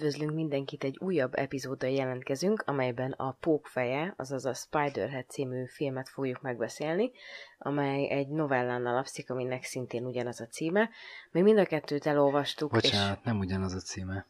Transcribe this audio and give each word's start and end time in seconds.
Üdvözlünk 0.00 0.34
mindenkit, 0.34 0.84
egy 0.84 0.98
újabb 1.00 1.34
epizóddal 1.34 1.90
jelentkezünk, 1.90 2.62
amelyben 2.66 3.12
a 3.12 3.36
Pókfeje, 3.40 4.14
azaz 4.16 4.44
a 4.44 4.54
Spiderhead 4.54 5.28
című 5.28 5.66
filmet 5.66 6.08
fogjuk 6.08 6.40
megbeszélni, 6.40 7.10
amely 7.58 8.10
egy 8.10 8.28
novellán 8.28 8.86
alapszik, 8.86 9.30
aminek 9.30 9.64
szintén 9.64 10.04
ugyanaz 10.04 10.40
a 10.40 10.46
címe. 10.46 10.90
Mi 11.30 11.40
mind 11.40 11.58
a 11.58 11.64
kettőt 11.64 12.06
elolvastuk. 12.06 12.70
Bocsánat, 12.70 13.18
és... 13.18 13.24
nem 13.24 13.38
ugyanaz 13.38 13.74
a 13.74 13.78
címe. 13.78 14.26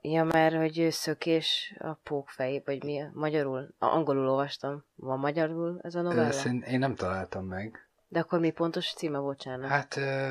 Ja, 0.00 0.24
mert 0.24 0.54
hogy 0.54 0.86
szökés 0.90 1.74
a 1.78 1.92
pókfej, 1.92 2.62
vagy 2.64 2.84
mi? 2.84 3.02
Magyarul? 3.12 3.74
A, 3.78 3.86
angolul 3.86 4.28
olvastam. 4.28 4.84
Van 4.94 5.18
magyarul 5.18 5.80
ez 5.82 5.94
a 5.94 6.00
novella? 6.00 6.32
Szerint 6.32 6.66
én 6.66 6.78
nem 6.78 6.94
találtam 6.94 7.44
meg. 7.44 7.88
De 8.08 8.18
akkor 8.18 8.38
mi 8.38 8.50
pontos 8.50 8.92
címe, 8.92 9.18
bocsánat? 9.18 9.68
Hát 9.68 9.96
ö, 9.96 10.30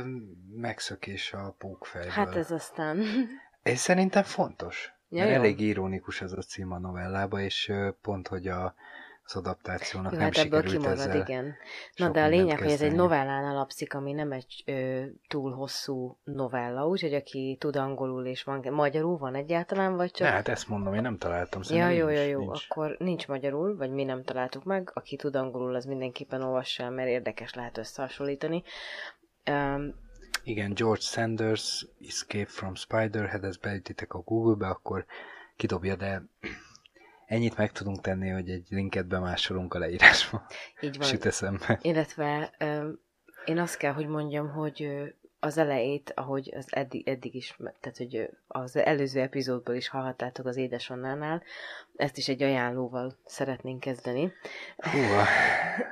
megszökés 0.56 1.34
a 1.34 1.56
pókfejből. 1.58 2.12
Hát 2.12 2.36
ez 2.36 2.52
aztán... 2.52 2.98
És 3.68 3.78
szerintem 3.78 4.24
fontos. 4.24 4.92
Ja, 5.10 5.24
mert 5.24 5.36
elég 5.36 5.60
ironikus 5.60 6.22
ez 6.22 6.32
a 6.32 6.42
cím 6.42 6.72
a 6.72 6.80
novellába, 6.80 7.40
és 7.40 7.72
pont, 8.02 8.28
hogy 8.28 8.48
a, 8.48 8.76
az 9.24 9.36
adaptációnak 9.36 10.12
Jó, 10.12 10.18
nem 10.18 10.28
hát 10.34 10.46
ebből 10.46 10.64
kimarad, 10.64 11.00
ezzel 11.00 11.22
igen. 11.22 11.56
Na 11.96 12.10
de 12.10 12.24
a 12.24 12.28
lényeg, 12.28 12.58
hogy 12.58 12.72
ez 12.72 12.82
egy 12.82 12.96
novellán 12.96 13.44
alapszik, 13.44 13.94
ami 13.94 14.12
nem 14.12 14.32
egy 14.32 14.64
ö, 14.66 15.04
túl 15.28 15.52
hosszú 15.52 16.18
novella, 16.24 16.88
úgyhogy 16.88 17.14
aki 17.14 17.58
tud 17.60 17.76
angolul 17.76 18.26
és 18.26 18.44
van, 18.44 18.68
magyarul 18.72 19.18
van 19.18 19.36
egyáltalán, 19.36 19.96
vagy 19.96 20.12
csak... 20.12 20.28
Ne, 20.28 20.34
hát 20.34 20.48
ezt 20.48 20.68
mondom, 20.68 20.94
én 20.94 21.02
nem 21.02 21.18
találtam. 21.18 21.62
Ja, 21.70 21.90
jó, 21.90 22.08
jó, 22.08 22.22
jó, 22.22 22.40
nincs. 22.40 22.66
akkor 22.70 22.96
nincs 23.00 23.28
magyarul, 23.28 23.76
vagy 23.76 23.92
mi 23.92 24.04
nem 24.04 24.24
találtuk 24.24 24.64
meg. 24.64 24.92
Aki 24.94 25.16
tud 25.16 25.36
angolul, 25.36 25.76
az 25.76 25.86
mindenképpen 25.86 26.42
olvassa 26.42 26.90
mert 26.90 27.10
érdekes 27.10 27.54
lehet 27.54 27.78
összehasonlítani. 27.78 28.64
Um, 29.50 30.06
igen, 30.48 30.74
George 30.74 31.02
Sanders, 31.02 31.86
Escape 32.08 32.50
from 32.50 32.76
Spiderhead, 32.76 33.44
ezt 33.44 33.60
beütitek 33.60 34.14
a 34.14 34.20
Google-be, 34.20 34.68
akkor 34.68 35.06
kidobja, 35.56 35.96
de 35.96 36.24
ennyit 37.26 37.58
meg 37.58 37.72
tudunk 37.72 38.02
tenni, 38.02 38.30
hogy 38.30 38.50
egy 38.50 38.68
linket 38.70 39.08
bemásolunk 39.08 39.74
a 39.74 39.80
leírásba. 39.80 40.48
Így 40.82 40.98
van. 40.98 41.08
Süt 41.08 41.26
eszembe. 41.26 41.80
Illetve 41.82 42.52
én 43.46 43.58
azt 43.58 43.78
kell, 43.78 43.94
hogy 43.94 44.08
mondjam, 44.08 44.50
hogy 44.50 44.90
az 45.40 45.58
elejét, 45.58 46.12
ahogy 46.16 46.54
az 46.56 46.66
eddig, 46.70 47.08
eddig 47.08 47.36
is, 47.36 47.58
tehát 47.80 47.98
hogy 47.98 48.30
az 48.48 48.76
előző 48.76 49.22
epizódból 49.22 49.76
is 49.76 49.88
hallhattátok 49.88 50.46
az 50.46 50.58
Édesannánál, 50.58 51.44
ezt 51.96 52.18
is 52.18 52.28
egy 52.28 52.44
ajánlóval 52.44 53.18
szeretnénk 53.26 53.80
kezdeni. 53.80 54.34
Hú, 54.78 55.00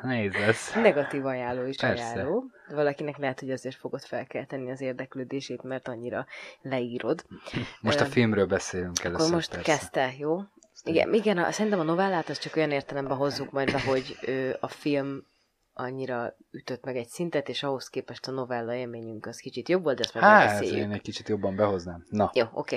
nehéz 0.01 0.33
lesz. 0.33 0.73
Negatív 0.73 1.25
ajánló 1.25 1.65
is 1.65 1.77
Persze. 1.77 2.03
ajánló. 2.03 2.43
Valakinek 2.69 3.17
lehet, 3.17 3.39
hogy 3.39 3.51
azért 3.51 3.75
fogod 3.75 4.01
felkelteni 4.01 4.71
az 4.71 4.81
érdeklődését, 4.81 5.63
mert 5.63 5.87
annyira 5.87 6.25
leírod. 6.61 7.25
Most 7.81 7.99
a 7.99 8.05
filmről 8.05 8.45
beszélünk 8.45 9.03
először. 9.03 9.21
Akkor 9.21 9.35
most 9.35 9.49
persze. 9.49 9.71
kezdte, 9.71 10.13
jó? 10.17 10.39
Igen, 10.83 11.13
igen 11.13 11.37
a, 11.37 11.51
szerintem 11.51 11.79
a 11.79 11.83
novellát 11.83 12.29
az 12.29 12.37
csak 12.37 12.55
olyan 12.55 12.71
értelemben 12.71 13.17
hozzuk 13.17 13.51
majd 13.51 13.71
be, 13.71 13.81
hogy 13.81 14.17
a 14.59 14.67
film 14.67 15.25
annyira 15.73 16.35
ütött 16.51 16.83
meg 16.83 16.95
egy 16.95 17.07
szintet, 17.07 17.49
és 17.49 17.63
ahhoz 17.63 17.89
képest 17.89 18.27
a 18.27 18.31
novella 18.31 18.73
élményünk 18.73 19.25
az 19.25 19.37
kicsit 19.37 19.69
jobb 19.69 19.83
volt, 19.83 19.97
de 19.97 20.03
ezt 20.03 20.13
meg 20.13 20.23
Hát, 20.23 20.63
én 20.63 20.91
egy 20.91 21.01
kicsit 21.01 21.29
jobban 21.29 21.55
behoznám. 21.55 22.05
Na. 22.09 22.31
Jó, 22.33 22.45
oké. 22.53 22.75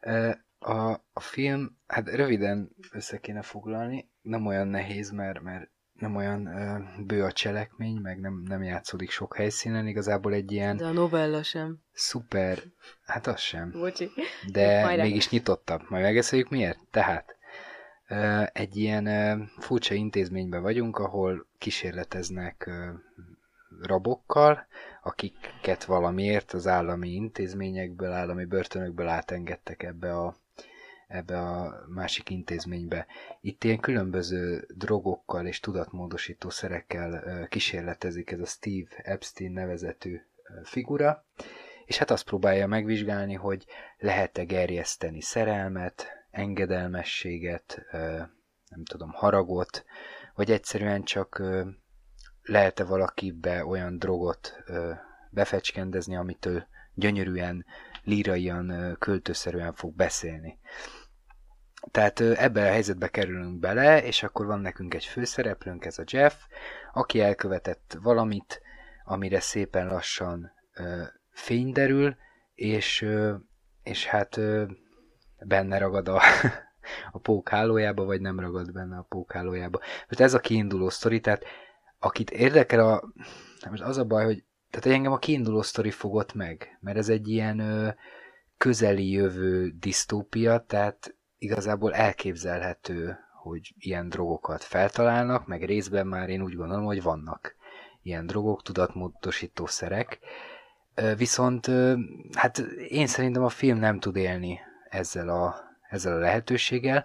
Okay. 0.00 0.32
A, 0.58 0.90
a 1.12 1.20
film, 1.20 1.78
hát 1.86 2.08
röviden 2.08 2.70
össze 2.92 3.18
kéne 3.18 3.42
foglalni, 3.42 4.10
nem 4.22 4.46
olyan 4.46 4.68
nehéz, 4.68 5.10
mert, 5.10 5.40
mert 5.40 5.70
nem 5.98 6.16
olyan 6.16 6.46
ö, 6.46 6.78
bő 7.04 7.24
a 7.24 7.32
cselekmény, 7.32 7.96
meg 7.96 8.20
nem, 8.20 8.42
nem 8.48 8.62
játszódik 8.62 9.10
sok 9.10 9.36
helyszínen, 9.36 9.86
igazából 9.86 10.32
egy 10.32 10.52
ilyen... 10.52 10.76
De 10.76 10.84
a 10.84 10.92
novella 10.92 11.42
sem. 11.42 11.78
Szuper, 11.92 12.62
hát 13.04 13.26
az 13.26 13.40
sem. 13.40 13.70
Bocsi. 13.70 14.10
De 14.52 14.86
mégis 15.02 15.30
nyitottabb. 15.30 15.82
Majd 15.88 16.02
megbeszéljük 16.02 16.48
miért? 16.48 16.78
Tehát 16.90 17.36
ö, 18.08 18.42
egy 18.52 18.76
ilyen 18.76 19.06
ö, 19.06 19.42
furcsa 19.58 19.94
intézményben 19.94 20.62
vagyunk, 20.62 20.98
ahol 20.98 21.46
kísérleteznek 21.58 22.66
ö, 22.66 22.90
rabokkal, 23.82 24.66
akiket 25.02 25.84
valamiért 25.84 26.52
az 26.52 26.66
állami 26.66 27.08
intézményekből, 27.08 28.12
állami 28.12 28.44
börtönökből 28.44 29.08
átengedtek 29.08 29.82
ebbe 29.82 30.18
a 30.18 30.36
ebbe 31.06 31.38
a 31.38 31.84
másik 31.88 32.30
intézménybe. 32.30 33.06
Itt 33.40 33.64
ilyen 33.64 33.80
különböző 33.80 34.66
drogokkal 34.74 35.46
és 35.46 35.60
tudatmódosító 35.60 36.50
szerekkel 36.50 37.46
kísérletezik 37.48 38.30
ez 38.30 38.40
a 38.40 38.46
Steve 38.46 38.88
Epstein 38.96 39.52
nevezetű 39.52 40.20
figura, 40.64 41.24
és 41.84 41.98
hát 41.98 42.10
azt 42.10 42.24
próbálja 42.24 42.66
megvizsgálni, 42.66 43.34
hogy 43.34 43.66
lehet-e 43.98 44.44
gerjeszteni 44.44 45.20
szerelmet, 45.20 46.06
engedelmességet, 46.30 47.82
nem 48.68 48.84
tudom, 48.84 49.10
haragot, 49.10 49.84
vagy 50.34 50.50
egyszerűen 50.50 51.02
csak 51.02 51.42
lehet-e 52.42 52.84
valakibe 52.84 53.64
olyan 53.64 53.98
drogot 53.98 54.64
befecskendezni, 55.30 56.16
amitől 56.16 56.66
gyönyörűen, 56.94 57.64
líraian, 58.02 58.96
költőszerűen 58.98 59.74
fog 59.74 59.94
beszélni. 59.94 60.58
Tehát 61.90 62.20
ebbe 62.20 62.60
a 62.60 62.70
helyzetbe 62.70 63.08
kerülünk 63.08 63.58
bele, 63.58 64.02
és 64.02 64.22
akkor 64.22 64.46
van 64.46 64.60
nekünk 64.60 64.94
egy 64.94 65.04
főszereplőnk, 65.04 65.84
ez 65.84 65.98
a 65.98 66.04
Jeff, 66.06 66.34
aki 66.92 67.20
elkövetett 67.20 67.96
valamit, 68.02 68.60
amire 69.04 69.40
szépen 69.40 69.86
lassan 69.86 70.52
ö, 70.74 71.02
fény 71.30 71.72
derül, 71.72 72.16
és, 72.54 73.02
ö, 73.02 73.34
és 73.82 74.06
hát 74.06 74.36
ö, 74.36 74.64
benne 75.38 75.78
ragad 75.78 76.08
a, 76.08 76.20
a 77.12 77.18
pók 77.18 77.48
hálójába, 77.48 78.04
vagy 78.04 78.20
nem 78.20 78.40
ragad 78.40 78.72
benne 78.72 78.96
a 78.96 79.06
pók. 79.08 79.34
Most 79.34 80.20
ez 80.20 80.34
a 80.34 80.40
kiinduló 80.40 80.88
sztori, 80.88 81.20
tehát 81.20 81.44
akit 81.98 82.30
érdekel 82.30 82.88
a... 82.88 83.02
Most 83.70 83.82
az 83.82 83.98
a 83.98 84.04
baj, 84.04 84.24
hogy 84.24 84.44
tehát 84.70 84.96
engem 84.96 85.12
a 85.12 85.18
kiinduló 85.18 85.62
sztori 85.62 85.90
fogott 85.90 86.34
meg, 86.34 86.78
mert 86.80 86.96
ez 86.96 87.08
egy 87.08 87.28
ilyen 87.28 87.58
ö, 87.58 87.88
közeli 88.58 89.10
jövő 89.10 89.70
disztópia, 89.78 90.58
tehát 90.58 91.15
igazából 91.38 91.94
elképzelhető, 91.94 93.18
hogy 93.42 93.74
ilyen 93.78 94.08
drogokat 94.08 94.64
feltalálnak, 94.64 95.46
meg 95.46 95.64
részben 95.64 96.06
már 96.06 96.28
én 96.28 96.42
úgy 96.42 96.54
gondolom, 96.54 96.84
hogy 96.84 97.02
vannak 97.02 97.56
ilyen 98.02 98.26
drogok, 98.26 98.62
tudatmódosító 98.62 99.66
szerek. 99.66 100.18
Viszont 101.16 101.70
hát 102.32 102.58
én 102.88 103.06
szerintem 103.06 103.44
a 103.44 103.48
film 103.48 103.78
nem 103.78 103.98
tud 103.98 104.16
élni 104.16 104.58
ezzel 104.88 105.28
a, 105.28 105.54
ezzel 105.88 106.16
a 106.16 106.18
lehetőséggel, 106.18 107.04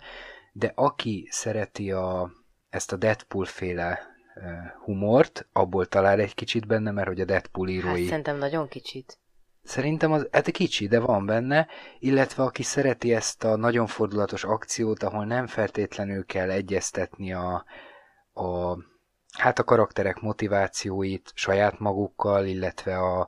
de 0.51 0.71
aki 0.75 1.27
szereti 1.31 1.91
a, 1.91 2.31
ezt 2.69 2.91
a 2.91 2.95
Deadpool 2.95 3.45
féle 3.45 3.99
humort, 4.83 5.47
abból 5.53 5.85
talál 5.85 6.19
egy 6.19 6.35
kicsit 6.35 6.67
benne, 6.67 6.91
mert 6.91 7.07
hogy 7.07 7.21
a 7.21 7.25
Deadpool 7.25 7.69
írói... 7.69 7.99
Hát 7.99 8.09
szerintem 8.09 8.37
nagyon 8.37 8.67
kicsit. 8.67 9.19
Szerintem 9.63 10.11
az, 10.11 10.27
hát 10.31 10.51
kicsi, 10.51 10.87
de 10.87 10.99
van 10.99 11.25
benne, 11.25 11.67
illetve 11.99 12.43
aki 12.43 12.63
szereti 12.63 13.13
ezt 13.13 13.43
a 13.43 13.55
nagyon 13.55 13.87
fordulatos 13.87 14.43
akciót, 14.43 15.03
ahol 15.03 15.25
nem 15.25 15.47
feltétlenül 15.47 16.25
kell 16.25 16.49
egyeztetni 16.49 17.33
a, 17.33 17.65
a 18.33 18.77
hát 19.37 19.59
a 19.59 19.63
karakterek 19.63 20.19
motivációit 20.19 21.31
saját 21.33 21.79
magukkal, 21.79 22.45
illetve 22.45 22.97
a, 22.97 23.27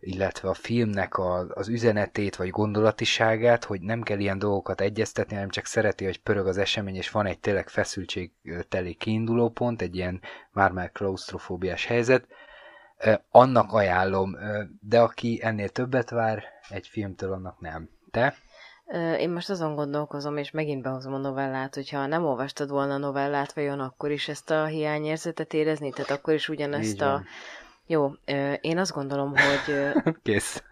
illetve 0.00 0.48
a 0.48 0.54
filmnek 0.54 1.16
a, 1.16 1.46
az 1.48 1.68
üzenetét 1.68 2.36
vagy 2.36 2.50
gondolatiságát, 2.50 3.64
hogy 3.64 3.80
nem 3.80 4.02
kell 4.02 4.18
ilyen 4.18 4.38
dolgokat 4.38 4.80
egyeztetni, 4.80 5.34
hanem 5.34 5.48
csak 5.48 5.64
szereti, 5.64 6.04
hogy 6.04 6.22
pörög 6.22 6.46
az 6.46 6.58
esemény, 6.58 6.96
és 6.96 7.10
van 7.10 7.26
egy 7.26 7.38
tényleg 7.38 7.68
feszültségteli 7.68 8.94
kiinduló 8.94 9.48
pont, 9.48 9.82
egy 9.82 9.96
ilyen 9.96 10.20
már-már 10.52 10.92
klaustrofóbiás 10.92 11.86
helyzet, 11.86 12.26
annak 13.30 13.72
ajánlom, 13.72 14.36
de 14.80 15.00
aki 15.00 15.40
ennél 15.42 15.68
többet 15.68 16.10
vár 16.10 16.44
egy 16.68 16.86
filmtől, 16.86 17.32
annak 17.32 17.60
nem. 17.60 17.88
Te? 18.10 18.34
Én 19.18 19.30
most 19.30 19.50
azon 19.50 19.74
gondolkozom, 19.74 20.36
és 20.36 20.50
megint 20.50 20.82
behozom 20.82 21.14
a 21.14 21.18
novellát, 21.18 21.74
hogyha 21.74 22.06
nem 22.06 22.24
olvastad 22.24 22.70
volna 22.70 22.94
a 22.94 22.98
novellát, 22.98 23.52
vajon 23.52 23.80
akkor 23.80 24.10
is 24.10 24.28
ezt 24.28 24.50
a 24.50 24.64
hiányérzetet 24.64 25.54
érezni? 25.54 25.90
Tehát 25.90 26.10
akkor 26.10 26.34
is 26.34 26.48
ugyanezt 26.48 27.00
a... 27.00 27.22
Jó, 27.86 28.12
én 28.60 28.78
azt 28.78 28.92
gondolom, 28.92 29.28
hogy... 29.28 29.92
Kész. 30.22 30.62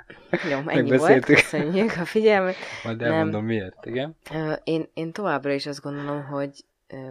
Jó, 0.50 0.59
ennyi 0.67 0.97
volt, 0.97 1.25
köszönjük 1.25 1.93
a 1.97 2.05
figyelmet. 2.05 2.55
Majd 2.85 3.03
elmondom 3.03 3.31
nem. 3.31 3.44
miért, 3.44 3.87
igen. 3.87 4.17
Én, 4.65 4.91
én 4.94 5.12
továbbra 5.12 5.53
is 5.53 5.67
azt 5.67 5.81
gondolom, 5.81 6.25
hogy 6.25 6.65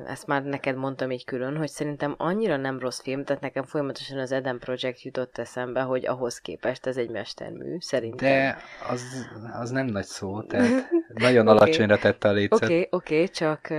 ezt 0.08 0.28
már 0.28 0.44
neked 0.44 0.76
mondtam 0.76 1.12
így 1.12 1.26
külön, 1.26 1.58
hogy 1.58 1.70
szerintem 1.70 2.16
annyira 2.18 2.58
nem 2.58 2.80
rossz 2.80 3.02
film, 3.02 3.24
tehát 3.24 3.42
nekem 3.42 3.64
folyamatosan 3.64 4.18
az 4.18 4.32
Eden 4.32 4.60
Project 4.60 5.02
jutott 5.02 5.38
eszembe, 5.38 5.82
hogy 5.82 6.06
ahhoz 6.06 6.40
képest 6.40 6.86
ez 6.86 6.98
egy 6.98 7.10
mestermű, 7.10 7.78
szerintem. 7.80 8.30
De 8.30 8.58
az, 8.90 9.02
az 9.54 9.70
nem 9.70 9.86
nagy 9.86 10.06
szó, 10.06 10.42
tehát 10.42 10.90
nagyon 11.14 11.48
okay. 11.48 11.58
alacsonyra 11.58 11.98
tette 11.98 12.28
a 12.28 12.32
lécet. 12.32 12.64
Oké, 12.64 12.66
okay, 12.66 12.88
oké, 12.92 13.16
okay, 13.16 13.30
csak 13.30 13.72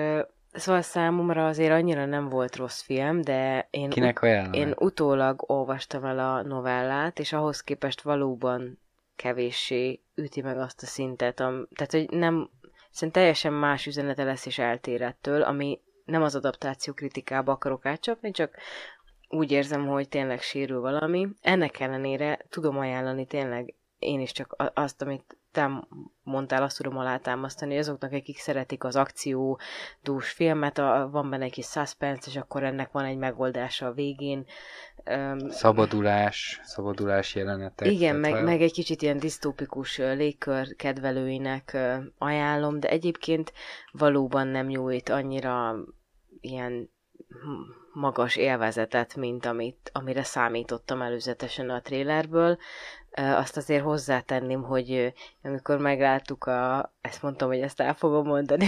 Szóval 0.55 0.83
számomra 0.83 1.47
azért 1.47 1.73
annyira 1.73 2.07
nem 2.07 2.29
volt 2.29 2.57
rossz 2.57 2.81
film, 2.83 3.21
de 3.21 3.69
én, 3.71 3.91
Kinek 3.91 4.23
ajánlom? 4.23 4.53
én 4.53 4.75
utólag 4.79 5.51
olvastam 5.51 6.05
el 6.05 6.19
a 6.19 6.43
novellát, 6.43 7.19
és 7.19 7.33
ahhoz 7.33 7.61
képest 7.61 8.01
valóban 8.01 8.79
kevéssé 9.17 10.01
üti 10.15 10.41
meg 10.41 10.59
azt 10.59 10.83
a 10.83 10.87
szintet, 10.87 11.41
am, 11.41 11.69
tehát 11.75 11.93
hogy 11.93 12.19
nem, 12.19 12.51
szerintem 12.91 13.23
teljesen 13.23 13.53
más 13.53 13.87
üzenete 13.87 14.25
lesz 14.25 14.47
és 14.47 14.59
eltér 14.59 15.03
ettől, 15.03 15.43
ami 15.43 15.81
nem 16.05 16.23
az 16.23 16.35
adaptáció 16.35 16.93
kritikába 16.93 17.53
akarok 17.53 17.87
átcsapni, 17.87 18.31
csak 18.31 18.57
úgy 19.29 19.51
érzem, 19.51 19.87
hogy 19.87 20.09
tényleg 20.09 20.41
sérül 20.41 20.81
valami. 20.81 21.29
Ennek 21.41 21.81
ellenére 21.81 22.39
tudom 22.49 22.79
ajánlani 22.79 23.27
tényleg 23.27 23.75
én 23.99 24.21
is 24.21 24.33
csak 24.33 24.71
azt, 24.75 25.03
amit 25.03 25.37
te 25.55 25.87
mondtál, 26.23 26.63
azt 26.63 26.77
tudom 26.77 26.99
alátámasztani, 26.99 27.71
hogy 27.71 27.81
azoknak, 27.81 28.13
akik 28.13 28.39
szeretik 28.39 28.85
az 28.85 28.97
akciódús 28.97 30.31
filmet, 30.35 30.79
a, 30.79 31.09
van 31.13 31.31
benne 31.31 31.45
egy 31.45 31.53
kis 31.53 31.67
suspense, 31.67 32.31
és 32.31 32.37
akkor 32.37 32.63
ennek 32.63 32.93
van 32.93 33.05
egy 33.05 33.17
megoldása 33.17 33.87
a 33.87 33.93
végén. 33.93 34.47
Szabadulás, 35.49 36.61
szabadulás 36.63 37.35
jelenetek. 37.35 37.91
Igen, 37.91 38.17
meg, 38.17 38.45
meg 38.45 38.63
egy 38.63 38.73
kicsit 38.73 39.03
ilyen 39.03 39.19
disztópikus 39.19 39.99
légkör 39.99 40.77
kedvelőinek 40.77 41.77
ajánlom, 42.19 42.81
de 42.81 42.89
egyébként 42.89 43.53
valóban 43.93 44.47
nem 44.47 44.67
nyújt 44.67 45.09
annyira 45.09 45.75
ilyen 46.41 46.93
magas 47.93 48.37
élvezetet, 48.37 49.17
mint 49.17 49.47
amit, 49.47 49.91
amire 49.93 50.23
számítottam 50.23 51.03
előzetesen 51.03 51.71
a 51.71 51.81
trélerből. 51.81 52.59
Azt 53.17 53.57
azért 53.57 53.85
hozzátenném, 53.85 54.63
hogy 54.63 55.13
amikor 55.43 55.79
megláttuk 55.79 56.45
a, 56.45 56.93
ezt 57.01 57.23
mondtam, 57.23 57.49
hogy 57.49 57.61
ezt 57.61 57.81
el 57.81 57.95
fogom 57.95 58.27
mondani, 58.27 58.67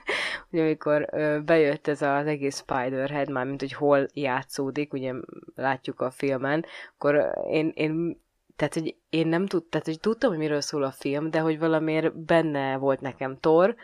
hogy 0.50 0.58
amikor 0.60 1.08
bejött 1.44 1.86
ez 1.86 2.02
az 2.02 2.26
egész 2.26 2.56
Spiderhead, 2.56 3.30
már 3.30 3.46
mint 3.46 3.60
hogy 3.60 3.72
hol 3.72 4.06
játszódik, 4.12 4.92
ugye 4.92 5.12
látjuk 5.54 6.00
a 6.00 6.10
filmen, 6.10 6.64
akkor 6.94 7.32
én, 7.50 7.72
én 7.74 8.24
tehát, 8.56 8.74
hogy 8.74 8.96
én 9.10 9.26
nem 9.26 9.46
tudtam, 9.46 9.70
tehát, 9.70 9.86
hogy 9.86 10.00
tudtam, 10.00 10.30
hogy 10.30 10.38
miről 10.38 10.60
szól 10.60 10.82
a 10.82 10.90
film, 10.90 11.30
de 11.30 11.40
hogy 11.40 11.58
valamiért 11.58 12.18
benne 12.18 12.76
volt 12.76 13.00
nekem 13.00 13.38
Thor, 13.40 13.74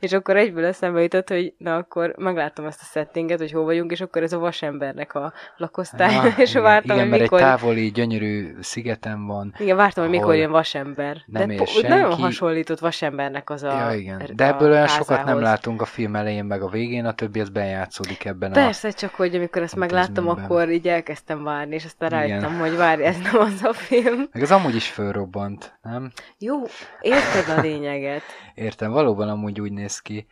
és 0.00 0.12
akkor 0.12 0.36
egyből 0.36 0.64
eszembe 0.64 1.02
jutott, 1.02 1.28
hogy 1.28 1.54
na 1.58 1.76
akkor 1.76 2.14
megláttam 2.18 2.64
ezt 2.64 2.80
a 2.80 2.86
settinget, 2.92 3.38
hogy 3.38 3.52
hol 3.52 3.64
vagyunk, 3.64 3.90
és 3.90 4.00
akkor 4.00 4.22
ez 4.22 4.32
a 4.32 4.38
vasembernek 4.38 5.14
a 5.14 5.32
lakosztály, 5.56 6.14
ja, 6.14 6.22
és 6.36 6.50
igen, 6.50 6.62
vártam, 6.62 6.96
igen, 6.96 7.00
hogy 7.00 7.10
mert 7.10 7.22
mikor... 7.22 7.38
egy 7.38 7.44
távoli, 7.44 7.90
gyönyörű 7.90 8.54
szigeten 8.60 9.26
van. 9.26 9.54
Igen, 9.58 9.76
vártam, 9.76 10.04
hogy 10.04 10.12
mikor 10.12 10.34
jön 10.34 10.50
vasember. 10.50 11.16
Nem 11.26 11.48
De 11.48 11.54
po- 11.54 11.88
nagyon 11.88 12.14
hasonlított 12.14 12.78
vasembernek 12.78 13.50
az 13.50 13.62
a 13.62 13.78
Ja, 13.78 13.92
igen. 13.92 14.20
er- 14.20 14.34
De 14.34 14.44
a 14.44 14.46
ebből 14.46 14.70
olyan 14.70 14.86
sokat 14.86 15.24
nem 15.24 15.40
látunk 15.40 15.82
a 15.82 15.84
film 15.84 16.16
elején, 16.16 16.44
meg 16.44 16.62
a 16.62 16.68
végén, 16.68 17.04
a 17.04 17.12
többi 17.12 17.40
az 17.40 17.48
bejátszódik 17.48 18.24
ebben 18.24 18.52
Persze, 18.52 18.90
csak 18.90 19.14
hogy 19.14 19.34
amikor 19.34 19.62
ezt 19.62 19.76
megláttam, 19.76 20.28
akkor 20.28 20.70
így 20.70 20.88
elkezdtem 20.88 21.42
várni, 21.42 21.74
és 21.74 21.84
aztán 21.84 22.10
rájöttem, 22.10 22.58
hogy 22.58 22.76
várj, 22.76 23.02
ez 23.02 23.16
nem 23.18 23.40
az 23.40 23.62
a 23.62 23.72
film. 23.72 24.20
a... 24.20 24.28
Meg 24.32 24.42
az 24.42 24.50
amúgy 24.50 24.74
is 24.74 24.88
fölrobbant, 24.88 25.78
nem? 25.82 26.12
Jó, 26.38 26.56
érted 27.00 27.58
a 27.58 27.60
lényeget. 27.60 28.22
Értem, 28.54 28.90
valóban 28.90 29.28
amúgy 29.28 29.59
úgy 29.60 29.72
néz 29.72 30.00
ki. 30.00 30.26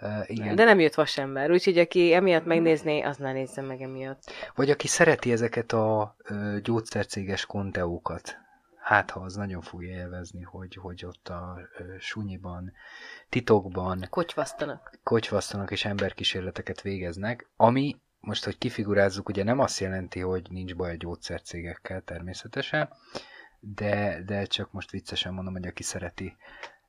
Uh, 0.00 0.30
igen. 0.30 0.54
De 0.54 0.64
nem 0.64 0.80
jött 0.80 0.94
vasember, 0.94 1.50
úgyhogy 1.50 1.78
aki 1.78 2.14
emiatt 2.14 2.44
megnézné, 2.44 3.00
az 3.00 3.16
ne 3.16 3.32
nézze 3.32 3.62
meg 3.62 3.80
emiatt. 3.82 4.22
Vagy 4.54 4.70
aki 4.70 4.86
szereti 4.86 5.32
ezeket 5.32 5.72
a 5.72 6.16
ö, 6.24 6.56
gyógyszercéges 6.62 7.46
konteókat, 7.46 8.36
hát 8.78 9.10
ha 9.10 9.20
az 9.20 9.34
nagyon 9.34 9.60
fogja 9.60 9.88
élvezni, 9.96 10.42
hogy, 10.42 10.74
hogy 10.74 11.04
ott 11.04 11.28
a 11.28 11.58
ö, 11.78 11.82
sunyiban, 11.98 12.72
titokban 13.28 14.06
Kocsvasztanak. 14.10 14.98
kocsvasztanak 15.02 15.70
és 15.70 15.84
emberkísérleteket 15.84 16.80
végeznek, 16.80 17.48
ami 17.56 17.96
most, 18.20 18.44
hogy 18.44 18.58
kifigurázzuk, 18.58 19.28
ugye 19.28 19.44
nem 19.44 19.58
azt 19.58 19.80
jelenti, 19.80 20.20
hogy 20.20 20.46
nincs 20.50 20.74
baj 20.74 20.90
a 20.90 20.96
gyógyszercégekkel 20.96 22.00
természetesen, 22.00 22.88
de, 23.60 24.22
de 24.26 24.44
csak 24.44 24.72
most 24.72 24.90
viccesen 24.90 25.32
mondom, 25.32 25.52
hogy 25.52 25.66
aki 25.66 25.82
szereti. 25.82 26.36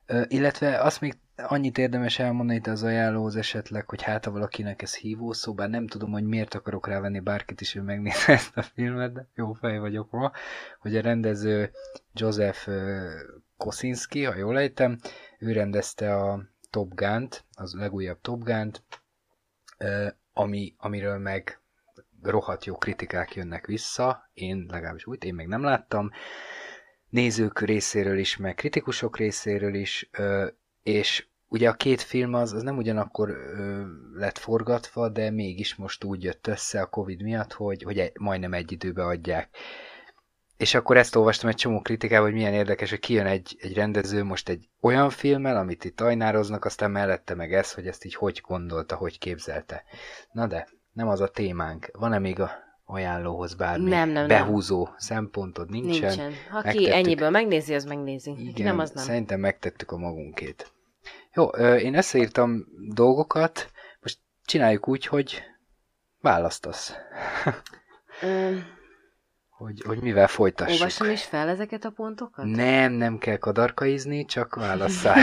Ö, 0.06 0.22
illetve 0.28 0.80
azt 0.80 1.00
még 1.00 1.14
annyit 1.36 1.78
érdemes 1.78 2.18
elmondani 2.18 2.58
itt 2.58 2.66
az 2.66 2.82
ajánlóhoz 2.82 3.36
esetleg, 3.36 3.88
hogy 3.88 4.02
hát 4.02 4.24
ha 4.24 4.30
valakinek 4.30 4.82
ez 4.82 4.96
hívó 4.96 5.32
szó, 5.32 5.54
bár 5.54 5.68
nem 5.68 5.86
tudom, 5.86 6.12
hogy 6.12 6.24
miért 6.24 6.54
akarok 6.54 6.86
rávenni 6.86 7.20
bárkit 7.20 7.60
is, 7.60 7.72
hogy 7.72 7.82
megnézze 7.82 8.32
ezt 8.32 8.56
a 8.56 8.62
filmet, 8.62 9.12
de 9.12 9.28
jó 9.34 9.52
fej 9.52 9.78
vagyok 9.78 10.10
ma, 10.10 10.32
hogy 10.78 10.96
a 10.96 11.00
rendező 11.00 11.70
Joseph 12.12 12.68
Kosinski, 13.56 14.24
ha 14.24 14.36
jól 14.36 14.58
ejtem, 14.58 14.98
ő 15.38 15.52
rendezte 15.52 16.14
a 16.14 16.42
Top 16.70 16.94
Gun-t, 16.94 17.44
az 17.52 17.74
legújabb 17.74 18.20
Top 18.20 18.42
Gun-t, 18.44 18.82
ö, 19.78 20.08
ami, 20.32 20.74
amiről 20.78 21.18
meg 21.18 21.60
rohadt 22.22 22.64
jó 22.64 22.76
kritikák 22.76 23.34
jönnek 23.34 23.66
vissza, 23.66 24.30
én 24.32 24.66
legalábbis 24.70 25.06
úgy, 25.06 25.24
én 25.24 25.34
még 25.34 25.46
nem 25.46 25.62
láttam, 25.62 26.10
nézők 27.08 27.60
részéről 27.60 28.18
is, 28.18 28.36
meg 28.36 28.54
kritikusok 28.54 29.16
részéről 29.16 29.74
is, 29.74 30.10
és 30.86 31.26
ugye 31.48 31.68
a 31.68 31.72
két 31.72 32.00
film 32.00 32.34
az, 32.34 32.52
az 32.52 32.62
nem 32.62 32.76
ugyanakkor 32.76 33.30
ö, 33.30 33.82
lett 34.14 34.38
forgatva, 34.38 35.08
de 35.08 35.30
mégis 35.30 35.74
most 35.74 36.04
úgy 36.04 36.22
jött 36.22 36.46
össze 36.46 36.80
a 36.80 36.86
Covid 36.86 37.22
miatt, 37.22 37.52
hogy, 37.52 37.82
hogy 37.82 37.98
egy, 37.98 38.12
majdnem 38.18 38.52
egy 38.52 38.72
időbe 38.72 39.04
adják. 39.04 39.48
És 40.56 40.74
akkor 40.74 40.96
ezt 40.96 41.16
olvastam 41.16 41.48
egy 41.48 41.56
csomó 41.56 41.80
kritikával, 41.80 42.26
hogy 42.26 42.36
milyen 42.36 42.52
érdekes, 42.52 42.90
hogy 42.90 42.98
kijön 42.98 43.26
egy, 43.26 43.56
egy 43.60 43.74
rendező 43.74 44.22
most 44.22 44.48
egy 44.48 44.68
olyan 44.80 45.10
filmmel, 45.10 45.56
amit 45.56 45.84
itt 45.84 46.00
ajnároznak, 46.00 46.64
aztán 46.64 46.90
mellette 46.90 47.34
meg 47.34 47.54
ez, 47.54 47.72
hogy 47.72 47.86
ezt 47.86 48.04
így 48.04 48.14
hogy 48.14 48.42
gondolta, 48.46 48.96
hogy 48.96 49.18
képzelte. 49.18 49.84
Na 50.32 50.46
de, 50.46 50.68
nem 50.92 51.08
az 51.08 51.20
a 51.20 51.28
témánk. 51.28 51.88
Van-e 51.92 52.18
még 52.18 52.40
a 52.40 52.50
ajánlóhoz 52.84 53.54
bármi 53.54 53.88
Nem, 53.88 54.08
nem, 54.08 54.26
nem. 54.26 54.26
behúzó 54.26 54.88
szempontod? 54.96 55.70
Nincsen. 55.70 56.08
Nincsen. 56.08 56.32
Ha 56.50 56.60
ki 56.60 56.66
Megtettük. 56.66 56.92
ennyiből 56.92 57.30
megnézi, 57.30 57.74
az 57.74 57.84
megnézi. 57.84 58.34
Igen, 58.38 58.66
nem, 58.66 58.78
az 58.78 58.90
nem. 58.90 59.04
szerintem 59.04 59.40
megtettük 59.40 59.90
a 59.90 59.96
magunkét. 59.96 60.74
Jó, 61.36 61.44
én 61.76 61.94
összeírtam 61.94 62.66
dolgokat, 62.94 63.70
most 64.00 64.18
csináljuk 64.44 64.88
úgy, 64.88 65.06
hogy 65.06 65.42
választasz, 66.20 66.94
hogy, 69.48 69.82
hogy 69.86 70.00
mivel 70.00 70.26
folytassuk. 70.26 70.80
olvassam 70.80 71.10
is 71.10 71.24
fel 71.24 71.48
ezeket 71.48 71.84
a 71.84 71.90
pontokat? 71.90 72.44
Nem, 72.44 72.92
nem 72.92 73.18
kell 73.18 73.36
kadarkaizni, 73.36 74.24
csak 74.24 74.54
válasszál. 74.54 75.22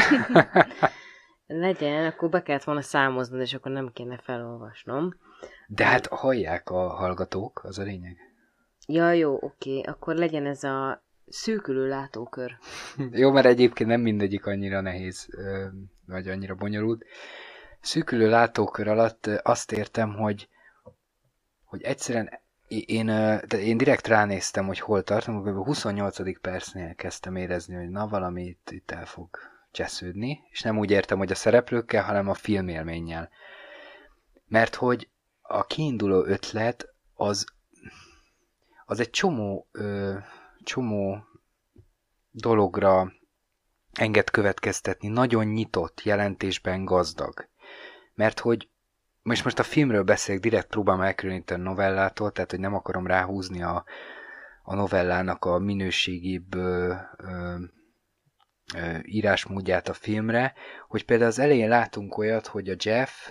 Legyen, 1.46 2.06
akkor 2.06 2.30
be 2.30 2.42
kellett 2.42 2.64
volna 2.64 2.82
számoznod, 2.82 3.42
és 3.42 3.54
akkor 3.54 3.72
nem 3.72 3.92
kéne 3.94 4.20
felolvasnom. 4.24 5.14
De 5.68 5.86
hát 5.86 6.08
hallják 6.08 6.70
a 6.70 6.88
hallgatók, 6.88 7.62
az 7.64 7.80
a 7.80 7.84
lényeg. 7.84 8.18
Ja, 8.88 9.12
jó, 9.12 9.38
oké, 9.42 9.82
akkor 9.82 10.16
legyen 10.16 10.46
ez 10.46 10.64
a 10.64 11.04
szűkülő 11.28 11.88
látókör. 11.88 12.58
Jó, 13.12 13.32
mert 13.32 13.46
egyébként 13.46 13.90
nem 13.90 14.02
mindegyik 14.02 14.46
annyira 14.46 14.82
nehéz, 14.82 15.28
vagy 16.06 16.28
annyira 16.28 16.56
bonyolult. 16.56 17.06
Szűkülő 17.82 18.30
látókör 18.30 18.88
alatt 18.88 19.28
azt 19.28 19.72
értem, 19.72 20.14
hogy, 20.14 20.48
hogy 21.64 21.82
egyszerűen 21.82 22.42
én, 22.68 23.10
én 23.50 23.78
direkt 23.78 24.08
ránéztem, 24.08 24.66
hogy 24.66 24.80
hol 24.80 25.04
tartom, 25.04 25.42
kb. 25.42 25.58
a 25.58 25.64
28. 25.64 26.40
percnél 26.42 26.96
kezdtem 26.96 27.36
érezni, 27.36 27.76
hogy 27.76 27.90
na 27.90 28.08
valami 28.08 28.44
itt, 28.44 28.70
itt 28.72 28.92
el 28.92 29.06
fog 29.06 29.38
csesződni, 29.72 30.40
és 30.50 30.62
nem 30.62 30.78
úgy 30.78 30.92
értem, 30.92 31.18
hogy 31.18 31.32
a 31.32 31.36
szereplőkkel, 31.36 32.04
hanem 32.04 32.30
a 32.30 32.34
filmélménnyel. 32.34 33.30
Mert 34.48 34.76
hogy 34.76 35.10
a 35.42 35.66
kiinduló 35.66 36.24
ötlet 36.24 36.94
az, 37.14 37.46
az 38.86 39.00
egy 39.00 39.10
csomó, 39.10 39.68
ö, 39.72 40.18
csomó 40.64 41.24
dologra 42.32 43.14
enged 43.94 44.30
következtetni, 44.30 45.08
nagyon 45.08 45.46
nyitott, 45.46 46.02
jelentésben 46.04 46.86
gazdag. 46.86 47.48
Mert 48.14 48.40
hogy 48.40 48.70
most 49.22 49.44
most 49.44 49.60
a 49.60 49.64
filmről 49.64 50.04
beszélek, 50.04 50.42
direkt 50.42 50.68
próbálom 50.68 51.02
elkülöníteni 51.02 51.62
a 51.62 51.64
novellától, 51.64 52.32
tehát 52.32 52.50
hogy 52.52 52.60
nem 52.60 52.74
akarom 52.74 53.08
ráhúzni 53.08 53.64
a, 53.64 53.84
a 54.64 54.76
novellának 54.76 55.46
a 55.46 55.58
minőségibb 55.58 56.56
ö, 56.56 56.94
ö, 57.18 57.56
ö, 58.76 58.98
írásmódját 59.04 59.88
a 59.88 59.94
filmre, 59.94 60.54
hogy 60.88 61.06
például 61.06 61.30
az 61.30 61.40
elején 61.40 61.70
látunk 61.70 62.18
olyat, 62.18 62.48
hogy 62.48 62.70
a 62.70 62.76
Jeff 62.78 63.30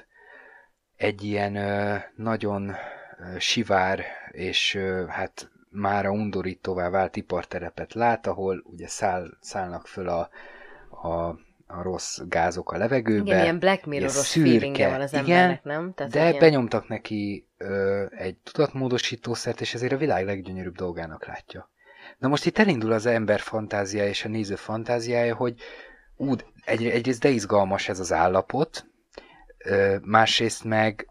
egy 0.96 1.22
ilyen 1.22 1.56
ö, 1.56 1.96
nagyon 2.16 2.68
ö, 2.68 3.38
sivár 3.38 4.04
és 4.30 4.74
ö, 4.74 5.04
hát 5.08 5.50
mára 5.72 6.10
undorítóvá 6.10 6.90
vált 6.90 7.16
iparterepet 7.16 7.94
lát, 7.94 8.26
ahol 8.26 8.62
ugye 8.64 8.88
száll, 8.88 9.36
szállnak 9.40 9.86
föl 9.86 10.08
a, 10.08 10.28
a, 10.90 11.08
a 11.66 11.82
rossz 11.82 12.18
gázok 12.28 12.72
a 12.72 12.76
levegőbe. 12.76 13.24
Igen, 13.24 13.42
ilyen 13.42 13.58
Black 13.58 13.86
Mirror-os 13.86 14.32
feelingje 14.32 14.88
van 14.88 15.00
az 15.00 15.12
igen, 15.12 15.24
embernek, 15.24 15.64
nem? 15.64 15.92
Tehát, 15.94 16.12
de 16.12 16.28
ilyen- 16.28 16.38
benyomtak 16.38 16.88
neki 16.88 17.48
ö, 17.56 18.04
egy 18.10 18.36
tudatmódosítószert, 18.36 19.60
és 19.60 19.74
ezért 19.74 19.92
a 19.92 19.96
világ 19.96 20.24
leggyönyörűbb 20.24 20.76
dolgának 20.76 21.26
látja. 21.26 21.70
Na 22.18 22.28
most 22.28 22.46
itt 22.46 22.58
elindul 22.58 22.92
az 22.92 23.06
ember 23.06 23.40
fantáziája 23.40 24.08
és 24.08 24.24
a 24.24 24.28
néző 24.28 24.54
fantáziája, 24.54 25.34
hogy 25.34 25.60
úgy, 26.16 26.44
egy, 26.64 26.86
egyrészt 26.86 27.20
de 27.22 27.28
izgalmas 27.28 27.88
ez 27.88 28.00
az 28.00 28.12
állapot, 28.12 28.86
ö, 29.64 29.96
másrészt 30.02 30.64
meg, 30.64 31.06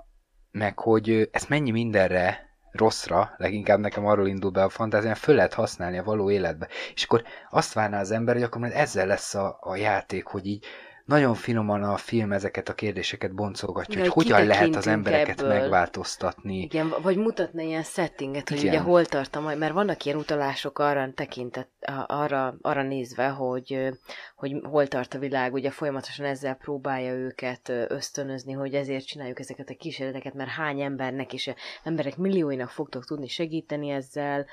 meg 0.52 0.80
hogy 0.80 1.30
ezt 1.32 1.50
mennyi 1.50 1.72
mindenre 1.72 2.50
rosszra, 2.72 3.34
leginkább 3.38 3.80
nekem 3.80 4.06
arról 4.06 4.28
indul 4.28 4.52
be 4.52 4.64
a 4.64 4.70
fantázián, 4.70 5.16
föl 5.16 5.36
lehet 5.36 5.54
használni 5.54 5.98
a 5.98 6.04
való 6.04 6.32
életbe. 6.32 6.68
És 6.94 7.04
akkor 7.04 7.24
azt 7.50 7.74
várná 7.74 8.00
az 8.00 8.12
ember, 8.12 8.36
hogy 8.36 8.44
akkor 8.44 8.64
ezzel 8.64 9.08
lesz 9.08 9.36
a, 9.36 9.58
a 9.60 9.76
játék, 9.76 10.26
hogy 10.26 10.46
így 10.46 10.66
nagyon 11.06 11.34
finoman 11.34 11.84
a 11.84 11.98
film 11.98 12.32
ezeket 12.32 12.70
a 12.70 12.74
kérdéseket 12.74 13.34
boncolgatja, 13.34 14.00
hogy 14.00 14.10
hogyan 14.10 14.46
lehet 14.46 14.76
az 14.76 14.88
embereket 14.88 15.42
ebből. 15.42 15.54
megváltoztatni. 15.54 16.62
Igen, 16.62 16.94
vagy 17.02 17.18
mutatna 17.18 17.62
ilyen 17.62 17.84
settinget, 17.84 18.50
hogy 18.50 18.58
Igen. 18.58 18.74
ugye 18.74 18.80
hol 18.84 19.06
tart 19.06 19.36
a 19.36 19.40
mert 19.42 19.74
vannak 19.74 20.06
ilyen 20.06 20.18
utalások 20.18 20.80
arra 20.80 21.12
tekintet, 21.14 21.70
arra, 22.08 22.56
arra 22.62 22.84
nézve, 22.84 23.28
hogy, 23.28 23.90
hogy 24.36 24.56
hol 24.64 24.88
tart 24.88 25.14
a 25.14 25.20
világ, 25.20 25.54
ugye 25.54 25.70
folyamatosan 25.70 26.26
ezzel 26.26 26.56
próbálja 26.56 27.14
őket 27.14 27.70
ösztönözni, 27.70 28.54
hogy 28.54 28.74
ezért 28.74 29.06
csináljuk 29.06 29.40
ezeket 29.40 29.70
a 29.70 29.76
kísérleteket, 29.76 30.34
mert 30.34 30.50
hány 30.50 30.82
embernek 30.82 31.34
és 31.34 31.54
emberek 31.84 32.18
millióinak 32.18 32.70
fogtok 32.70 33.06
tudni 33.06 33.28
segíteni 33.28 33.90
ezzel, 33.90 34.46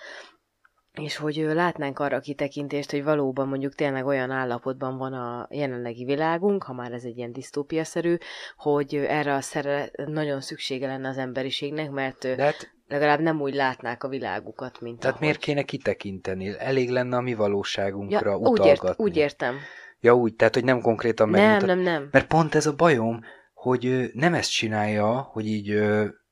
és 0.98 1.16
hogy 1.16 1.36
látnánk 1.36 1.98
arra 1.98 2.20
kitekintést, 2.20 2.90
hogy 2.90 3.04
valóban 3.04 3.48
mondjuk 3.48 3.74
tényleg 3.74 4.06
olyan 4.06 4.30
állapotban 4.30 4.98
van 4.98 5.12
a 5.12 5.46
jelenlegi 5.50 6.04
világunk, 6.04 6.62
ha 6.62 6.72
már 6.72 6.92
ez 6.92 7.04
egy 7.04 7.16
ilyen 7.16 7.32
disztópiaszerű, 7.32 8.16
hogy 8.56 8.94
erre 8.94 9.34
a 9.34 9.40
szere 9.40 9.90
nagyon 10.06 10.40
szüksége 10.40 10.86
lenne 10.86 11.08
az 11.08 11.18
emberiségnek, 11.18 11.90
mert 11.90 12.18
De 12.18 12.42
hát, 12.42 12.74
legalább 12.88 13.20
nem 13.20 13.40
úgy 13.40 13.54
látnák 13.54 14.04
a 14.04 14.08
világukat, 14.08 14.80
mint 14.80 14.98
Tehát 14.98 15.16
ahogy. 15.16 15.26
miért 15.26 15.42
kéne 15.42 15.62
kitekinteni? 15.62 16.54
Elég 16.58 16.90
lenne 16.90 17.16
a 17.16 17.20
mi 17.20 17.34
valóságunkra 17.34 18.30
ja, 18.30 18.36
utalgatni. 18.36 18.88
Úgy, 18.88 18.88
ért, 18.88 19.00
úgy 19.00 19.16
értem. 19.16 19.56
Ja 20.00 20.14
úgy, 20.14 20.34
tehát 20.34 20.54
hogy 20.54 20.64
nem 20.64 20.80
konkrétan 20.80 21.28
megmutat... 21.28 21.66
Nem, 21.66 21.78
nem, 21.78 21.92
nem. 21.92 22.08
Mert 22.12 22.26
pont 22.26 22.54
ez 22.54 22.66
a 22.66 22.74
bajom, 22.74 23.20
hogy 23.54 24.10
nem 24.12 24.34
ezt 24.34 24.50
csinálja, 24.50 25.28
hogy 25.32 25.46
így 25.46 25.80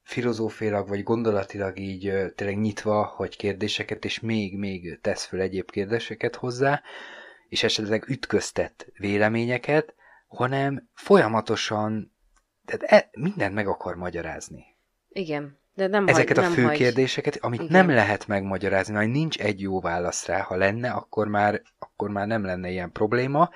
filozófiailag 0.07 0.89
vagy 0.89 1.03
gondolatilag 1.03 1.79
így 1.79 2.13
tényleg 2.35 2.59
nyitva 2.59 3.05
hogy 3.05 3.37
kérdéseket, 3.37 4.05
és 4.05 4.21
még-még 4.21 4.99
tesz 5.01 5.25
föl 5.25 5.41
egyéb 5.41 5.71
kérdéseket 5.71 6.37
hozzá, 6.37 6.83
és 7.49 7.63
esetleg 7.63 8.09
ütköztet 8.09 8.87
véleményeket, 8.99 9.95
hanem 10.27 10.89
folyamatosan 10.95 12.15
tehát 12.65 12.83
e, 12.83 13.11
mindent 13.21 13.55
meg 13.55 13.67
akar 13.67 13.95
magyarázni. 13.95 14.65
Igen, 15.09 15.59
de 15.75 15.87
nem 15.87 16.07
Ezeket 16.07 16.37
hagy, 16.37 16.47
a 16.47 16.51
fő 16.51 16.63
hagy. 16.63 16.77
kérdéseket, 16.77 17.37
amit 17.37 17.61
Igen. 17.61 17.73
nem 17.73 17.95
lehet 17.95 18.27
megmagyarázni, 18.27 18.95
mert 18.95 19.11
nincs 19.11 19.39
egy 19.39 19.61
jó 19.61 19.81
válasz 19.81 20.27
rá, 20.27 20.41
ha 20.41 20.57
lenne, 20.57 20.91
akkor 20.91 21.29
már, 21.29 21.63
akkor 21.79 22.11
már 22.11 22.27
nem 22.27 22.45
lenne 22.45 22.71
ilyen 22.71 22.93
probléma, 22.93 23.51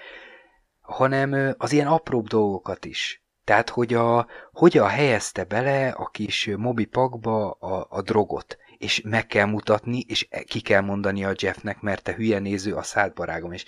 hanem 0.80 1.54
az 1.58 1.72
ilyen 1.72 1.86
apróbb 1.86 2.26
dolgokat 2.26 2.84
is 2.84 3.24
tehát, 3.44 3.70
hogy 3.70 3.94
a, 3.94 4.26
hogyan 4.52 4.88
helyezte 4.88 5.44
bele 5.44 5.88
a 5.88 6.06
kis 6.06 6.50
mobi 6.56 6.84
pakba 6.84 7.50
a, 7.50 7.86
a 7.90 8.02
drogot, 8.02 8.58
és 8.78 9.00
meg 9.00 9.26
kell 9.26 9.46
mutatni, 9.46 10.04
és 10.08 10.28
ki 10.44 10.60
kell 10.60 10.80
mondani 10.80 11.24
a 11.24 11.34
Jeffnek, 11.36 11.80
mert 11.80 12.02
te 12.02 12.14
hülye 12.14 12.38
néző, 12.38 12.74
a 12.74 12.82
szádbarágom, 12.82 13.52
és 13.52 13.64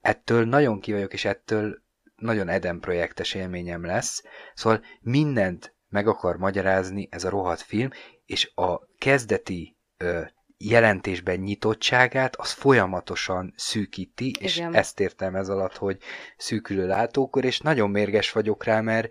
ettől 0.00 0.44
nagyon 0.44 0.80
ki 0.80 0.92
és 0.92 1.24
ettől 1.24 1.82
nagyon 2.16 2.48
Eden 2.48 2.80
projektes 2.80 3.34
élményem 3.34 3.84
lesz. 3.84 4.22
Szóval 4.54 4.82
mindent 5.00 5.74
meg 5.88 6.06
akar 6.06 6.36
magyarázni 6.36 7.08
ez 7.10 7.24
a 7.24 7.30
rohadt 7.30 7.60
film, 7.60 7.90
és 8.24 8.50
a 8.54 8.86
kezdeti 8.98 9.76
ö, 9.96 10.22
jelentésben 10.58 11.38
nyitottságát, 11.38 12.36
az 12.36 12.50
folyamatosan 12.50 13.52
szűkíti, 13.56 14.32
és 14.40 14.56
Igen. 14.56 14.74
ezt 14.74 15.00
értem 15.00 15.34
ez 15.34 15.48
alatt, 15.48 15.76
hogy 15.76 15.98
szűkülő 16.36 16.86
látókor, 16.86 17.44
és 17.44 17.60
nagyon 17.60 17.90
mérges 17.90 18.32
vagyok 18.32 18.64
rá, 18.64 18.80
mert 18.80 19.08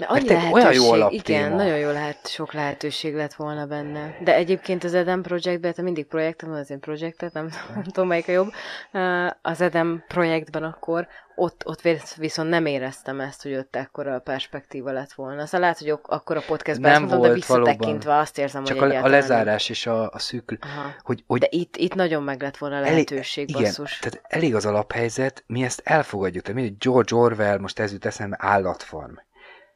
de 0.00 0.06
annyi 0.06 0.28
lehetőség, 0.28 0.54
olyan 0.54 0.72
jó 0.72 0.92
alaptéma. 0.92 1.22
Igen, 1.22 1.52
nagyon 1.52 1.78
jó 1.78 1.90
lehet, 1.90 2.28
sok 2.28 2.52
lehetőség 2.52 3.14
lett 3.14 3.34
volna 3.34 3.66
benne. 3.66 4.16
De 4.20 4.34
egyébként 4.34 4.84
az 4.84 4.94
Edem 4.94 5.22
Projectben, 5.22 5.74
te 5.74 5.82
mindig 5.82 6.06
projektem, 6.06 6.52
az 6.52 6.70
én 6.70 6.80
projektet, 6.80 7.32
nem, 7.32 7.50
nem 7.74 7.82
tudom 7.82 8.08
melyik 8.08 8.28
a 8.28 8.32
jobb, 8.32 8.52
az 9.42 9.60
Edem 9.60 10.04
projektben 10.08 10.62
akkor 10.62 11.06
ott, 11.34 11.66
ott 11.66 11.82
viszont 12.16 12.48
nem 12.48 12.66
éreztem 12.66 13.20
ezt, 13.20 13.42
hogy 13.42 13.54
ott 13.54 13.76
ekkora 13.76 14.14
a 14.14 14.18
perspektíva 14.18 14.92
lett 14.92 15.12
volna. 15.12 15.44
Szóval 15.44 15.60
lehet, 15.60 15.78
hogy 15.78 15.98
akkor 16.02 16.36
a 16.36 16.42
podcastben 16.46 16.92
nem 16.92 17.02
mondom, 17.02 17.20
de 17.20 17.32
visszatekintve 17.32 17.86
valóban. 17.86 18.18
azt 18.18 18.38
érzem, 18.38 18.64
Csak 18.64 18.78
hogy 18.78 18.94
a, 18.94 19.04
a 19.04 19.08
lezárás 19.08 19.66
nem. 19.66 19.76
és 19.76 19.86
a, 19.86 20.10
a 20.10 20.18
szűkül. 20.18 20.58
Hogy, 21.02 21.24
hogy 21.26 21.40
de 21.40 21.46
itt, 21.50 21.76
itt 21.76 21.94
nagyon 21.94 22.22
meg 22.22 22.42
lett 22.42 22.56
volna 22.56 22.76
a 22.76 22.80
lehetőség, 22.80 23.50
elég, 23.50 23.62
basszus. 23.62 23.98
Igen, 23.98 24.10
tehát 24.10 24.32
elég 24.32 24.54
az 24.54 24.66
alaphelyzet, 24.66 25.44
mi 25.46 25.62
ezt 25.62 25.80
elfogadjuk. 25.84 26.44
Tehát 26.44 26.78
George 26.78 27.14
Orwell, 27.14 27.58
most 27.58 27.78
ez 27.78 27.92
jut 27.92 28.04
eszembe, 28.04 28.36
állatfarm 28.40 29.14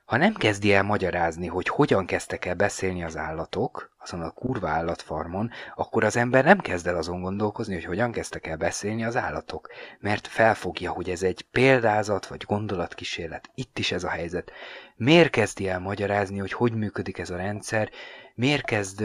ha 0.04 0.16
nem 0.16 0.34
kezdi 0.34 0.72
el 0.72 0.82
magyarázni, 0.82 1.46
hogy 1.46 1.68
hogyan 1.68 2.06
kezdtek 2.06 2.44
el 2.44 2.54
beszélni 2.54 3.04
az 3.04 3.16
állatok, 3.16 3.96
azon 3.98 4.20
a 4.20 4.30
kurva 4.30 4.68
állatfarmon, 4.68 5.50
akkor 5.74 6.04
az 6.04 6.16
ember 6.16 6.44
nem 6.44 6.58
kezd 6.58 6.86
el 6.86 6.96
azon 6.96 7.20
gondolkozni, 7.20 7.74
hogy 7.74 7.84
hogyan 7.84 8.12
kezdtek 8.12 8.46
el 8.46 8.56
beszélni 8.56 9.04
az 9.04 9.16
állatok, 9.16 9.68
mert 10.00 10.26
felfogja, 10.26 10.90
hogy 10.90 11.10
ez 11.10 11.22
egy 11.22 11.42
példázat 11.42 12.26
vagy 12.26 12.44
gondolatkísérlet. 12.46 13.50
Itt 13.54 13.78
is 13.78 13.92
ez 13.92 14.04
a 14.04 14.08
helyzet. 14.08 14.52
Miért 14.96 15.30
kezdi 15.30 15.68
el 15.68 15.80
magyarázni, 15.80 16.38
hogy 16.38 16.52
hogy 16.52 16.74
működik 16.74 17.18
ez 17.18 17.30
a 17.30 17.36
rendszer, 17.36 17.90
miért 18.34 18.64
kezd 18.64 19.04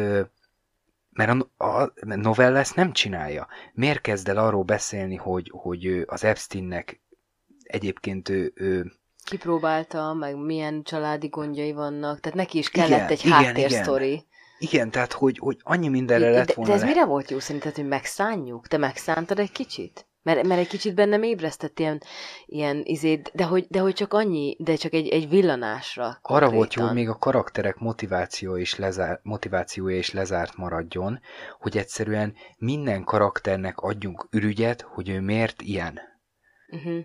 mert 1.10 1.46
a, 1.58 1.66
a 1.66 2.42
ezt 2.42 2.76
nem 2.76 2.92
csinálja. 2.92 3.48
Miért 3.74 4.02
kezd 4.02 4.28
el 4.28 4.38
arról 4.38 4.64
beszélni, 4.64 5.16
hogy, 5.16 5.52
hogy 5.54 6.04
az 6.06 6.24
Epsteinnek 6.24 7.02
egyébként 7.64 8.30
ő, 8.30 8.52
ő 8.56 8.99
kipróbálta, 9.30 10.14
meg 10.14 10.38
milyen 10.38 10.84
családi 10.84 11.28
gondjai 11.28 11.72
vannak, 11.72 12.20
tehát 12.20 12.38
neki 12.38 12.58
is 12.58 12.70
kellett 12.70 12.90
igen, 12.90 13.08
egy 13.10 13.26
igen, 13.26 13.44
háttérsztori. 13.44 14.12
Igen. 14.12 14.28
Igen, 14.60 14.92
tehát 14.92 15.14
hogy, 15.14 15.38
hogy 15.38 15.58
annyi 15.62 15.88
mindenre 15.88 16.30
lett 16.30 16.54
volna. 16.54 16.72
De, 16.72 16.78
de 16.78 16.84
ez 16.84 16.90
le... 16.90 16.94
mire 16.94 17.06
volt 17.06 17.30
jó 17.30 17.40
szerinted, 17.40 17.76
hogy 17.76 17.88
megszánjuk? 17.88 18.68
Te 18.68 18.78
megszántad 18.78 19.40
egy 19.40 19.52
kicsit? 19.52 20.08
Mert, 20.22 20.48
mert 20.48 20.60
egy 20.60 20.68
kicsit 20.68 20.96
bennem 20.96 21.24
ébresztett 21.24 21.80
ilyen, 21.80 22.02
ilyen 22.46 22.82
izét, 22.84 23.32
de 23.34 23.44
hogy, 23.44 23.66
de 23.70 23.80
hogy 23.80 23.94
csak 23.94 24.14
annyi, 24.14 24.56
de 24.60 24.76
csak 24.76 24.94
egy, 24.94 25.08
egy 25.08 25.30
villanásra. 25.30 26.04
Konkrétan. 26.04 26.48
Arra 26.48 26.56
volt 26.56 26.74
jó, 26.74 26.84
hogy 26.84 26.94
még 26.94 27.10
a 27.10 27.18
karakterek 27.18 27.78
motiváció 27.78 28.58
és 28.58 28.76
lezár, 28.76 29.20
motivációja 29.24 29.98
is 29.98 30.12
lezárt 30.12 30.56
maradjon, 30.56 31.20
hogy 31.60 31.78
egyszerűen 31.78 32.36
minden 32.58 33.04
karakternek 33.04 33.78
adjunk 33.78 34.28
ürügyet, 34.32 34.82
hogy 34.82 35.10
ő 35.10 35.20
miért 35.20 35.62
ilyen. 35.62 36.00
Uh-huh. 36.72 37.00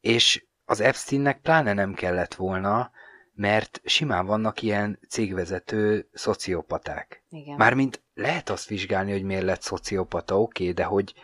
És 0.00 0.47
az 0.70 0.80
Epsteinnek 0.80 1.40
pláne 1.40 1.72
nem 1.72 1.94
kellett 1.94 2.34
volna, 2.34 2.90
mert 3.34 3.80
simán 3.84 4.26
vannak 4.26 4.62
ilyen 4.62 4.98
cégvezető 5.08 6.08
szociopaták. 6.12 7.22
Igen. 7.30 7.56
Mármint 7.56 8.02
lehet 8.14 8.50
azt 8.50 8.68
vizsgálni, 8.68 9.12
hogy 9.12 9.22
miért 9.22 9.42
lett 9.42 9.62
szociopata, 9.62 10.40
oké, 10.40 10.62
okay, 10.62 10.74
de 10.74 10.84
hogy, 10.84 11.14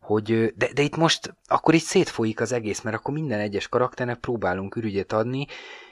hogy 0.00 0.52
de, 0.56 0.72
de 0.72 0.82
itt 0.82 0.96
most 0.96 1.34
akkor 1.46 1.74
így 1.74 1.82
szétfolyik 1.82 2.40
az 2.40 2.52
egész, 2.52 2.80
mert 2.80 2.96
akkor 2.96 3.14
minden 3.14 3.40
egyes 3.40 3.68
karakternek 3.68 4.18
próbálunk 4.18 4.76
ürügyet 4.76 5.12
adni, 5.12 5.46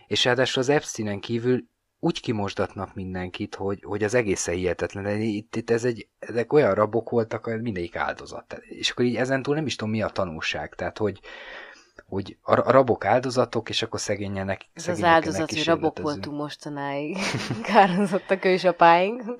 és 0.06 0.24
ráadásul 0.24 0.62
az 0.62 0.68
Epsteinen 0.68 1.20
kívül 1.20 1.64
úgy 2.00 2.20
kimosdatnak 2.20 2.94
mindenkit, 2.94 3.54
hogy, 3.54 3.82
hogy 3.82 4.04
az 4.04 4.14
egészen 4.14 4.54
hihetetlen. 4.54 5.04
De 5.04 5.14
itt, 5.16 5.56
itt 5.56 5.70
ez 5.70 5.84
egy, 5.84 6.08
ezek 6.18 6.52
olyan 6.52 6.74
rabok 6.74 7.10
voltak, 7.10 7.44
hogy 7.44 7.60
mindegyik 7.60 7.96
áldozat. 7.96 8.60
És 8.68 8.90
akkor 8.90 9.04
így 9.04 9.16
ezentúl 9.16 9.54
nem 9.54 9.66
is 9.66 9.76
tudom, 9.76 9.92
mi 9.92 10.02
a 10.02 10.08
tanulság. 10.08 10.74
Tehát, 10.74 10.98
hogy, 10.98 11.20
hogy 12.08 12.36
a 12.42 12.70
rabok 12.70 13.04
áldozatok, 13.04 13.68
és 13.68 13.82
akkor 13.82 14.00
szegényenek 14.00 14.66
Ez 14.72 14.88
az 14.88 15.02
áldozat, 15.02 15.50
hogy 15.50 15.64
rabok 15.64 15.98
voltunk 15.98 16.36
mostanáig. 16.36 17.16
Kározottak 17.62 18.44
ősapáink. 18.44 19.24
Na, 19.24 19.34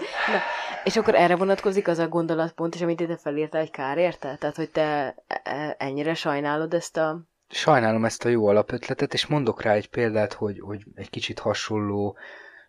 és 0.85 0.97
akkor 0.97 1.15
erre 1.15 1.37
vonatkozik 1.37 1.89
az 1.89 1.99
a 1.99 2.09
gondolatpont, 2.09 2.75
és 2.75 2.83
amit 2.83 3.01
ide 3.01 3.17
felírtál, 3.17 3.61
hogy 3.61 3.71
kár 3.71 3.99
érte? 3.99 4.37
Tehát, 4.37 4.57
hogy 4.57 4.71
te 4.71 5.15
e, 5.27 5.75
ennyire 5.79 6.15
sajnálod 6.15 6.75
ezt 6.75 6.97
a... 6.97 7.21
Sajnálom 7.49 8.05
ezt 8.05 8.25
a 8.25 8.29
jó 8.29 8.47
alapötletet, 8.47 9.15
és 9.15 9.27
mondok 9.27 9.63
rá 9.63 9.73
egy 9.73 9.89
példát, 9.89 10.33
hogy, 10.33 10.61
hogy 10.61 10.85
egy 10.95 11.11
kicsit 11.11 11.39
hasonló 11.39 12.17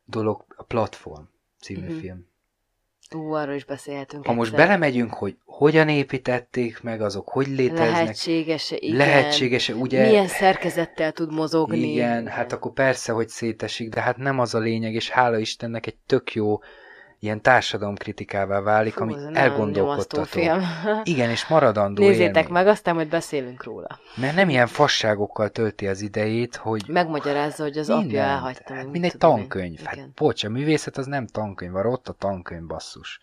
dolog 0.05 0.45
a 0.55 0.63
Platform 0.63 1.23
című 1.59 1.85
uh-huh. 1.85 1.99
film. 1.99 2.30
Ú, 3.15 3.33
arról 3.33 3.55
is 3.55 3.65
beszélhetünk. 3.65 4.25
Ha 4.25 4.31
egyszer. 4.31 4.35
most 4.35 4.55
belemegyünk, 4.55 5.13
hogy 5.13 5.37
hogyan 5.45 5.89
építették 5.89 6.81
meg, 6.81 7.01
azok 7.01 7.29
hogy 7.29 7.47
léteznek. 7.47 7.91
Lehetséges-e, 7.91 8.75
igen. 8.79 8.97
Lehetséges-e, 8.97 9.73
ugye? 9.73 10.05
Milyen 10.05 10.27
szerkezettel 10.27 11.11
tud 11.11 11.33
mozogni. 11.33 11.91
Igen, 11.91 12.27
hát 12.27 12.51
akkor 12.51 12.73
persze, 12.73 13.11
hogy 13.11 13.29
szétesik, 13.29 13.89
de 13.89 14.01
hát 14.01 14.17
nem 14.17 14.39
az 14.39 14.55
a 14.55 14.59
lényeg, 14.59 14.93
és 14.93 15.09
hála 15.09 15.37
Istennek 15.37 15.87
egy 15.87 15.97
tök 16.05 16.33
jó 16.33 16.59
ilyen 17.23 17.41
társadalomkritikává 17.41 18.59
válik, 18.59 18.93
Fú, 18.93 19.01
ami 19.01 19.15
elgondolkodtató. 19.33 20.23
Film. 20.23 20.61
Igen, 21.03 21.29
és 21.29 21.47
maradandó 21.47 22.03
Nézzétek 22.03 22.35
élmény. 22.35 22.51
meg, 22.51 22.67
aztán 22.67 22.95
majd 22.95 23.09
beszélünk 23.09 23.63
róla. 23.63 23.99
Mert 24.15 24.35
nem 24.35 24.49
ilyen 24.49 24.67
fasságokkal 24.67 25.49
tölti 25.49 25.87
az 25.87 26.01
idejét, 26.01 26.55
hogy... 26.55 26.83
Megmagyarázza, 26.87 27.63
hogy 27.63 27.77
az 27.77 27.87
mindent, 27.87 28.09
apja 28.09 28.23
elhagyta. 28.23 28.73
Hát, 28.73 28.91
mint 28.91 29.05
egy 29.05 29.17
tankönyv. 29.17 29.79
Én. 29.79 29.85
Hát, 29.85 30.13
bocs, 30.13 30.43
a 30.43 30.49
művészet 30.49 30.97
az 30.97 31.05
nem 31.05 31.27
tankönyv, 31.27 31.71
van 31.71 31.85
ott 31.85 32.07
a 32.07 32.13
tankönyv 32.13 32.65
basszus. 32.65 33.19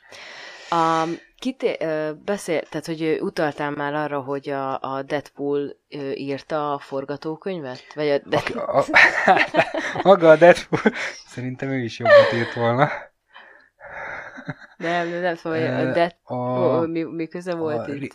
A, 0.70 1.04
kit, 1.38 1.78
beszél, 2.24 2.62
tehát, 2.62 2.86
hogy 2.86 3.18
utaltál 3.20 3.70
már 3.70 3.94
arra, 3.94 4.20
hogy 4.20 4.48
a, 4.48 4.80
a 4.80 5.02
Deadpool 5.02 5.76
írta 6.14 6.72
a 6.72 6.78
forgatókönyvet? 6.78 7.94
Vagy 7.94 8.08
a 8.08 8.18
Deadpool... 8.24 8.64
A, 8.64 8.78
a, 8.78 8.84
maga 10.08 10.30
a 10.30 10.36
Deadpool, 10.36 10.92
szerintem 11.26 11.68
ő 11.68 11.78
is 11.78 11.98
jobbat 11.98 12.32
írt 12.34 12.54
volna. 12.54 12.88
Nem, 14.76 15.08
nem, 15.08 15.20
nem, 15.20 15.34
szóval 15.34 15.58
Ö, 15.58 15.64
a 16.22 16.34
a- 16.80 16.86
mi, 16.86 17.02
mi 17.02 17.26
köze 17.26 17.54
volt 17.54 17.88
a 17.88 17.92
itt? 17.94 17.98
Ri- 18.00 18.12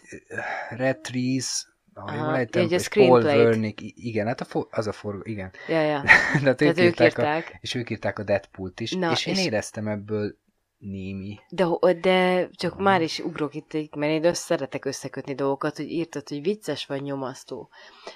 Red 0.70 0.98
Trees, 1.00 1.68
ha 1.94 2.16
jól 2.16 2.36
ejtem, 2.36 2.62
egy 2.64 2.74
a 2.74 2.76
és 2.76 2.88
Paul 2.88 3.22
i- 3.64 3.94
igen, 3.96 4.28
hát 4.28 4.42
a 4.42 4.46
for, 4.46 4.68
az 4.72 4.88
a 4.88 4.92
forgó, 4.92 5.22
igen. 5.24 5.52
Ja, 5.68 5.82
ja. 5.82 6.04
De 6.44 6.50
hát 6.50 6.62
ők 6.62 7.00
A, 7.00 7.04
írták. 7.04 7.58
és 7.62 7.76
ők 7.76 7.90
írták 7.90 8.20
a 8.20 8.24
Deadpool-t 8.24 8.80
is, 8.80 8.92
Na, 8.92 9.12
és 9.12 9.26
én 9.26 9.34
és- 9.34 9.46
éreztem 9.46 9.88
ebből 9.88 10.38
némi. 10.78 11.40
De, 11.50 11.66
de 12.02 12.50
csak 12.52 12.74
Aha. 12.74 12.82
már 12.82 13.02
is 13.02 13.20
ugrok 13.20 13.54
itt, 13.56 13.96
mert 13.96 14.12
én 14.12 14.24
össze 14.26 14.34
szeretek 14.42 14.86
összekötni 14.86 15.36
dolgokat, 15.36 15.76
hogy 15.78 15.90
írtad, 15.92 16.28
hogy 16.30 16.42
vicces 16.42 16.86
vagy 16.86 17.02
nyomasztó. 17.02 17.70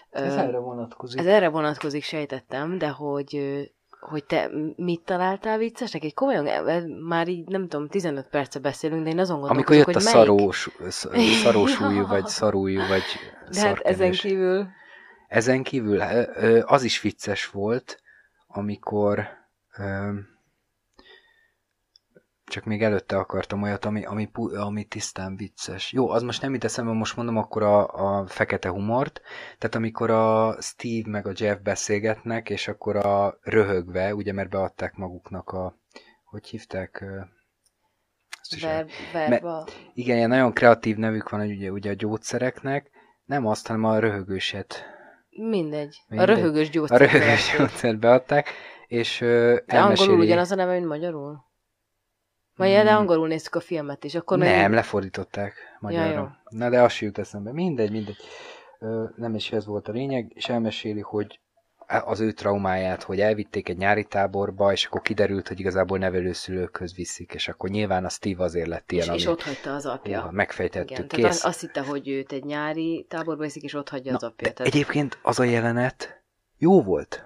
Ez 0.10 0.36
Ö, 0.36 0.38
erre 0.40 0.58
vonatkozik. 0.58 1.20
ez 1.20 1.26
erre 1.26 1.48
vonatkozik, 1.48 2.04
sejtettem, 2.04 2.78
de 2.78 2.88
hogy, 2.90 3.36
hogy 4.00 4.24
te 4.24 4.50
mit 4.76 5.02
találtál 5.02 5.58
viccesnek? 5.58 6.04
Egy 6.04 6.14
komolyan, 6.14 6.48
ö, 6.68 6.88
már 7.08 7.28
így 7.28 7.48
nem 7.48 7.68
tudom, 7.68 7.88
15 7.88 8.28
perce 8.28 8.60
beszélünk, 8.60 9.04
de 9.04 9.10
én 9.10 9.20
azon 9.20 9.44
Amikor 9.44 9.76
gondolkozok, 9.76 9.86
jött 9.94 9.96
a 9.96 10.00
hogy 10.00 10.14
melyik. 10.14 10.28
szarós, 10.28 10.70
sz- 10.90 11.42
szarósúlyú, 11.44 12.08
vagy 12.08 12.28
szarújú, 12.28 12.88
vagy 12.88 13.04
De 13.52 13.60
hát 13.62 13.80
ezen 13.80 14.12
kívül... 14.12 14.68
Ezen 15.28 15.64
kívül 15.64 16.02
az 16.66 16.84
is 16.84 17.02
vicces 17.02 17.46
volt, 17.50 18.02
amikor 18.48 19.28
csak 22.48 22.64
még 22.64 22.84
előtte 22.84 23.18
akartam 23.18 23.62
olyat, 23.62 23.86
ami, 23.86 24.06
ami, 24.06 24.30
ami 24.56 24.84
tisztán 24.84 25.36
vicces. 25.36 25.92
Jó, 25.92 26.10
az 26.10 26.22
most 26.24 26.42
nem 26.42 26.54
jut 26.54 26.64
eszembe, 26.64 26.92
most 26.92 27.16
mondom 27.16 27.38
akkor 27.38 27.64
a, 27.64 27.88
a 27.88 28.28
fekete 28.28 28.70
humort. 28.70 29.22
Tehát 29.58 29.76
amikor 29.76 30.10
a 30.10 30.56
Steve 30.62 31.10
meg 31.10 31.28
a 31.28 31.32
Jeff 31.36 31.58
beszélgetnek, 31.60 32.50
és 32.50 32.68
akkor 32.68 32.96
a 32.96 33.38
röhögve, 33.42 34.16
ugye 34.16 34.34
mert 34.34 34.50
beadták 34.50 34.96
maguknak 34.96 35.50
a, 35.50 35.78
hogy 36.24 36.48
hívták? 36.48 37.04
Ver, 38.62 38.86
verba. 39.14 39.68
igen, 39.94 40.18
ilyen 40.18 40.30
nagyon 40.30 40.54
kreatív 40.54 40.98
nevük 40.98 41.30
van 41.30 41.40
ugye, 41.40 41.72
ugye 41.72 41.90
a 41.90 41.94
gyógyszereknek, 41.94 42.90
nem 43.26 43.46
azt, 43.46 43.68
hanem 43.68 43.84
a 43.84 44.00
röhögőset. 44.00 44.86
Mindegy. 45.30 45.98
A 46.02 46.06
Mindegy. 46.08 46.28
röhögös 46.28 46.68
A 46.68 46.72
gyógyszer. 46.72 47.00
röhögős 47.00 47.56
gyógyszert 47.58 48.00
beadták, 48.00 48.50
és 48.88 49.22
ö, 49.22 49.26
De 49.66 49.78
angolul 49.78 49.98
elmeséli... 49.98 50.26
ugyanaz 50.26 50.52
a 50.52 50.56
neve, 50.56 50.74
mint 50.74 50.88
magyarul? 50.88 51.46
Vagy 52.58 52.70
de 52.72 52.84
Mm. 52.94 52.96
angolul 52.96 53.28
néztük 53.28 53.56
a 53.56 53.60
filmet 53.60 54.04
is, 54.04 54.16
akkor 54.16 54.38
meg- 54.38 54.56
Nem, 54.58 54.74
lefordították 54.74 55.54
magyarra. 55.80 56.14
jó. 56.20 56.58
Na 56.60 56.70
de 56.70 56.82
az 56.82 56.92
se 56.92 57.06
jut 57.06 57.18
eszembe. 57.18 57.52
Mindegy, 57.52 57.92
mindegy. 57.92 58.18
Ö, 58.80 59.04
nem 59.16 59.36
is 59.36 59.52
ez 59.52 59.66
volt 59.66 59.88
a 59.88 59.92
lényeg, 59.92 60.32
és 60.36 60.50
elmeséli, 60.50 61.00
hogy 61.02 61.40
az 62.06 62.20
ő 62.20 62.32
traumáját, 62.32 63.04
hogy 63.04 63.20
elvitték 63.20 63.70
egy 63.70 63.78
nyári 63.78 64.04
táborba, 64.06 64.72
és 64.72 64.86
akkor 64.86 65.02
kiderült, 65.02 65.48
hogy 65.48 65.60
igazából 65.60 65.98
nevelőszülőkhöz 65.98 66.96
viszik, 66.96 67.34
és 67.34 67.48
akkor 67.48 67.70
nyilván 67.70 68.06
a 68.06 68.10
Steve 68.10 68.44
azért 68.44 68.68
lett 68.68 68.92
ilyen, 68.92 69.08
és, 69.14 69.22
és 69.22 69.26
ott 69.28 69.42
hagyta 69.44 69.74
az 69.76 69.86
apja. 69.86 70.12
Ja, 70.12 70.30
megfejtettük, 70.32 70.92
Igen, 70.92 71.08
kész. 71.08 71.22
tehát 71.22 71.44
azt, 71.44 71.60
hitte, 71.60 71.82
hogy 71.82 72.10
őt 72.10 72.32
egy 72.32 72.44
nyári 72.44 73.06
táborba 73.10 73.44
viszik, 73.44 73.64
és 73.64 73.74
ott 73.74 73.90
hagyja 73.90 74.14
az 74.16 74.22
Na, 74.22 74.28
apja. 74.28 74.48
de 74.48 74.54
Tehát 74.54 74.74
egyébként 74.74 75.20
az 75.22 75.40
a 75.40 75.44
jelenet 75.44 76.22
jó 76.58 76.84
volt. 76.84 77.26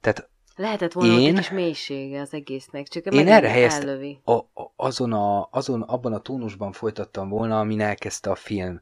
Tehát 0.00 0.28
lehetett 0.58 0.92
volna 0.92 1.12
én- 1.12 1.28
egy 1.28 1.34
kis 1.34 1.50
mélysége 1.50 2.20
az 2.20 2.34
egésznek, 2.34 2.88
csak 2.88 3.14
Én 3.14 3.28
erre 3.28 3.48
helyeztem- 3.48 4.18
a, 4.24 4.32
a, 4.32 4.72
azon, 4.76 5.12
a, 5.12 5.48
azon 5.50 5.82
abban 5.82 6.12
a 6.12 6.18
tónusban 6.18 6.72
folytattam 6.72 7.28
volna, 7.28 7.58
amin 7.58 7.80
elkezdte 7.80 8.30
a 8.30 8.34
film, 8.34 8.80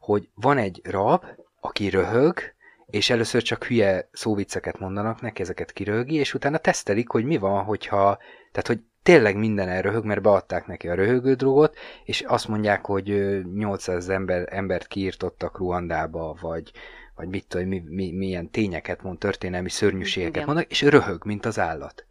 hogy 0.00 0.28
van 0.34 0.58
egy 0.58 0.80
rab, 0.84 1.24
aki 1.60 1.88
röhög, 1.88 2.38
és 2.86 3.10
először 3.10 3.42
csak 3.42 3.64
hülye 3.64 4.08
szóvicceket 4.12 4.78
mondanak 4.78 5.20
neki, 5.20 5.42
ezeket 5.42 5.72
kiröhögi, 5.72 6.14
és 6.14 6.34
utána 6.34 6.58
tesztelik, 6.58 7.08
hogy 7.08 7.24
mi 7.24 7.36
van, 7.36 7.64
hogyha, 7.64 8.18
tehát 8.52 8.66
hogy 8.66 8.80
tényleg 9.02 9.36
minden 9.36 9.68
elröhög, 9.68 10.04
mert 10.04 10.22
beadták 10.22 10.66
neki 10.66 10.88
a 10.88 10.94
röhögő 10.94 11.34
drogot, 11.34 11.76
és 12.04 12.20
azt 12.20 12.48
mondják, 12.48 12.86
hogy 12.86 13.10
ö, 13.10 13.40
800 13.54 14.08
ember, 14.08 14.48
embert 14.50 14.86
kiirtottak 14.86 15.58
Ruandába, 15.58 16.36
vagy, 16.40 16.70
vagy 17.18 17.28
mit 17.28 17.46
tudom, 17.46 17.66
mi, 17.66 17.82
mi, 17.86 18.12
milyen 18.12 18.50
tényeket 18.50 19.02
mond, 19.02 19.18
történelmi 19.18 19.68
szörnyűségeket 19.68 20.34
Igen. 20.34 20.46
mondanak, 20.46 20.70
és 20.70 20.82
röhög, 20.82 21.24
mint 21.24 21.46
az 21.46 21.58
állat. 21.58 22.06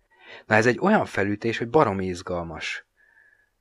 Na 0.46 0.56
ez 0.56 0.66
egy 0.66 0.80
olyan 0.82 1.06
felütés, 1.06 1.58
hogy 1.58 1.70
baromi 1.70 2.06
izgalmas. 2.06 2.86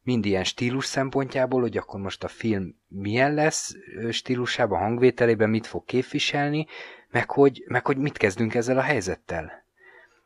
Mind 0.03 0.25
ilyen 0.25 0.45
stílus 0.45 0.85
szempontjából, 0.85 1.61
hogy 1.61 1.77
akkor 1.77 2.01
most 2.01 2.25
a 2.25 2.29
film 2.29 2.79
milyen 2.89 3.35
lesz 3.35 3.75
stílusában, 4.11 4.79
hangvételében, 4.79 5.51
mit 5.51 5.67
fog 5.67 5.85
képviselni, 5.85 6.67
meg 7.11 7.31
hogy, 7.31 7.65
meg 7.67 7.87
hogy 7.87 7.97
mit 7.97 8.17
kezdünk 8.17 8.55
ezzel 8.55 8.79
a 8.79 8.83
helyzettel. 8.83 9.65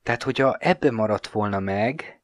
Tehát, 0.02 0.22
hogyha 0.22 0.56
ebbe 0.58 0.90
maradt 0.90 1.28
volna 1.28 1.58
meg, 1.58 2.20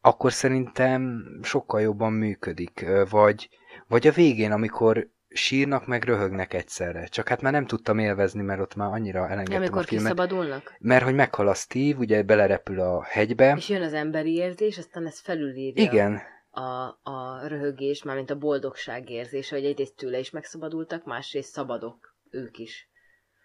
akkor 0.00 0.32
szerintem 0.32 1.24
sokkal 1.42 1.80
jobban 1.80 2.12
működik. 2.12 2.86
Vagy, 3.10 3.48
vagy 3.86 4.06
a 4.06 4.12
végén, 4.12 4.52
amikor 4.52 5.10
sírnak, 5.36 5.86
meg 5.86 6.04
röhögnek 6.04 6.54
egyszerre. 6.54 7.06
Csak 7.06 7.28
hát 7.28 7.40
már 7.40 7.52
nem 7.52 7.66
tudtam 7.66 7.98
élvezni, 7.98 8.42
mert 8.42 8.60
ott 8.60 8.74
már 8.74 8.92
annyira 8.92 9.28
elengedtem 9.28 9.56
Amikor 9.56 9.80
a 9.80 9.84
filmet. 9.84 10.12
kiszabadulnak? 10.12 10.74
Mert 10.78 11.04
hogy 11.04 11.14
meghal 11.14 11.48
a 11.48 11.54
Steve, 11.54 11.98
ugye 11.98 12.22
belerepül 12.22 12.80
a 12.80 13.02
hegybe. 13.02 13.54
És 13.56 13.68
jön 13.68 13.82
az 13.82 13.92
emberi 13.92 14.34
érzés, 14.34 14.78
aztán 14.78 15.06
ez 15.06 15.20
felülírja 15.20 15.82
Igen, 15.82 16.20
a, 16.50 16.98
a 17.10 17.46
röhögés, 17.46 18.02
mármint 18.02 18.30
a 18.30 18.38
boldogság 18.38 19.10
érzése, 19.10 19.56
hogy 19.56 19.64
egyrészt 19.64 19.96
tőle 19.96 20.18
is 20.18 20.30
megszabadultak, 20.30 21.04
másrészt 21.04 21.52
szabadok 21.52 22.16
ők 22.30 22.58
is. 22.58 22.88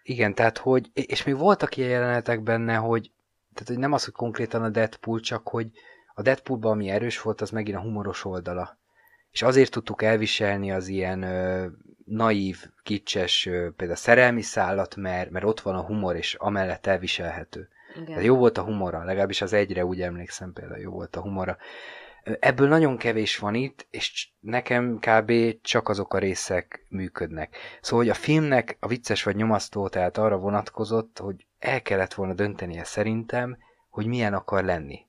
igen, 0.02 0.34
tehát 0.34 0.58
hogy, 0.58 0.90
és 0.92 1.24
még 1.24 1.36
voltak 1.36 1.76
ilyen 1.76 1.90
jelenetek 1.90 2.42
benne, 2.42 2.74
hogy, 2.74 3.12
tehát 3.54 3.68
hogy 3.68 3.78
nem 3.78 3.92
az, 3.92 4.04
hogy 4.04 4.14
konkrétan 4.14 4.62
a 4.62 4.68
Deadpool, 4.68 5.20
csak 5.20 5.48
hogy 5.48 5.70
a 6.14 6.22
Deadpoolban 6.22 6.72
ami 6.72 6.88
erős 6.88 7.20
volt, 7.20 7.40
az 7.40 7.50
megint 7.50 7.76
a 7.76 7.80
humoros 7.80 8.24
oldala. 8.24 8.80
És 9.32 9.42
azért 9.42 9.70
tudtuk 9.70 10.02
elviselni 10.02 10.72
az 10.72 10.88
ilyen 10.88 11.22
ö, 11.22 11.66
naív, 12.04 12.64
kicses, 12.82 13.46
ö, 13.46 13.68
például 13.76 13.98
szerelmi 13.98 14.42
szállat, 14.42 14.96
mert, 14.96 15.30
mert 15.30 15.44
ott 15.44 15.60
van 15.60 15.74
a 15.74 15.84
humor, 15.84 16.16
és 16.16 16.34
amellett 16.34 16.86
elviselhető. 16.86 17.68
Igen. 18.02 18.14
De 18.14 18.22
jó 18.22 18.36
volt 18.36 18.58
a 18.58 18.62
humora, 18.62 19.04
legalábbis 19.04 19.42
az 19.42 19.52
egyre 19.52 19.84
úgy 19.84 20.00
emlékszem 20.00 20.52
például, 20.52 20.80
jó 20.80 20.90
volt 20.90 21.16
a 21.16 21.20
humora. 21.20 21.56
Ebből 22.22 22.68
nagyon 22.68 22.96
kevés 22.96 23.38
van 23.38 23.54
itt, 23.54 23.86
és 23.90 24.28
nekem 24.40 24.98
kb. 24.98 25.32
csak 25.62 25.88
azok 25.88 26.14
a 26.14 26.18
részek 26.18 26.86
működnek. 26.88 27.56
Szóval, 27.80 28.04
hogy 28.04 28.14
a 28.14 28.20
filmnek 28.20 28.76
a 28.80 28.86
vicces 28.86 29.22
vagy 29.22 29.36
nyomasztó, 29.36 29.88
tehát 29.88 30.18
arra 30.18 30.36
vonatkozott, 30.36 31.18
hogy 31.18 31.46
el 31.58 31.82
kellett 31.82 32.14
volna 32.14 32.34
döntenie 32.34 32.84
szerintem, 32.84 33.58
hogy 33.90 34.06
milyen 34.06 34.34
akar 34.34 34.64
lenni. 34.64 35.06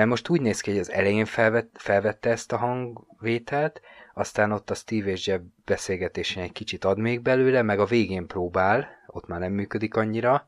Mert 0.00 0.12
most 0.12 0.28
úgy 0.28 0.40
néz 0.40 0.60
ki, 0.60 0.70
hogy 0.70 0.78
az 0.78 0.90
elején 0.90 1.24
felvett, 1.24 1.70
felvette 1.78 2.30
ezt 2.30 2.52
a 2.52 2.56
hangvételt, 2.56 3.80
aztán 4.14 4.52
ott 4.52 4.70
a 4.70 4.74
Steve 4.74 5.10
és 5.10 5.26
Jeb 5.26 5.42
beszélgetésén 5.64 6.42
egy 6.42 6.52
kicsit 6.52 6.84
ad 6.84 6.98
még 6.98 7.22
belőle, 7.22 7.62
meg 7.62 7.78
a 7.78 7.84
végén 7.84 8.26
próbál, 8.26 8.88
ott 9.06 9.26
már 9.26 9.40
nem 9.40 9.52
működik 9.52 9.96
annyira, 9.96 10.46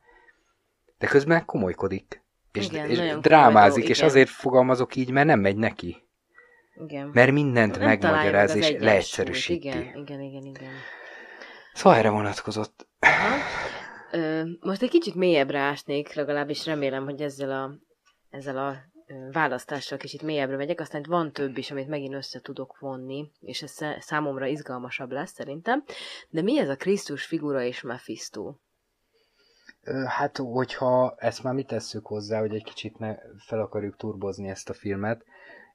de 0.99 1.07
közben 1.07 1.45
komolykodik. 1.45 2.23
És, 2.53 2.67
Igen, 2.67 2.91
és 2.91 2.99
drámázik, 3.21 3.75
komoly, 3.75 3.91
és 3.91 3.97
igen. 3.97 4.09
azért 4.09 4.29
fogalmazok 4.29 4.97
így, 4.97 5.11
mert 5.11 5.27
nem 5.27 5.41
megy 5.41 5.57
neki. 5.57 5.97
Igen. 6.85 7.11
Mert 7.12 7.33
mindent 7.33 7.79
Nem 7.79 7.88
megmagyaráz 7.88 8.55
és 8.55 8.75
leegyszerűsíti. 8.79 9.69
Igen, 9.69 9.83
igen, 9.83 10.21
igen, 10.21 10.45
igen. 10.45 10.73
Szóval 11.73 11.99
erre 11.99 12.11
vonatkozott. 12.11 12.88
Aha. 13.01 13.37
Ö, 14.12 14.43
most 14.61 14.83
egy 14.83 14.91
kicsit 14.91 15.15
mélyebbre 15.15 15.59
ásnék, 15.59 16.15
legalábbis 16.15 16.67
remélem, 16.67 17.05
hogy 17.05 17.21
ezzel 17.21 17.51
a, 17.51 17.75
ezzel 18.31 18.59
a 18.59 18.91
ö, 19.07 19.31
választással 19.33 19.99
kicsit 19.99 20.23
mélyebbre 20.23 20.57
megyek, 20.57 20.81
aztán 20.81 21.01
itt 21.01 21.07
van 21.07 21.33
több 21.33 21.57
is, 21.59 21.71
amit 21.71 21.88
megint 21.88 22.15
össze 22.15 22.41
tudok 22.41 22.79
vonni, 22.79 23.31
és 23.41 23.62
ez 23.62 23.79
számomra 23.99 24.47
izgalmasabb 24.47 25.11
lesz 25.11 25.33
szerintem. 25.33 25.85
De 26.29 26.43
mi 26.43 26.59
ez 26.59 26.69
a 26.69 26.77
Krisztus 26.77 27.25
figura 27.25 27.62
és 27.62 27.81
Mephisto? 27.81 28.55
Hát, 30.07 30.37
hogyha 30.37 31.15
ezt 31.19 31.43
már 31.43 31.55
mi 31.55 31.62
tesszük 31.62 32.07
hozzá, 32.07 32.41
hogy 32.41 32.55
egy 32.55 32.65
kicsit 32.65 32.99
ne 32.99 33.15
fel 33.47 33.61
akarjuk 33.61 33.97
turbozni 33.97 34.49
ezt 34.49 34.71
a 34.71 34.75
filmet, 34.75 35.25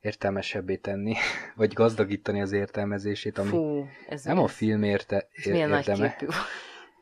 értelmesebbé 0.01 0.75
tenni, 0.75 1.15
vagy 1.55 1.73
gazdagítani 1.73 2.41
az 2.41 2.51
értelmezését, 2.51 3.37
ami 3.37 3.49
Fú, 3.49 3.87
ez 4.09 4.23
nem 4.23 4.39
a 4.39 4.43
ez- 4.43 4.51
film 4.51 4.83
érte, 4.83 5.27
ez 5.31 5.45
érdeme. 5.45 6.15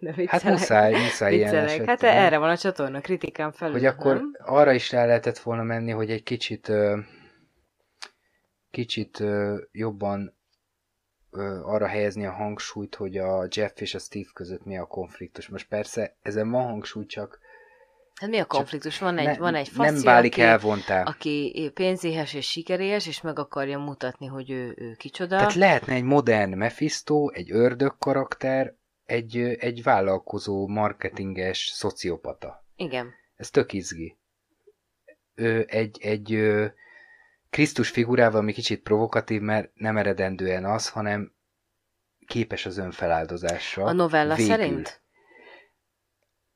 De 0.05 0.11
Hát 0.27 0.41
viccelek. 0.41 0.59
muszáj, 0.59 0.91
muszáj 0.91 1.33
ilyen 1.35 1.49
Viccelek. 1.49 1.85
Hát 1.87 2.03
esetben. 2.03 2.23
erre 2.25 2.37
van 2.37 2.49
a 2.49 2.57
csatorna, 2.57 3.01
kritikán 3.01 3.51
felül. 3.51 3.73
Hogy 3.73 3.85
akkor 3.85 4.15
nem? 4.15 4.35
arra 4.39 4.73
is 4.73 4.91
rá 4.91 5.05
lehetett 5.05 5.37
volna 5.37 5.63
menni, 5.63 5.91
hogy 5.91 6.11
egy 6.11 6.23
kicsit 6.23 6.71
kicsit 8.71 9.23
jobban 9.71 10.37
arra 11.63 11.87
helyezni 11.87 12.25
a 12.25 12.31
hangsúlyt, 12.31 12.95
hogy 12.95 13.17
a 13.17 13.47
Jeff 13.49 13.81
és 13.81 13.95
a 13.95 13.99
Steve 13.99 14.29
között 14.33 14.65
mi 14.65 14.77
a 14.77 14.85
konfliktus. 14.85 15.47
Most 15.47 15.67
persze 15.67 16.15
ezen 16.21 16.51
van 16.51 16.63
hangsúly, 16.63 17.05
csak 17.05 17.39
Hát 18.15 18.29
mi 18.29 18.39
a 18.39 18.45
konfliktus? 18.45 18.99
Van 18.99 19.17
egy, 19.17 19.25
ne, 19.25 19.37
van 19.37 19.55
egy 19.55 19.71
nem 19.75 19.85
faszi, 19.93 20.05
válik 20.05 20.31
aki, 20.33 20.41
elvontá. 20.41 21.03
aki 21.03 21.71
pénzéhes 21.73 22.33
és 22.33 22.49
sikeréhes, 22.49 23.07
és 23.07 23.21
meg 23.21 23.39
akarja 23.39 23.79
mutatni, 23.79 24.25
hogy 24.25 24.51
ő, 24.51 24.73
ő 24.77 24.93
kicsoda. 24.97 25.37
Tehát 25.37 25.53
lehetne 25.53 25.93
egy 25.93 26.03
modern 26.03 26.57
Mephisto, 26.57 27.27
egy 27.29 27.51
ördög 27.51 27.97
karakter, 27.97 28.73
egy, 29.05 29.37
egy 29.37 29.83
vállalkozó, 29.83 30.67
marketinges 30.67 31.71
szociopata. 31.73 32.65
Igen. 32.75 33.13
Ez 33.35 33.49
tök 33.49 33.73
izgi. 33.73 34.17
Ö, 35.35 35.61
egy, 35.65 35.97
egy 36.01 36.33
ö, 36.33 36.65
Krisztus 37.49 37.89
figurával, 37.89 38.39
ami 38.39 38.53
kicsit 38.53 38.81
provokatív, 38.81 39.41
mert 39.41 39.71
nem 39.73 39.97
eredendően 39.97 40.65
az, 40.65 40.89
hanem 40.89 41.33
képes 42.27 42.65
az 42.65 42.77
önfeláldozásra. 42.77 43.83
A 43.83 43.93
novella 43.93 44.35
végül. 44.35 44.51
szerint? 44.51 45.01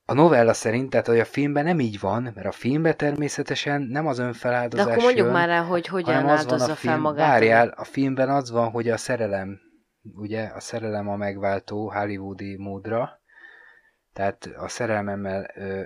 A 0.05 0.13
novella 0.13 0.53
szerint, 0.53 0.89
tehát 0.89 1.07
hogy 1.07 1.19
a 1.19 1.25
filmben 1.25 1.63
nem 1.63 1.79
így 1.79 1.99
van, 1.99 2.31
mert 2.35 2.47
a 2.47 2.51
filmben 2.51 2.97
természetesen 2.97 3.81
nem 3.81 4.07
az 4.07 4.19
önfeláldozás 4.19 4.85
De 4.85 4.91
akkor 4.91 5.03
mondjuk 5.03 5.25
jön, 5.25 5.35
már 5.35 5.47
rá, 5.47 5.62
hogy 5.62 5.88
hogyan 5.88 6.27
áldozza 6.29 6.75
fel 6.75 6.97
magát. 6.97 7.27
Várjál, 7.27 7.67
a 7.67 7.83
filmben 7.83 8.29
az 8.29 8.51
van, 8.51 8.69
hogy 8.69 8.89
a 8.89 8.97
szerelem, 8.97 9.59
ugye, 10.03 10.43
a 10.43 10.59
szerelem 10.59 11.09
a 11.09 11.15
megváltó 11.15 11.91
hollywoodi 11.91 12.57
módra, 12.57 13.21
tehát 14.13 14.45
a 14.57 14.67
szerelmemmel 14.67 15.45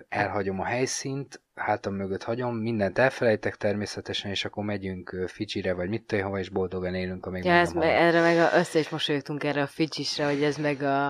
elhagyom 0.10 0.60
a 0.60 0.66
helyszínt, 0.66 1.42
hátam 1.56 1.94
mögött 1.94 2.24
hagyom, 2.24 2.56
mindent 2.56 2.98
elfelejtek 2.98 3.56
természetesen, 3.56 4.32
és 4.32 4.46
akkor 4.46 4.64
megyünk 4.64 5.24
Fidzsire, 5.28 5.74
vagy 5.74 5.90
mit 5.90 6.12
hova, 6.12 6.40
és 6.40 6.50
boldogan 6.50 6.96
élünk, 6.96 7.26
amíg 7.26 7.44
ja, 7.44 7.52
ez 7.52 7.72
me, 7.72 7.86
erre 7.86 8.22
meg 8.22 8.38
a, 8.38 8.58
össze 8.58 8.80
is 8.80 8.90
mosolyogtunk 8.90 9.44
erre 9.44 9.62
a 9.62 9.68
Fidzsisre, 9.68 10.26
hogy 10.26 10.44
ez 10.44 10.58
meg 10.58 10.82
a, 10.82 11.06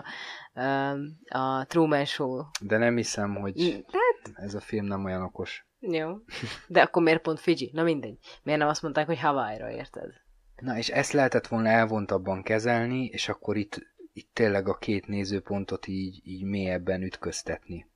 a, 0.54 0.90
a 1.28 1.66
Truman 1.66 2.06
Show. 2.06 2.42
De 2.62 2.78
nem 2.78 2.96
hiszem, 2.96 3.36
hogy 3.36 3.84
hát... 3.92 4.36
ez 4.36 4.54
a 4.54 4.60
film 4.60 4.86
nem 4.86 5.06
olyan 5.06 5.22
okos. 5.22 5.68
Jó. 5.80 6.10
De 6.68 6.82
akkor 6.82 7.04
miért 7.04 7.22
pont 7.22 7.40
Fiji? 7.40 7.70
Na 7.74 7.84
mindegy. 7.84 8.18
Miért 8.44 8.60
nem 8.60 8.70
azt 8.70 8.82
mondták, 8.82 9.06
hogy 9.06 9.20
Hawaii-ra 9.20 9.72
érted? 9.72 10.10
Na, 10.64 10.78
és 10.78 10.90
ezt 10.90 11.12
lehetett 11.12 11.48
volna 11.48 11.70
elvontabban 11.70 12.44
kezelni, 12.44 13.06
és 13.06 13.30
akkor 13.30 13.58
itt 13.58 13.92
itt 14.14 14.30
tényleg 14.34 14.68
a 14.68 14.78
két 14.78 15.08
nézőpontot 15.08 15.88
így, 15.88 16.22
így 16.24 16.44
mélyebben 16.44 17.02
ütköztetni. 17.02 17.92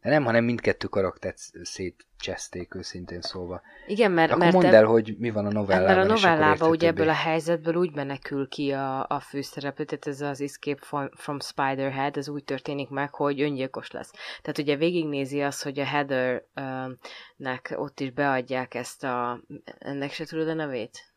De 0.00 0.10
nem, 0.10 0.24
hanem 0.24 0.44
mindkettő 0.44 0.86
karaktert 0.86 1.38
szétcseszték 1.62 2.74
őszintén 2.74 3.20
szólva. 3.20 3.62
Igen, 3.86 4.10
mert... 4.10 4.30
Akkor 4.30 4.42
mert 4.42 4.54
mondd 4.54 4.74
el, 4.74 4.84
hogy 4.84 5.16
mi 5.18 5.30
van 5.30 5.46
a 5.46 5.52
novellában. 5.52 5.96
Mert 5.96 6.10
a 6.10 6.12
novellában 6.12 6.70
ugye 6.70 6.86
ebből 6.86 7.08
a 7.08 7.12
helyzetből 7.12 7.74
úgy 7.74 7.94
menekül 7.94 8.48
ki 8.48 8.70
a, 8.70 9.06
a 9.08 9.20
főszereplő, 9.20 9.84
tehát 9.84 10.06
ez 10.06 10.20
az 10.20 10.40
Escape 10.40 10.84
from, 10.84 11.08
from 11.14 11.40
Spiderhead, 11.40 12.16
ez 12.16 12.28
úgy 12.28 12.44
történik 12.44 12.88
meg, 12.88 13.14
hogy 13.14 13.40
öngyilkos 13.40 13.90
lesz. 13.90 14.10
Tehát 14.42 14.58
ugye 14.58 14.76
végignézi 14.76 15.40
azt, 15.40 15.62
hogy 15.62 15.78
a 15.78 15.84
Heather-nek 15.84 17.74
ott 17.76 18.00
is 18.00 18.10
beadják 18.10 18.74
ezt 18.74 19.04
a... 19.04 19.40
Ennek 19.78 20.12
se 20.12 20.24
tudod 20.24 20.48
a 20.48 20.54
nevét? 20.54 21.11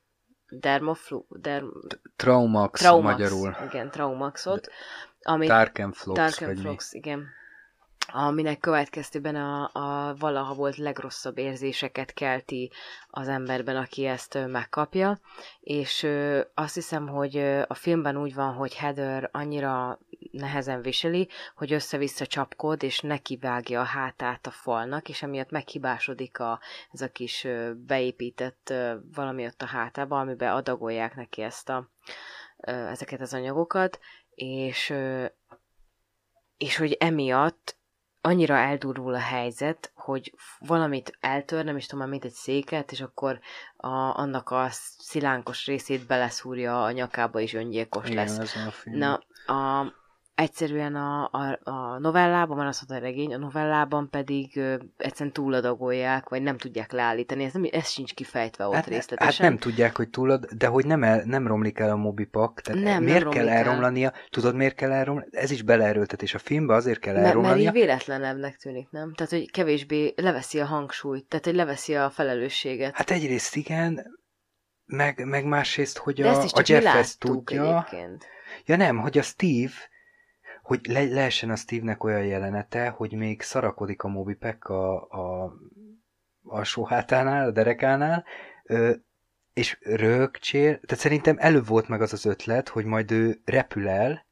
Dermoflu, 0.59 1.23
derm... 1.29 1.67
Traumax, 2.15 2.79
Traumax 2.79 3.17
magyarul. 3.17 3.55
Igen, 3.69 3.91
Traumaxot. 3.91 4.67
Amit, 5.21 5.49
Darkenflox. 5.49 6.19
Darkenflox, 6.19 6.93
igen 6.93 7.27
aminek 8.07 8.59
következtében 8.59 9.35
a, 9.35 9.69
a 9.73 10.15
valaha 10.19 10.53
volt 10.53 10.77
legrosszabb 10.77 11.37
érzéseket 11.37 12.13
kelti 12.13 12.71
az 13.09 13.27
emberben, 13.27 13.75
aki 13.75 14.05
ezt 14.05 14.37
megkapja, 14.47 15.19
és 15.59 16.03
ö, 16.03 16.41
azt 16.53 16.73
hiszem, 16.73 17.07
hogy 17.07 17.37
a 17.67 17.73
filmben 17.73 18.17
úgy 18.17 18.33
van, 18.33 18.53
hogy 18.53 18.75
Heather 18.75 19.29
annyira 19.31 19.99
nehezen 20.31 20.81
viseli, 20.81 21.29
hogy 21.55 21.73
össze-vissza 21.73 22.25
csapkod, 22.25 22.83
és 22.83 22.99
nekivágja 22.99 23.79
a 23.79 23.83
hátát 23.83 24.47
a 24.47 24.51
falnak, 24.51 25.09
és 25.09 25.21
emiatt 25.21 25.49
meghibásodik 25.49 26.39
a, 26.39 26.59
ez 26.91 27.01
a 27.01 27.11
kis 27.11 27.47
beépített 27.75 28.73
valami 29.13 29.45
ott 29.45 29.61
a 29.61 29.65
hátába, 29.65 30.19
amiben 30.19 30.53
adagolják 30.53 31.15
neki 31.15 31.41
ezt 31.41 31.69
a, 31.69 31.89
ezeket 32.65 33.21
az 33.21 33.33
anyagokat, 33.33 33.99
és 34.35 34.93
és 36.57 36.77
hogy 36.77 36.93
emiatt 36.99 37.77
annyira 38.21 38.55
eldurul 38.55 39.13
a 39.13 39.19
helyzet, 39.19 39.91
hogy 39.95 40.33
valamit 40.59 41.17
eltör, 41.19 41.63
nem 41.63 41.77
is 41.77 41.85
tudom, 41.85 42.09
mint 42.09 42.25
egy 42.25 42.31
széket, 42.31 42.91
és 42.91 43.01
akkor 43.01 43.39
a, 43.77 43.87
annak 44.19 44.49
a 44.49 44.67
szilánkos 44.97 45.65
részét 45.65 46.07
beleszúrja 46.07 46.83
a 46.83 46.91
nyakába, 46.91 47.39
és 47.39 47.53
öngyilkos 47.53 48.09
Igen, 48.09 48.25
lesz. 48.25 48.37
Ez 48.37 48.55
a 48.67 48.71
film. 48.71 48.97
Na, 48.97 49.13
a, 49.45 49.93
egyszerűen 50.35 50.95
a, 50.95 51.29
a, 51.31 51.59
a 51.63 51.99
novellában, 51.99 52.57
van 52.57 52.67
az 52.67 52.83
a 52.87 52.97
regény, 52.97 53.33
a 53.33 53.37
novellában 53.37 54.09
pedig 54.09 54.57
ö, 54.57 54.75
egyszerűen 54.97 55.33
túladagolják, 55.33 56.29
vagy 56.29 56.41
nem 56.41 56.57
tudják 56.57 56.91
leállítani, 56.91 57.43
ez, 57.43 57.53
nem, 57.53 57.63
ez 57.71 57.89
sincs 57.89 58.13
kifejtve 58.13 58.67
ott 58.67 58.73
hát, 58.73 58.87
részletesen. 58.87 59.43
Hát 59.43 59.51
nem 59.51 59.59
tudják, 59.59 59.95
hogy 59.95 60.09
túlad, 60.09 60.45
de 60.45 60.67
hogy 60.67 60.85
nem, 60.85 61.03
el, 61.03 61.23
nem 61.25 61.47
romlik 61.47 61.79
el 61.79 61.89
a 61.89 61.95
mobipak, 61.95 62.61
tehát 62.61 62.83
nem, 62.83 63.03
miért 63.03 63.23
nem 63.23 63.31
kell 63.31 63.49
elromlania, 63.49 64.09
el. 64.09 64.19
tudod 64.29 64.55
miért 64.55 64.75
kell 64.75 64.91
elromlani, 64.91 65.27
ez 65.31 65.51
is 65.51 65.61
beleerőltetés 65.61 66.33
a 66.33 66.39
filmbe, 66.39 66.73
azért 66.73 66.99
kell 66.99 67.13
mert, 67.13 67.25
elromlania. 67.25 67.63
Mert 67.63 67.75
így 67.75 67.81
véletlenebbnek 67.81 68.55
tűnik, 68.55 68.89
nem? 68.89 69.13
Tehát, 69.13 69.31
hogy 69.31 69.51
kevésbé 69.51 70.13
leveszi 70.15 70.59
a 70.59 70.65
hangsúlyt, 70.65 71.25
tehát, 71.25 71.45
hogy 71.45 71.55
leveszi 71.55 71.95
a 71.95 72.09
felelősséget. 72.09 72.95
Hát 72.95 73.11
egyrészt 73.11 73.55
igen, 73.55 74.19
meg, 74.85 75.25
meg 75.25 75.45
másrészt, 75.45 75.97
hogy 75.97 76.21
a, 76.21 76.41
a 76.41 76.61
Jeff 76.65 76.95
ezt 76.95 77.19
tudja. 77.19 77.85
Egyébként. 77.87 78.25
Ja 78.65 78.75
nem, 78.75 78.97
hogy 78.97 79.17
a 79.17 79.21
Steve 79.21 79.71
hogy 80.65 80.79
le, 80.87 81.03
lehessen 81.03 81.49
a 81.49 81.55
Steve-nek 81.55 82.03
olyan 82.03 82.25
jelenete, 82.25 82.89
hogy 82.89 83.13
még 83.13 83.41
szarakodik 83.41 84.03
a 84.03 84.07
Mobipack 84.07 84.69
a, 84.69 85.01
a 85.01 85.53
alsó 86.43 86.85
hátánál, 86.85 87.47
a 87.47 87.51
derekánál, 87.51 88.23
ö, 88.63 88.93
és 89.53 89.77
rögcsél, 89.81 90.79
tehát 90.79 91.03
szerintem 91.03 91.35
előbb 91.39 91.67
volt 91.67 91.87
meg 91.87 92.01
az 92.01 92.13
az 92.13 92.25
ötlet, 92.25 92.69
hogy 92.69 92.85
majd 92.85 93.11
ő 93.11 93.41
repül 93.45 93.87
el, 93.87 94.25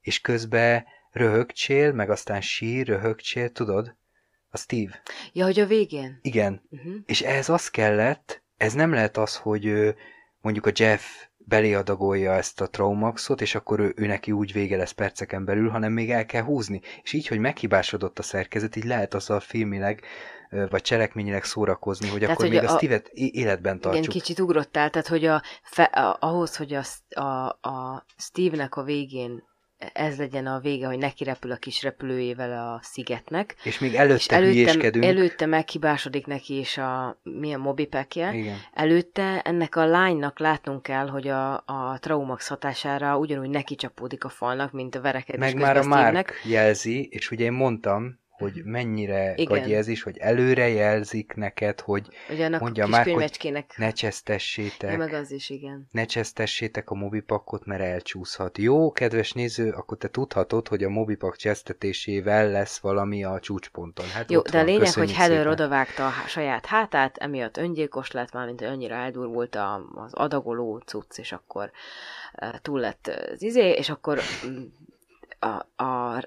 és 0.00 0.20
közben 0.20 0.84
röhögcsél, 1.10 1.92
meg 1.92 2.10
aztán 2.10 2.40
sír, 2.40 2.86
röhögcsél, 2.86 3.50
tudod? 3.50 3.96
A 4.50 4.58
Steve. 4.58 5.02
Ja, 5.32 5.44
hogy 5.44 5.60
a 5.60 5.66
végén? 5.66 6.18
Igen. 6.22 6.62
Uh-huh. 6.70 6.94
És 7.06 7.20
ehhez 7.20 7.48
az 7.48 7.70
kellett, 7.70 8.42
ez 8.56 8.72
nem 8.72 8.92
lehet 8.92 9.16
az, 9.16 9.36
hogy 9.36 9.94
mondjuk 10.40 10.66
a 10.66 10.72
Jeff 10.74 11.02
belé 11.48 11.74
adagolja 11.74 12.32
ezt 12.32 12.60
a 12.60 12.68
Traumaxot, 12.68 13.40
és 13.40 13.54
akkor 13.54 13.80
ő, 13.80 13.92
ő 13.96 14.06
neki 14.06 14.32
úgy 14.32 14.52
vége 14.52 14.76
lesz 14.76 14.90
perceken 14.90 15.44
belül, 15.44 15.68
hanem 15.68 15.92
még 15.92 16.10
el 16.10 16.26
kell 16.26 16.42
húzni. 16.42 16.80
És 17.02 17.12
így, 17.12 17.26
hogy 17.26 17.38
meghibásodott 17.38 18.18
a 18.18 18.22
szerkezet, 18.22 18.76
így 18.76 18.84
lehet 18.84 19.14
a 19.14 19.40
filmileg 19.40 20.02
vagy 20.70 20.82
cselekményileg 20.82 21.44
szórakozni, 21.44 22.08
hogy 22.08 22.20
tehát, 22.20 22.34
akkor 22.34 22.48
hogy 22.48 22.58
még 22.58 22.68
a, 22.68 22.72
a 22.72 22.76
Steve-et 22.76 23.08
életben 23.12 23.80
tartsuk. 23.80 24.02
Igen, 24.02 24.20
kicsit 24.20 24.40
ugrottál, 24.40 24.90
tehát 24.90 25.08
hogy 25.08 25.24
a, 25.24 25.42
fe, 25.62 25.82
a, 25.82 26.16
ahhoz, 26.20 26.56
hogy 26.56 26.74
a, 26.74 26.84
a, 27.20 27.46
a 27.68 28.04
Steve-nek 28.16 28.76
a 28.76 28.82
végén 28.82 29.42
ez 29.92 30.18
legyen 30.18 30.46
a 30.46 30.58
vége, 30.58 30.86
hogy 30.86 30.98
neki 30.98 31.24
repül 31.24 31.52
a 31.52 31.56
kis 31.56 31.82
repülőjével 31.82 32.72
a 32.72 32.80
szigetnek. 32.82 33.54
És 33.64 33.78
még 33.78 33.94
előtte, 33.94 34.42
és 34.42 34.66
előtte 34.66 35.06
Előtte 35.06 35.46
meghibásodik 35.46 36.26
neki 36.26 36.58
is 36.58 36.78
a 36.78 37.20
milyen 37.22 37.60
mobipekje. 37.60 38.34
Igen. 38.34 38.56
Előtte 38.72 39.40
ennek 39.40 39.76
a 39.76 39.84
lánynak 39.86 40.38
látnunk 40.38 40.82
kell, 40.82 41.08
hogy 41.08 41.28
a, 41.28 41.54
a 41.54 41.98
traumax 42.00 42.48
hatására 42.48 43.18
ugyanúgy 43.18 43.50
neki 43.50 43.74
csapódik 43.74 44.24
a 44.24 44.28
falnak, 44.28 44.72
mint 44.72 44.94
a 44.94 45.00
verekedés 45.00 45.40
Meg 45.40 45.62
már 45.62 45.76
a 45.76 45.84
Mark 45.84 46.40
jelzi, 46.44 47.08
és 47.10 47.30
ugye 47.30 47.44
én 47.44 47.52
mondtam, 47.52 48.18
hogy 48.38 48.62
mennyire 48.64 49.34
is, 49.86 50.02
hogy 50.02 50.18
előre 50.18 50.68
jelzik 50.68 51.34
neked, 51.34 51.80
hogy 51.80 52.08
Ugye 52.30 52.48
mondja 52.48 52.86
már, 52.86 53.06
hogy 53.06 53.64
ne 53.76 53.90
csesztessétek. 53.90 54.90
Ja, 54.90 54.96
meg 54.96 55.12
az 55.12 55.30
is, 55.30 55.50
igen. 55.50 55.88
Ne 55.90 56.04
csesztessétek 56.04 56.90
a 56.90 56.94
mobipakot, 56.94 57.64
mert 57.64 57.82
elcsúszhat. 57.82 58.58
Jó, 58.58 58.92
kedves 58.92 59.32
néző, 59.32 59.70
akkor 59.70 59.96
te 59.96 60.08
tudhatod, 60.08 60.68
hogy 60.68 60.84
a 60.84 60.88
mobipak 60.88 61.36
csesztetésével 61.36 62.50
lesz 62.50 62.78
valami 62.78 63.24
a 63.24 63.40
csúcsponton. 63.40 64.06
Hát 64.06 64.30
Jó, 64.30 64.40
de 64.40 64.58
a 64.58 64.64
lényeg, 64.64 64.92
hogy 64.92 65.12
Heather 65.12 65.46
odavágta 65.46 66.06
a 66.06 66.12
saját 66.26 66.66
hátát, 66.66 67.16
emiatt 67.16 67.56
öngyilkos 67.56 68.10
lett, 68.10 68.32
mármint 68.32 68.62
annyira 68.62 68.94
eldurvult 68.94 69.54
az 69.94 70.12
adagoló 70.12 70.78
cucc, 70.78 71.18
és 71.18 71.32
akkor 71.32 71.70
túl 72.62 72.80
lett 72.80 73.10
az 73.32 73.42
izé, 73.42 73.70
és 73.70 73.88
akkor 73.88 74.20
mm, 74.46 74.62
a, 75.38 75.82
a 75.84 76.20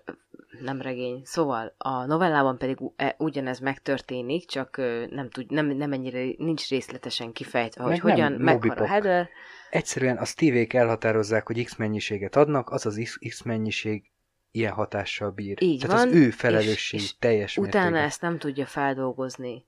nem 0.61 0.81
regény, 0.81 1.21
szóval 1.23 1.73
a 1.77 2.05
novellában 2.05 2.57
pedig 2.57 2.77
e, 2.95 3.15
ugyanez 3.17 3.59
megtörténik, 3.59 4.47
csak 4.47 4.77
nem, 5.09 5.29
tud, 5.29 5.51
nem, 5.51 5.67
nem 5.67 5.91
ennyire 5.91 6.23
nincs 6.37 6.69
részletesen 6.69 7.31
kifejtve, 7.31 7.83
hogy 7.83 7.91
Meg 7.91 8.01
hogyan 8.01 8.31
meghal 8.31 8.77
a 8.77 8.87
Heather. 8.87 9.29
Egyszerűen 9.69 10.17
a 10.17 10.25
Steve-ék 10.25 10.73
elhatározzák, 10.73 11.47
hogy 11.47 11.63
X 11.63 11.75
mennyiséget 11.75 12.35
adnak, 12.35 12.69
az 12.69 12.85
az 12.85 13.19
X 13.27 13.41
mennyiség 13.41 14.11
ilyen 14.51 14.73
hatással 14.73 15.31
bír. 15.31 15.61
Így 15.61 15.81
Tehát 15.81 15.97
van, 15.97 16.07
az 16.07 16.15
ő 16.15 16.29
felelősség 16.29 16.99
és, 16.99 17.05
és 17.05 17.17
teljes 17.17 17.57
utána 17.57 17.73
mértékben. 17.73 18.03
ezt 18.03 18.21
nem 18.21 18.37
tudja 18.37 18.65
feldolgozni 18.65 19.65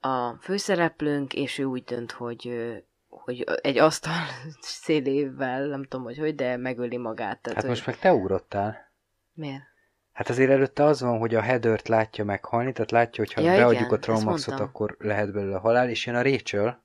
a 0.00 0.36
főszereplőnk, 0.40 1.34
és 1.34 1.58
ő 1.58 1.64
úgy 1.64 1.84
dönt, 1.84 2.12
hogy 2.12 2.50
hogy 3.08 3.44
egy 3.62 3.78
asztal 3.78 4.26
szélével, 4.60 5.66
nem 5.66 5.82
tudom, 5.82 6.04
hogy 6.04 6.18
hogy, 6.18 6.34
de 6.34 6.56
megöli 6.56 6.96
magát. 6.96 7.40
Tehát, 7.40 7.58
hát 7.58 7.68
most 7.68 7.86
meg 7.86 7.98
te 7.98 8.12
ugrottál. 8.12 8.92
Miért? 9.32 9.62
Hát 10.12 10.28
azért 10.28 10.50
előtte 10.50 10.84
az 10.84 11.00
van, 11.00 11.18
hogy 11.18 11.34
a 11.34 11.40
headert 11.40 11.88
látja 11.88 12.24
meghalni, 12.24 12.72
tehát 12.72 12.90
látja, 12.90 13.24
hogy 13.24 13.32
ha 13.32 13.40
ja, 13.40 13.56
beadjuk 13.56 13.80
igen, 13.80 13.94
a 13.94 13.98
Traumaxot, 13.98 14.60
akkor 14.60 14.96
lehet 14.98 15.32
belőle 15.32 15.58
halál, 15.58 15.88
és 15.88 16.06
jön 16.06 16.14
a 16.14 16.22
Rachel, 16.22 16.84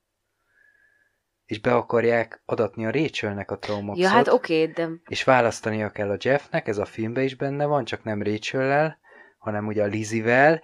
és 1.46 1.60
be 1.60 1.76
akarják 1.76 2.42
adatni 2.46 2.86
a 2.86 2.92
Rachelnek 2.92 3.52
a 3.52 3.58
Traumaxot. 3.58 4.04
Ja, 4.04 4.10
hát 4.10 4.28
oké, 4.28 4.62
okay, 4.62 4.74
de... 4.74 4.94
És 5.08 5.24
választania 5.24 5.90
kell 5.90 6.10
a 6.10 6.18
Jeffnek, 6.20 6.68
ez 6.68 6.78
a 6.78 6.86
filmben 6.86 7.24
is 7.24 7.36
benne 7.36 7.66
van, 7.66 7.86
csak 7.86 8.04
nem 8.04 8.24
Rachel-lel, 8.24 9.00
hanem 9.38 9.68
ugye 9.68 9.84
a 9.84 9.88
Lizzie-vel, 9.88 10.62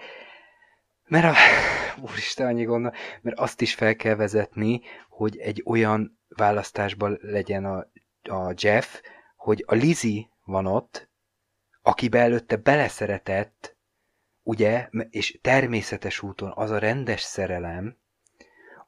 mert 1.08 1.26
a, 1.26 1.34
úristen, 2.10 2.48
annyi 2.48 2.64
gondol, 2.64 2.94
mert 3.22 3.40
azt 3.40 3.62
is 3.62 3.74
fel 3.74 3.96
kell 3.96 4.16
vezetni, 4.16 4.82
hogy 5.10 5.38
egy 5.38 5.64
olyan 5.66 6.20
választásban 6.28 7.18
legyen 7.22 7.66
a, 7.66 7.88
a 8.22 8.54
Jeff, 8.56 9.02
hogy 9.36 9.64
a 9.68 9.74
Lizzie 9.74 10.30
van 10.46 10.66
ott, 10.66 11.12
akibe 11.84 12.20
előtte 12.20 12.56
beleszeretett, 12.56 13.78
ugye, 14.44 14.90
és 15.10 15.40
természetes 15.42 16.22
úton 16.22 16.52
az 16.56 16.72
a 16.72 16.78
rendes 16.78 17.22
szerelem, 17.22 17.98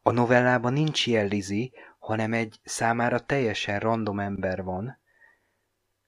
a 0.01 0.11
novellában 0.11 0.73
nincs 0.73 1.05
ilyen 1.05 1.27
Lizzie, 1.27 1.69
hanem 1.99 2.33
egy 2.33 2.59
számára 2.63 3.19
teljesen 3.19 3.79
random 3.79 4.19
ember 4.19 4.63
van. 4.63 4.99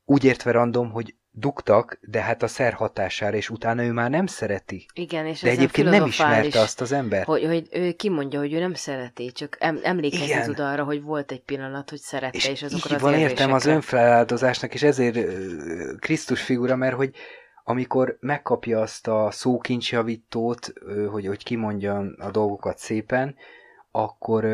Úgy 0.05 0.23
értve 0.23 0.51
random, 0.51 0.91
hogy 0.91 1.15
dugtak, 1.39 1.99
de 2.01 2.21
hát 2.21 2.43
a 2.43 2.47
szer 2.47 2.73
hatására, 2.73 3.35
és 3.35 3.49
utána 3.49 3.83
ő 3.83 3.91
már 3.91 4.09
nem 4.09 4.25
szereti. 4.25 4.85
Igen, 4.93 5.25
és 5.25 5.41
De 5.41 5.49
egyébként 5.49 5.89
nem 5.89 6.05
ismerte 6.05 6.59
azt 6.59 6.81
az 6.81 6.91
ember. 6.91 7.25
Hogy, 7.25 7.45
hogy 7.45 7.67
ő 7.71 7.91
kimondja, 7.91 8.39
hogy 8.39 8.53
ő 8.53 8.59
nem 8.59 8.73
szereti, 8.73 9.31
csak 9.31 9.57
em, 9.59 9.79
emlékezni 9.83 10.41
tud 10.45 10.59
arra, 10.59 10.83
hogy 10.83 11.01
volt 11.01 11.31
egy 11.31 11.41
pillanat, 11.41 11.89
hogy 11.89 11.99
szerette, 11.99 12.37
és, 12.37 12.47
és 12.47 12.63
azokra 12.63 12.95
az 12.95 13.01
van 13.01 13.13
értem 13.13 13.53
az 13.53 13.65
önfeláldozásnak, 13.65 14.73
és 14.73 14.83
ezért 14.83 15.17
Krisztus 15.99 16.41
figura, 16.41 16.75
mert 16.75 16.95
hogy 16.95 17.15
amikor 17.63 18.17
megkapja 18.19 18.81
azt 18.81 19.07
a 19.07 19.31
szókincsjavítót, 19.31 20.73
hogy, 21.11 21.27
hogy 21.27 21.43
kimondja 21.43 22.03
a 22.17 22.31
dolgokat 22.31 22.77
szépen, 22.77 23.35
akkor 23.91 24.45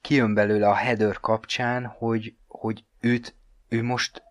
kijön 0.00 0.34
belőle 0.34 0.68
a 0.68 0.74
header 0.74 1.20
kapcsán, 1.20 1.86
hogy, 1.98 2.34
hogy 2.48 2.84
őt, 3.00 3.34
ő 3.68 3.82
most 3.82 4.22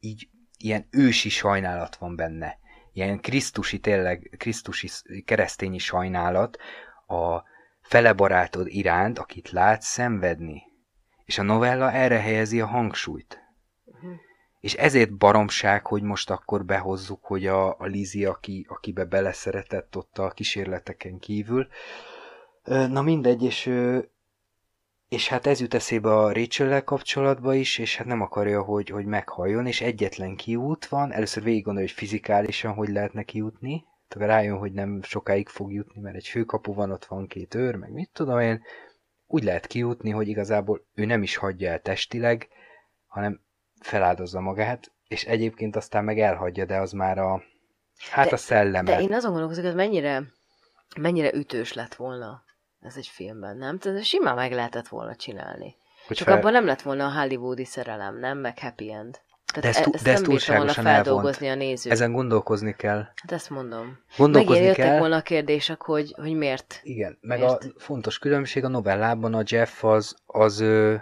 így 0.00 0.28
ilyen 0.58 0.86
ősi 0.90 1.28
sajnálat 1.28 1.96
van 1.96 2.16
benne. 2.16 2.58
Ilyen 2.92 3.20
krisztusi, 3.20 3.78
tényleg 3.78 4.34
krisztusi 4.38 4.88
keresztényi 5.24 5.78
sajnálat 5.78 6.58
a 7.06 7.42
fele 7.80 8.12
barátod 8.12 8.66
iránt, 8.66 9.18
akit 9.18 9.50
lát 9.50 9.82
szenvedni. 9.82 10.62
És 11.24 11.38
a 11.38 11.42
novella 11.42 11.92
erre 11.92 12.20
helyezi 12.20 12.60
a 12.60 12.66
hangsúlyt. 12.66 13.42
Uh-huh. 13.84 14.10
És 14.60 14.74
ezért 14.74 15.16
baromság, 15.16 15.86
hogy 15.86 16.02
most 16.02 16.30
akkor 16.30 16.64
behozzuk, 16.64 17.24
hogy 17.24 17.46
a, 17.46 17.78
a 17.78 17.84
Lizi, 17.84 18.24
aki, 18.24 18.66
akibe 18.68 19.04
beleszeretett 19.04 19.96
ott 19.96 20.18
a 20.18 20.30
kísérleteken 20.30 21.18
kívül. 21.18 21.68
Na 22.64 23.02
mindegy, 23.02 23.42
és 23.42 23.70
és 25.08 25.28
hát 25.28 25.46
ez 25.46 25.60
jut 25.60 25.74
eszébe 25.74 26.16
a 26.16 26.32
rachel 26.32 26.84
kapcsolatba 26.84 27.54
is, 27.54 27.78
és 27.78 27.96
hát 27.96 28.06
nem 28.06 28.20
akarja, 28.20 28.62
hogy, 28.62 28.88
hogy 28.88 29.04
meghalljon, 29.04 29.66
és 29.66 29.80
egyetlen 29.80 30.36
kiút 30.36 30.86
van, 30.86 31.12
először 31.12 31.42
végig 31.42 31.64
gondolja, 31.64 31.88
hogy 31.88 31.98
fizikálisan 31.98 32.74
hogy 32.74 32.88
lehetne 32.88 33.22
kijutni, 33.22 33.84
tehát 34.08 34.28
rájön, 34.28 34.58
hogy 34.58 34.72
nem 34.72 35.02
sokáig 35.02 35.48
fog 35.48 35.72
jutni, 35.72 36.00
mert 36.00 36.16
egy 36.16 36.26
főkapu 36.26 36.74
van, 36.74 36.90
ott 36.90 37.04
van 37.04 37.26
két 37.26 37.54
őr, 37.54 37.74
meg 37.74 37.92
mit 37.92 38.10
tudom 38.12 38.40
én, 38.40 38.62
úgy 39.26 39.42
lehet 39.42 39.66
kijutni, 39.66 40.10
hogy 40.10 40.28
igazából 40.28 40.86
ő 40.94 41.04
nem 41.04 41.22
is 41.22 41.36
hagyja 41.36 41.70
el 41.70 41.80
testileg, 41.80 42.48
hanem 43.06 43.40
feláldozza 43.80 44.40
magát, 44.40 44.92
és 45.08 45.24
egyébként 45.24 45.76
aztán 45.76 46.04
meg 46.04 46.20
elhagyja, 46.20 46.64
de 46.64 46.76
az 46.76 46.92
már 46.92 47.18
a, 47.18 47.42
hát 48.10 48.28
de, 48.28 48.34
a 48.34 48.38
szelleme. 48.38 48.96
De 48.96 49.00
én 49.00 49.12
azon 49.12 49.30
gondolkozok, 49.30 49.64
hogy 49.64 49.74
mennyire, 49.74 50.22
mennyire 51.00 51.34
ütős 51.34 51.72
lett 51.72 51.94
volna 51.94 52.46
ez 52.80 52.96
egy 52.96 53.06
filmben, 53.06 53.56
nem? 53.56 53.78
Tehát 53.78 54.04
simán 54.04 54.34
meg 54.34 54.52
lehetett 54.52 54.88
volna 54.88 55.16
csinálni. 55.16 55.76
Hogy 56.06 56.16
Csak 56.16 56.28
abban 56.28 56.52
nem 56.52 56.66
lett 56.66 56.82
volna 56.82 57.06
a 57.06 57.20
hollywoodi 57.20 57.64
szerelem, 57.64 58.18
nem? 58.18 58.38
Meg 58.38 58.58
happy 58.58 58.92
end. 58.92 59.20
Tehát 59.52 59.62
de 59.62 59.68
ezt, 59.68 59.78
e- 59.78 59.90
ezt 59.92 60.04
de 60.04 60.10
ezt 60.10 60.22
nem 60.22 60.30
bírta 60.30 60.56
volna 60.56 60.72
feldolgozni 60.72 61.46
elvont. 61.46 61.62
a 61.62 61.66
néző. 61.66 61.90
Ezen 61.90 62.12
gondolkozni 62.12 62.74
kell. 62.76 62.98
Hát 62.98 63.32
ezt 63.32 63.50
mondom. 63.50 63.98
Gondolkozni 64.16 64.66
Megint 64.66 64.86
kell. 64.86 64.98
volna 64.98 65.16
a 65.16 65.20
kérdések, 65.22 65.82
hogy, 65.82 66.14
hogy 66.16 66.34
miért. 66.34 66.80
Igen, 66.82 67.18
meg 67.20 67.38
miért? 67.38 67.64
a 67.64 67.68
fontos 67.78 68.18
különbség 68.18 68.64
a 68.64 68.68
novellában 68.68 69.34
a 69.34 69.42
Jeff 69.44 69.84
az, 69.84 70.16
az 70.26 70.60
ö, 70.60 70.94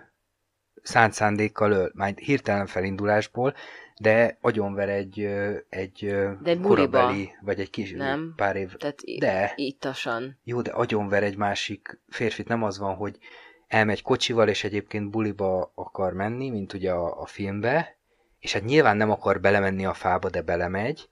szánt 0.82 1.12
szándékkal 1.12 1.72
öl, 1.72 1.90
már 1.94 2.12
hirtelen 2.16 2.66
felindulásból, 2.66 3.54
de 3.98 4.38
agyonver 4.40 4.88
egy, 4.88 5.20
egy 5.68 6.16
de 6.42 6.56
korabeli, 6.62 7.30
vagy 7.40 7.60
egy 7.60 7.70
kis 7.70 7.92
nem. 7.92 8.32
pár 8.36 8.56
év. 8.56 8.74
Tehát 8.74 9.00
de, 9.18 9.52
ittasan. 9.56 10.38
Jó, 10.44 10.60
de 10.62 10.70
agyonver 10.70 11.22
egy 11.22 11.36
másik 11.36 12.00
férfit. 12.08 12.48
Nem 12.48 12.62
az 12.62 12.78
van, 12.78 12.94
hogy 12.94 13.18
elmegy 13.66 14.02
kocsival, 14.02 14.48
és 14.48 14.64
egyébként 14.64 15.10
buliba 15.10 15.72
akar 15.74 16.12
menni, 16.12 16.50
mint 16.50 16.72
ugye 16.72 16.92
a, 16.92 17.20
a 17.20 17.26
filmbe, 17.26 17.96
és 18.38 18.52
hát 18.52 18.64
nyilván 18.64 18.96
nem 18.96 19.10
akar 19.10 19.40
belemenni 19.40 19.86
a 19.86 19.94
fába, 19.94 20.30
de 20.30 20.42
belemegy. 20.42 21.08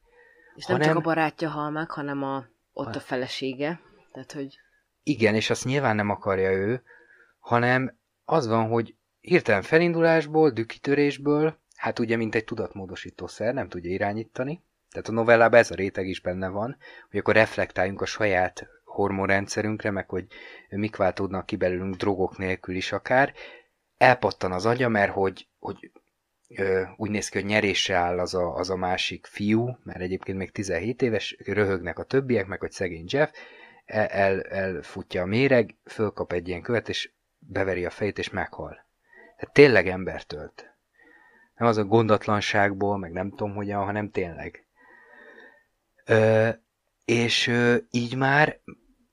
És 0.54 0.66
nem 0.66 0.76
hanem, 0.76 0.94
csak 0.94 1.04
a 1.04 1.06
barátja 1.06 1.48
hal 1.48 1.70
meg, 1.70 1.90
hanem 1.90 2.22
a, 2.22 2.44
ott 2.72 2.96
a 2.96 3.00
felesége. 3.00 3.80
Tehát, 4.12 4.32
hogy... 4.32 4.58
Igen, 5.02 5.34
és 5.34 5.50
azt 5.50 5.64
nyilván 5.64 5.96
nem 5.96 6.10
akarja 6.10 6.50
ő, 6.50 6.82
hanem 7.38 7.98
az 8.24 8.46
van, 8.46 8.68
hogy 8.68 8.94
hirtelen 9.20 9.62
felindulásból, 9.62 10.50
dükitörésből 10.50 11.62
hát 11.84 11.98
ugye, 11.98 12.16
mint 12.16 12.34
egy 12.34 12.44
tudatmódosítószer, 12.44 13.54
nem 13.54 13.68
tudja 13.68 13.90
irányítani. 13.90 14.62
Tehát 14.90 15.08
a 15.08 15.12
novellában 15.12 15.58
ez 15.58 15.70
a 15.70 15.74
réteg 15.74 16.06
is 16.06 16.20
benne 16.20 16.48
van, 16.48 16.76
hogy 17.10 17.18
akkor 17.18 17.34
reflektáljunk 17.34 18.00
a 18.00 18.06
saját 18.06 18.66
hormonrendszerünkre, 18.84 19.90
meg 19.90 20.08
hogy 20.08 20.26
mik 20.68 20.96
váltódnak 20.96 21.46
ki 21.46 21.56
belőlünk 21.56 21.94
drogok 21.94 22.38
nélkül 22.38 22.74
is 22.74 22.92
akár. 22.92 23.32
Elpattan 23.96 24.52
az 24.52 24.66
agya, 24.66 24.88
mert 24.88 25.12
hogy, 25.12 25.48
hogy 25.58 25.90
ö, 26.48 26.82
úgy 26.96 27.10
néz 27.10 27.28
ki, 27.28 27.38
hogy 27.38 27.48
nyerésre 27.48 27.94
áll 27.94 28.18
az 28.18 28.34
a, 28.34 28.54
az 28.54 28.70
a 28.70 28.76
másik 28.76 29.26
fiú, 29.26 29.78
mert 29.82 30.00
egyébként 30.00 30.38
még 30.38 30.50
17 30.50 31.02
éves, 31.02 31.36
röhögnek 31.44 31.98
a 31.98 32.04
többiek, 32.04 32.46
meg 32.46 32.60
hogy 32.60 32.72
szegény 32.72 33.06
Jeff, 33.08 33.30
el, 33.84 34.06
el, 34.06 34.42
elfutja 34.42 35.22
a 35.22 35.26
méreg, 35.26 35.76
fölkap 35.84 36.32
egy 36.32 36.48
ilyen 36.48 36.62
követ, 36.62 36.88
és 36.88 37.12
beveri 37.38 37.84
a 37.84 37.90
fejét, 37.90 38.18
és 38.18 38.30
meghal. 38.30 38.86
Tehát 39.36 39.54
tényleg 39.54 39.88
embert 39.88 40.26
tölt. 40.26 40.73
Nem 41.56 41.68
az 41.68 41.76
a 41.76 41.84
gondatlanságból, 41.84 42.98
meg 42.98 43.12
nem 43.12 43.30
tudom 43.30 43.54
hogyan, 43.54 43.84
hanem 43.84 44.10
tényleg. 44.10 44.66
Ö, 46.04 46.48
és 47.04 47.46
ö, 47.46 47.76
így 47.90 48.16
már 48.16 48.60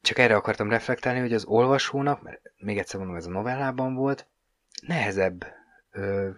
csak 0.01 0.17
erre 0.17 0.35
akartam 0.35 0.69
reflektálni, 0.69 1.19
hogy 1.19 1.33
az 1.33 1.45
olvasónak, 1.45 2.21
mert 2.21 2.41
még 2.57 2.77
egyszer 2.77 2.99
mondom, 2.99 3.17
ez 3.17 3.25
a 3.25 3.29
novellában 3.31 3.95
volt, 3.95 4.27
nehezebb 4.87 5.45
ö, 5.91 6.29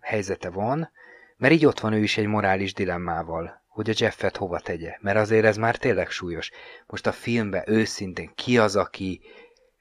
helyzete 0.00 0.50
van, 0.50 0.90
mert 1.36 1.54
így 1.54 1.66
ott 1.66 1.80
van 1.80 1.92
ő 1.92 2.02
is 2.02 2.16
egy 2.16 2.26
morális 2.26 2.74
dilemmával, 2.74 3.62
hogy 3.66 3.90
a 3.90 3.94
Jeffet 3.96 4.36
hova 4.36 4.60
tegye, 4.60 4.96
mert 5.00 5.16
azért 5.16 5.44
ez 5.44 5.56
már 5.56 5.76
tényleg 5.76 6.10
súlyos. 6.10 6.50
Most 6.86 7.06
a 7.06 7.12
filmben 7.12 7.62
őszintén 7.66 8.30
ki 8.34 8.58
az, 8.58 8.76
aki, 8.76 9.20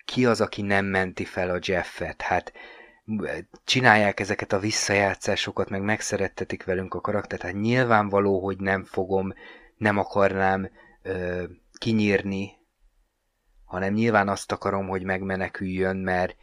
ki 0.05 0.25
az, 0.25 0.41
aki 0.41 0.61
nem 0.61 0.85
menti 0.85 1.25
fel 1.25 1.49
a 1.49 1.59
Jeffet? 1.61 2.21
Hát 2.21 2.53
csinálják 3.63 4.19
ezeket 4.19 4.53
a 4.53 4.59
visszajátszásokat, 4.59 5.69
meg 5.69 5.81
megszerettetik 5.81 6.63
velünk 6.63 6.93
a 6.93 7.01
karaktert, 7.01 7.41
hát 7.41 7.53
nyilvánvaló, 7.53 8.39
hogy 8.39 8.57
nem 8.57 8.83
fogom, 8.83 9.33
nem 9.77 9.97
akarnám 9.97 10.69
ö, 11.01 11.43
kinyírni, 11.73 12.51
hanem 13.65 13.93
nyilván 13.93 14.27
azt 14.27 14.51
akarom, 14.51 14.87
hogy 14.87 15.03
megmeneküljön, 15.03 15.97
mert, 15.97 16.35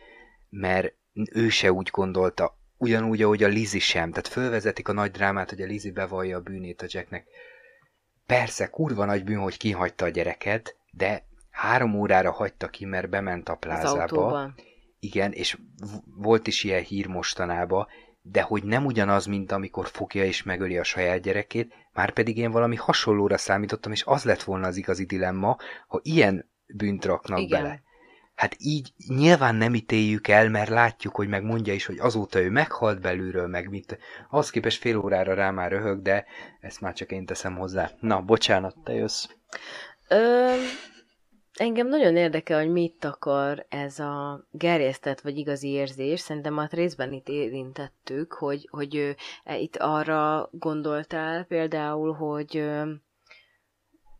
mert 0.49 0.95
ő 1.33 1.49
se 1.49 1.73
úgy 1.73 1.89
gondolta, 1.93 2.59
ugyanúgy, 2.77 3.23
ahogy 3.23 3.43
a 3.43 3.49
Lizi 3.49 3.79
sem. 3.79 4.11
Tehát 4.11 4.29
fölvezetik 4.29 4.89
a 4.89 4.93
nagy 4.93 5.11
drámát, 5.11 5.51
hogy 5.51 5.61
a 5.61 5.67
Lizi 5.67 5.91
bevallja 5.91 6.37
a 6.37 6.41
bűnét 6.41 6.83
a 6.83 6.87
Jacknek. 6.89 7.27
Persze, 8.27 8.67
kurva 8.67 9.05
nagy 9.05 9.25
bűn, 9.25 9.39
hogy 9.39 9.57
kihagyta 9.57 10.05
a 10.05 10.09
gyereket, 10.09 10.77
de 10.91 11.25
három 11.51 11.95
órára 11.95 12.31
hagyta 12.31 12.69
ki, 12.69 12.85
mert 12.85 13.09
bement 13.09 13.49
a 13.49 13.55
plázába. 13.55 14.53
Igen, 15.01 15.33
és 15.33 15.59
volt 16.05 16.47
is 16.47 16.65
ilyen 16.65 16.83
hír 16.83 17.07
mostanában, 17.07 17.87
de 18.23 18.43
hogy 18.43 18.63
nem 18.63 18.85
ugyanaz, 18.85 19.27
mint 19.27 19.53
amikor 19.53 19.89
fogja 19.89 20.25
és 20.25 20.43
megöli 20.43 20.79
a 20.79 20.85
saját 20.85 21.21
gyerekét, 21.21 21.75
már 21.93 22.13
pedig 22.13 22.37
én 22.37 22.51
valami 22.51 22.77
hasonlóra 22.77 23.39
számítottam, 23.39 23.93
és 23.93 24.03
az 24.05 24.25
lett 24.25 24.43
volna 24.43 24.67
az 24.67 24.77
igazi 24.77 25.05
dilemma, 25.05 25.57
ha 25.87 26.01
ilyen 26.03 26.51
bűnt 26.67 27.05
raknak 27.05 27.41
Igen. 27.41 27.63
bele. 27.63 27.83
Hát 28.35 28.57
így 28.59 28.93
nyilván 29.07 29.55
nem 29.55 29.75
ítéljük 29.75 30.29
el, 30.29 30.49
mert 30.49 30.69
látjuk, 30.69 31.15
hogy 31.15 31.29
megmondja 31.29 31.73
is, 31.73 31.87
hogy 31.87 31.99
azóta 31.99 32.41
ő 32.41 32.51
meghalt 32.51 33.01
belülről, 33.01 33.47
meg 33.47 33.69
mit. 33.69 33.99
Az 34.29 34.51
képest 34.51 34.81
fél 34.81 34.99
órára 34.99 35.35
rá 35.35 35.51
már 35.51 35.71
röhög, 35.71 36.03
de 36.03 36.25
ezt 36.61 36.81
már 36.81 36.95
csak 36.95 37.13
én 37.13 37.27
teszem 37.27 37.57
hozzá. 37.57 37.91
Na, 38.01 38.21
bocsánat, 38.21 38.77
te 38.85 38.93
jössz. 38.93 39.27
Ö, 40.09 40.55
Engem 41.61 41.89
nagyon 41.89 42.17
érdekel, 42.17 42.59
hogy 42.59 42.73
mit 42.73 43.05
akar 43.05 43.67
ez 43.69 43.99
a 43.99 44.45
gerjesztett 44.51 45.21
vagy 45.21 45.37
igazi 45.37 45.69
érzés. 45.69 46.21
Szerintem 46.21 46.55
már 46.55 46.71
részben 46.73 47.13
itt 47.13 47.29
érintettük, 47.29 48.33
hogy, 48.33 48.69
hogy 48.71 49.17
e, 49.45 49.59
itt 49.59 49.77
arra 49.77 50.49
gondoltál 50.53 51.45
például, 51.45 52.13
hogy 52.13 52.71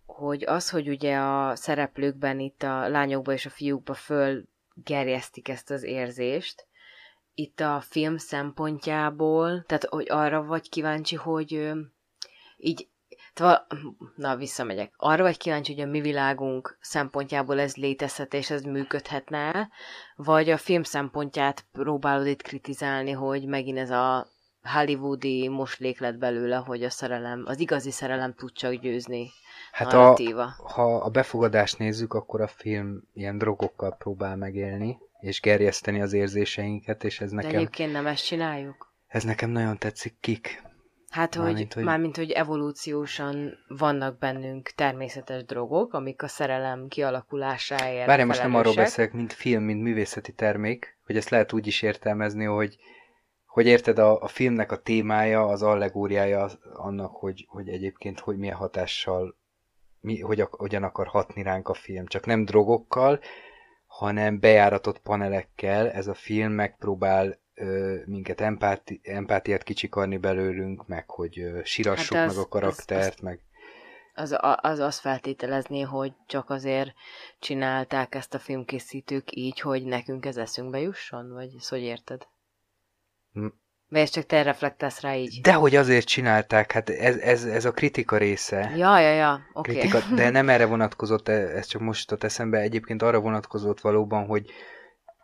hogy 0.07 0.45
az, 0.45 0.71
hogy 0.71 0.89
ugye 0.89 1.17
a 1.17 1.57
szereplőkben 1.57 2.41
itt 2.41 2.63
a 2.63 2.89
lányokba 2.89 3.33
és 3.33 3.47
a 3.47 3.51
fiúkba 3.51 3.95
föl 3.95 4.45
gerjesztik 4.75 5.49
ezt 5.49 5.71
az 5.71 5.83
érzést, 5.83 6.67
itt 7.35 7.61
a 7.61 7.81
film 7.81 8.17
szempontjából, 8.17 9.65
tehát 9.67 9.85
hogy 9.85 10.07
arra 10.11 10.43
vagy 10.45 10.69
kíváncsi, 10.69 11.17
hogy 11.17 11.73
így 12.57 12.89
Szóval, 13.35 13.67
na, 14.17 14.37
visszamegyek. 14.37 14.93
Arra 14.97 15.23
vagy 15.23 15.37
kíváncsi, 15.37 15.75
hogy 15.75 15.83
a 15.83 15.91
mi 15.91 16.01
világunk 16.01 16.79
szempontjából 16.81 17.61
ez 17.61 17.75
létezhet, 17.77 18.35
és 18.35 18.51
ez 18.51 18.63
működhetne 18.63 19.69
vagy 20.17 20.51
a 20.51 20.57
film 20.57 20.83
szempontját 20.83 21.65
próbálod 21.73 22.27
itt 22.27 22.43
kritizálni, 22.43 23.11
hogy 23.11 23.47
megint 23.47 23.79
ez 23.79 23.91
a 23.91 24.27
hollywoodi 24.63 25.49
moslék 25.49 26.01
lett 26.01 26.19
belőle, 26.19 26.57
hogy 26.57 26.85
a 26.85 26.91
szerelem, 26.91 27.43
az 27.47 27.61
igazi 27.61 27.91
szerelem 27.91 28.35
tud 28.35 28.53
csak 28.53 28.73
győzni. 28.73 29.31
Hát 29.73 29.93
a, 29.93 30.17
ha 30.57 30.97
a 30.97 31.09
befogadást 31.09 31.79
nézzük, 31.79 32.15
akkor 32.15 32.41
a 32.41 32.47
film 32.47 33.03
ilyen 33.15 33.39
drogokkal 33.39 33.97
próbál 33.99 34.37
megélni, 34.37 34.99
és 35.21 35.41
gerjeszteni 35.41 36.01
az 36.01 36.13
érzéseinket, 36.13 37.05
és 37.05 37.21
ez 37.21 37.31
nekem... 37.31 37.51
De 37.51 37.57
egyébként 37.57 37.93
nem 37.93 38.07
ezt 38.07 38.25
csináljuk? 38.25 38.93
Ez 39.07 39.25
nekem 39.25 39.51
nagyon 39.51 39.79
tetszik, 39.79 40.17
kik? 40.21 40.63
Hát, 41.11 41.35
hogy, 41.35 41.45
mármint, 41.45 41.75
hogy... 41.75 41.85
mármint, 41.85 42.17
hogy 42.17 42.31
evolúciósan 42.31 43.59
vannak 43.69 44.19
bennünk 44.19 44.69
természetes 44.69 45.45
drogok, 45.45 45.93
amik 45.93 46.23
a 46.23 46.29
szerelem 46.29 46.89
kialakulásáért 46.89 48.07
Várj, 48.07 48.23
most 48.23 48.43
nem 48.43 48.55
arról 48.55 48.75
beszélek, 48.75 49.13
mint 49.13 49.33
film, 49.33 49.63
mint 49.63 49.83
művészeti 49.83 50.33
termék, 50.33 50.99
hogy 51.07 51.17
ezt 51.17 51.31
lehet 51.31 51.53
úgy 51.53 51.67
is 51.67 51.83
értelmezni, 51.83 52.45
hogy 52.45 52.79
hogy 53.51 53.67
érted, 53.67 53.99
a, 53.99 54.23
a 54.23 54.29
filmnek 54.29 54.73
a 54.73 54.83
témája, 54.83 55.47
az 55.47 55.63
allegóriája 55.63 56.49
annak, 56.73 57.17
hogy, 57.17 57.47
hogy 57.49 57.69
egyébként 57.69 58.21
hogy 58.21 58.37
milyen 58.37 58.57
hatással, 58.57 59.37
mi, 60.01 60.21
hogy, 60.21 60.47
hogyan 60.51 60.83
akar 60.83 61.07
hatni 61.07 61.43
ránk 61.43 61.69
a 61.69 61.75
film. 61.75 62.07
Csak 62.07 62.27
nem 62.27 62.45
drogokkal, 62.45 63.21
hanem 63.87 64.41
bejáratott 64.41 64.99
panelekkel 64.99 65.91
ez 65.91 66.07
a 66.07 66.15
film 66.15 66.53
megpróbál 66.53 67.39
minket 68.07 68.41
empáti, 68.41 69.01
empátiát 69.03 69.63
kicsikarni 69.63 70.17
belőlünk, 70.17 70.87
meg 70.87 71.11
hogy 71.11 71.41
ö, 71.41 71.61
sírassuk 71.65 72.17
hát 72.17 72.29
az, 72.29 72.37
meg 72.37 72.45
a 72.45 72.49
karaktert, 72.49 73.15
az, 73.15 73.21
meg... 73.21 73.41
Az, 74.15 74.37
az 74.61 74.79
azt 74.79 75.01
feltételezné, 75.01 75.81
hogy 75.81 76.13
csak 76.27 76.51
azért 76.51 76.93
csinálták 77.39 78.15
ezt 78.15 78.35
a 78.35 78.39
filmkészítők 78.39 79.37
így, 79.37 79.61
hogy 79.61 79.85
nekünk 79.85 80.27
ez 80.27 80.37
eszünkbe 80.37 80.81
jusson? 80.81 81.33
Vagy 81.33 81.55
ezt 81.57 81.69
hogy 81.69 81.83
érted? 81.83 82.27
Hm. 83.33 83.47
Vagy 83.89 84.01
ez 84.01 84.11
csak 84.11 84.27
te 84.27 84.43
reflektálsz 84.43 85.01
rá 85.01 85.15
így? 85.15 85.41
Dehogy 85.41 85.77
azért 85.77 86.07
csinálták, 86.07 86.73
hát 86.73 86.91
ez, 86.91 87.17
ez, 87.17 87.45
ez 87.45 87.65
a 87.65 87.73
kritika 87.73 88.17
része. 88.17 88.73
Ja, 88.77 88.99
ja, 88.99 89.13
ja, 89.13 89.41
oké. 89.53 89.87
Okay. 89.87 90.01
de 90.15 90.31
nem 90.39 90.49
erre 90.49 90.65
vonatkozott, 90.65 91.29
e, 91.29 91.33
ez 91.33 91.67
csak 91.67 91.81
most 91.81 92.11
jutott 92.11 92.25
eszembe, 92.25 92.59
egyébként 92.59 93.03
arra 93.03 93.21
vonatkozott 93.21 93.81
valóban, 93.81 94.27
hogy 94.27 94.51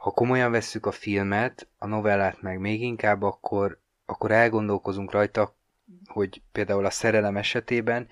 ha 0.07 0.13
komolyan 0.13 0.51
vesszük 0.51 0.87
a 0.87 0.91
filmet, 0.91 1.69
a 1.79 1.87
novellát 1.87 2.43
meg 2.43 2.59
még 2.59 2.83
inkább, 2.83 3.23
akkor, 3.23 3.81
akkor 4.05 4.31
elgondolkozunk 4.31 5.11
rajta, 5.11 5.57
hogy 6.05 6.43
például 6.53 6.85
a 6.85 6.91
szerelem 6.91 7.37
esetében 7.37 8.09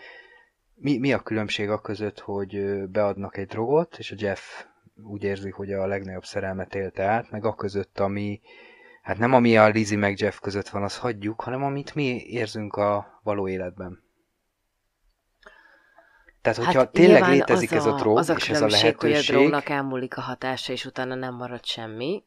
mi, 0.74 0.98
mi 0.98 1.12
a 1.12 1.22
különbség 1.22 1.70
a 1.70 1.80
között, 1.80 2.20
hogy 2.20 2.82
beadnak 2.88 3.36
egy 3.36 3.46
drogot, 3.46 3.98
és 3.98 4.10
a 4.10 4.14
Jeff 4.18 4.40
úgy 5.04 5.22
érzi, 5.22 5.50
hogy 5.50 5.72
a 5.72 5.86
legnagyobb 5.86 6.24
szerelmet 6.24 6.74
élte 6.74 7.02
át, 7.02 7.30
meg 7.30 7.44
a 7.44 7.54
között, 7.54 7.98
ami, 7.98 8.40
hát 9.02 9.18
nem 9.18 9.32
ami 9.32 9.56
a 9.56 9.68
Lizzie 9.68 9.98
meg 9.98 10.20
Jeff 10.20 10.38
között 10.38 10.68
van, 10.68 10.82
az 10.82 10.98
hagyjuk, 10.98 11.40
hanem 11.40 11.62
amit 11.62 11.94
mi 11.94 12.22
érzünk 12.26 12.76
a 12.76 13.20
való 13.22 13.48
életben. 13.48 14.03
Tehát, 16.44 16.58
hogyha 16.58 16.78
hát 16.78 16.92
tényleg 16.92 17.28
létezik 17.28 17.70
ez 17.70 17.86
a 17.86 17.94
drog, 17.94 18.18
az 18.18 18.30
a 18.30 18.34
és 18.34 18.48
ez 18.48 18.62
a 18.62 18.66
lehetőség... 18.66 18.96
hogy 18.96 19.12
a 19.12 19.38
drognak 19.38 19.68
elmúlik 19.68 20.16
a 20.16 20.20
hatása, 20.20 20.72
és 20.72 20.84
utána 20.84 21.14
nem 21.14 21.34
marad 21.34 21.64
semmi. 21.64 22.24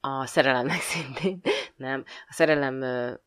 A 0.00 0.26
szerelemnek 0.26 0.80
szintén 0.92 1.40
nem. 1.76 2.04
A 2.28 2.32
szerelem 2.32 2.82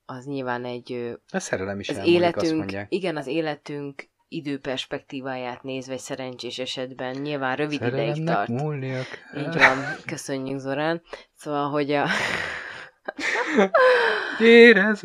az 0.06 0.26
nyilván 0.26 0.66
egy... 0.66 1.18
A 1.32 1.40
szerelem 1.40 1.80
is 1.80 1.90
az 1.90 1.98
elmúlik, 1.98 2.18
életünk, 2.18 2.44
azt 2.44 2.54
mondják. 2.54 2.86
Igen, 2.90 3.18
az 3.18 3.28
életünk 3.28 4.10
időperspektíváját 4.28 5.64
nézve 5.64 5.94
egy 5.94 6.00
szerencsés 6.00 6.60
esetben 6.60 7.16
nyilván 7.16 7.56
rövid 7.56 7.82
ideig 7.82 8.24
tart. 8.24 8.48
múlniak. 8.48 9.08
Így 9.38 9.58
van, 9.58 9.78
köszönjük 10.06 10.60
Zorán. 10.60 11.02
Szóval, 11.36 11.70
hogy 11.70 11.92
a... 11.92 12.08
Érez! 14.40 15.02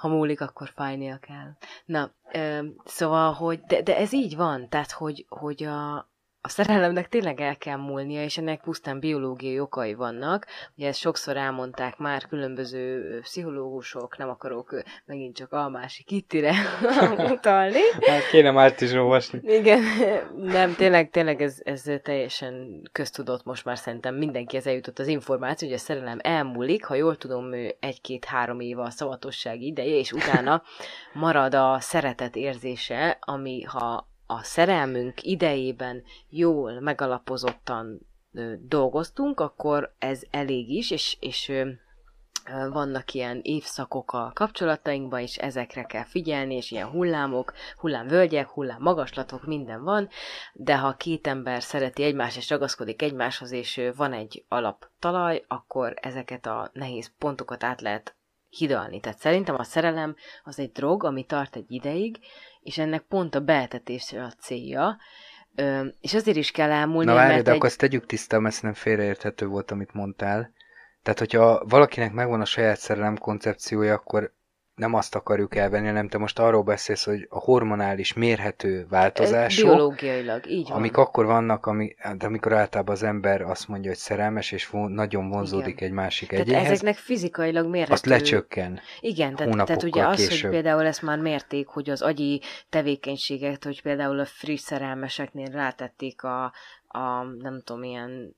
Ha 0.00 0.08
múlik, 0.08 0.40
akkor 0.40 0.72
fájnia 0.74 1.18
kell. 1.18 1.56
Na, 1.84 2.10
ö, 2.32 2.66
szóval, 2.84 3.32
hogy, 3.32 3.60
de, 3.60 3.82
de 3.82 3.96
ez 3.96 4.12
így 4.12 4.36
van, 4.36 4.68
tehát, 4.68 4.90
hogy, 4.90 5.26
hogy 5.28 5.62
a, 5.64 6.09
a 6.42 6.48
szerelemnek 6.48 7.08
tényleg 7.08 7.40
el 7.40 7.56
kell 7.56 7.76
múlnia, 7.76 8.22
és 8.22 8.38
ennek 8.38 8.60
pusztán 8.60 9.00
biológiai 9.00 9.60
okai 9.60 9.94
vannak. 9.94 10.46
Ugye 10.76 10.86
ezt 10.86 10.98
sokszor 10.98 11.36
elmondták 11.36 11.96
már 11.98 12.26
különböző 12.26 13.18
pszichológusok, 13.20 14.18
nem 14.18 14.28
akarok 14.28 14.82
megint 15.04 15.36
csak 15.36 15.52
a 15.52 15.68
másik 15.68 16.06
kittire 16.06 16.52
utalni. 17.32 17.80
Hát 18.06 18.28
kéne 18.30 18.50
már 18.50 18.74
is 18.78 18.92
olvasni. 18.92 19.40
Igen, 19.42 19.82
nem, 20.56 20.74
tényleg, 20.74 21.10
tényleg 21.10 21.42
ez, 21.42 21.58
ez 21.64 21.82
teljesen 22.02 22.82
köztudott 22.92 23.44
most 23.44 23.64
már 23.64 23.78
szerintem 23.78 24.14
mindenki 24.14 24.56
ez 24.56 24.66
eljutott 24.66 24.98
az 24.98 25.06
információ, 25.06 25.68
hogy 25.68 25.76
a 25.76 25.80
szerelem 25.80 26.18
elmúlik, 26.22 26.84
ha 26.84 26.94
jól 26.94 27.16
tudom, 27.16 27.52
egy-két-három 27.80 28.60
éve 28.60 28.82
a 28.82 28.90
szavatosság 28.90 29.60
ideje, 29.60 29.96
és 29.96 30.12
utána 30.12 30.62
marad 31.12 31.54
a 31.54 31.76
szeretet 31.80 32.36
érzése, 32.36 33.18
ami 33.20 33.62
ha 33.62 34.09
a 34.30 34.42
szerelmünk 34.42 35.22
idejében 35.22 36.02
jól, 36.28 36.80
megalapozottan 36.80 38.06
dolgoztunk, 38.60 39.40
akkor 39.40 39.94
ez 39.98 40.22
elég 40.30 40.70
is, 40.70 40.90
és, 40.90 41.16
és 41.20 41.52
vannak 42.72 43.12
ilyen 43.12 43.40
évszakok 43.42 44.12
a 44.12 44.30
kapcsolatainkban, 44.34 45.20
és 45.20 45.36
ezekre 45.36 45.82
kell 45.82 46.04
figyelni, 46.04 46.54
és 46.54 46.70
ilyen 46.70 46.88
hullámok, 46.88 47.52
hullámvölgyek, 47.76 48.48
hullámmagaslatok, 48.48 49.46
minden 49.46 49.82
van, 49.82 50.08
de 50.52 50.78
ha 50.78 50.94
két 50.94 51.26
ember 51.26 51.62
szereti 51.62 52.02
egymást, 52.02 52.36
és 52.36 52.50
ragaszkodik 52.50 53.02
egymáshoz, 53.02 53.50
és 53.50 53.80
van 53.96 54.12
egy 54.12 54.44
alaptalaj, 54.48 55.44
akkor 55.48 55.94
ezeket 56.00 56.46
a 56.46 56.70
nehéz 56.72 57.12
pontokat 57.18 57.64
át 57.64 57.80
lehet 57.80 58.14
hidalni. 58.48 59.00
Tehát 59.00 59.18
szerintem 59.18 59.54
a 59.54 59.64
szerelem 59.64 60.16
az 60.44 60.58
egy 60.58 60.72
drog, 60.72 61.04
ami 61.04 61.24
tart 61.24 61.56
egy 61.56 61.70
ideig, 61.70 62.18
és 62.62 62.78
ennek 62.78 63.02
pont 63.02 63.34
a 63.34 63.40
beetetés 63.40 64.12
a 64.12 64.32
célja, 64.40 64.96
Ö, 65.54 65.86
és 66.00 66.14
azért 66.14 66.36
is 66.36 66.50
kell 66.50 66.70
elmúlni, 66.70 67.04
Na 67.10 67.14
várj, 67.14 67.32
mert 67.32 67.44
de 67.44 67.50
egy... 67.50 67.56
akkor 67.56 67.68
azt 67.68 67.78
tegyük 67.78 68.06
tiszta, 68.06 68.40
mert 68.40 68.62
nem 68.62 68.72
félreérthető 68.72 69.46
volt, 69.46 69.70
amit 69.70 69.92
mondtál. 69.92 70.52
Tehát, 71.02 71.18
hogyha 71.18 71.64
valakinek 71.64 72.12
megvan 72.12 72.40
a 72.40 72.44
saját 72.44 72.78
szerelem 72.78 73.16
koncepciója, 73.16 73.94
akkor 73.94 74.32
nem 74.74 74.94
azt 74.94 75.14
akarjuk 75.14 75.56
elvenni, 75.56 75.86
hanem 75.86 76.08
te 76.08 76.18
most 76.18 76.38
arról 76.38 76.62
beszélsz, 76.62 77.04
hogy 77.04 77.26
a 77.28 77.38
hormonális 77.38 78.12
mérhető 78.12 78.86
változások, 78.88 79.64
biológiailag, 79.64 80.46
így 80.46 80.68
van. 80.68 80.76
amik 80.76 80.96
akkor 80.96 81.26
vannak, 81.26 81.66
ami, 81.66 81.94
de 82.16 82.26
amikor 82.26 82.52
általában 82.52 82.94
az 82.94 83.02
ember 83.02 83.40
azt 83.40 83.68
mondja, 83.68 83.90
hogy 83.90 83.98
szerelmes, 83.98 84.52
és 84.52 84.68
von, 84.68 84.90
nagyon 84.90 85.28
vonzódik 85.28 85.74
Igen. 85.74 85.88
egy 85.88 85.94
másik 85.94 86.28
tehát 86.28 86.46
egyéhez, 86.46 86.66
ezeknek 86.66 86.96
fizikailag 86.96 87.66
mérhető. 87.66 87.92
Azt 87.92 88.06
lecsökken. 88.06 88.80
Igen, 89.00 89.34
tehát, 89.34 89.64
tehát 89.64 89.82
ugye 89.82 90.06
az, 90.06 90.16
később. 90.16 90.40
hogy 90.40 90.60
például 90.60 90.86
ezt 90.86 91.02
már 91.02 91.18
mérték, 91.18 91.66
hogy 91.66 91.90
az 91.90 92.02
agyi 92.02 92.42
tevékenységet, 92.68 93.64
hogy 93.64 93.82
például 93.82 94.20
a 94.20 94.24
friss 94.24 94.60
szerelmeseknél 94.60 95.50
rátették 95.50 96.22
a, 96.22 96.44
a 96.86 97.22
nem 97.38 97.62
tudom, 97.64 97.82
ilyen 97.82 98.36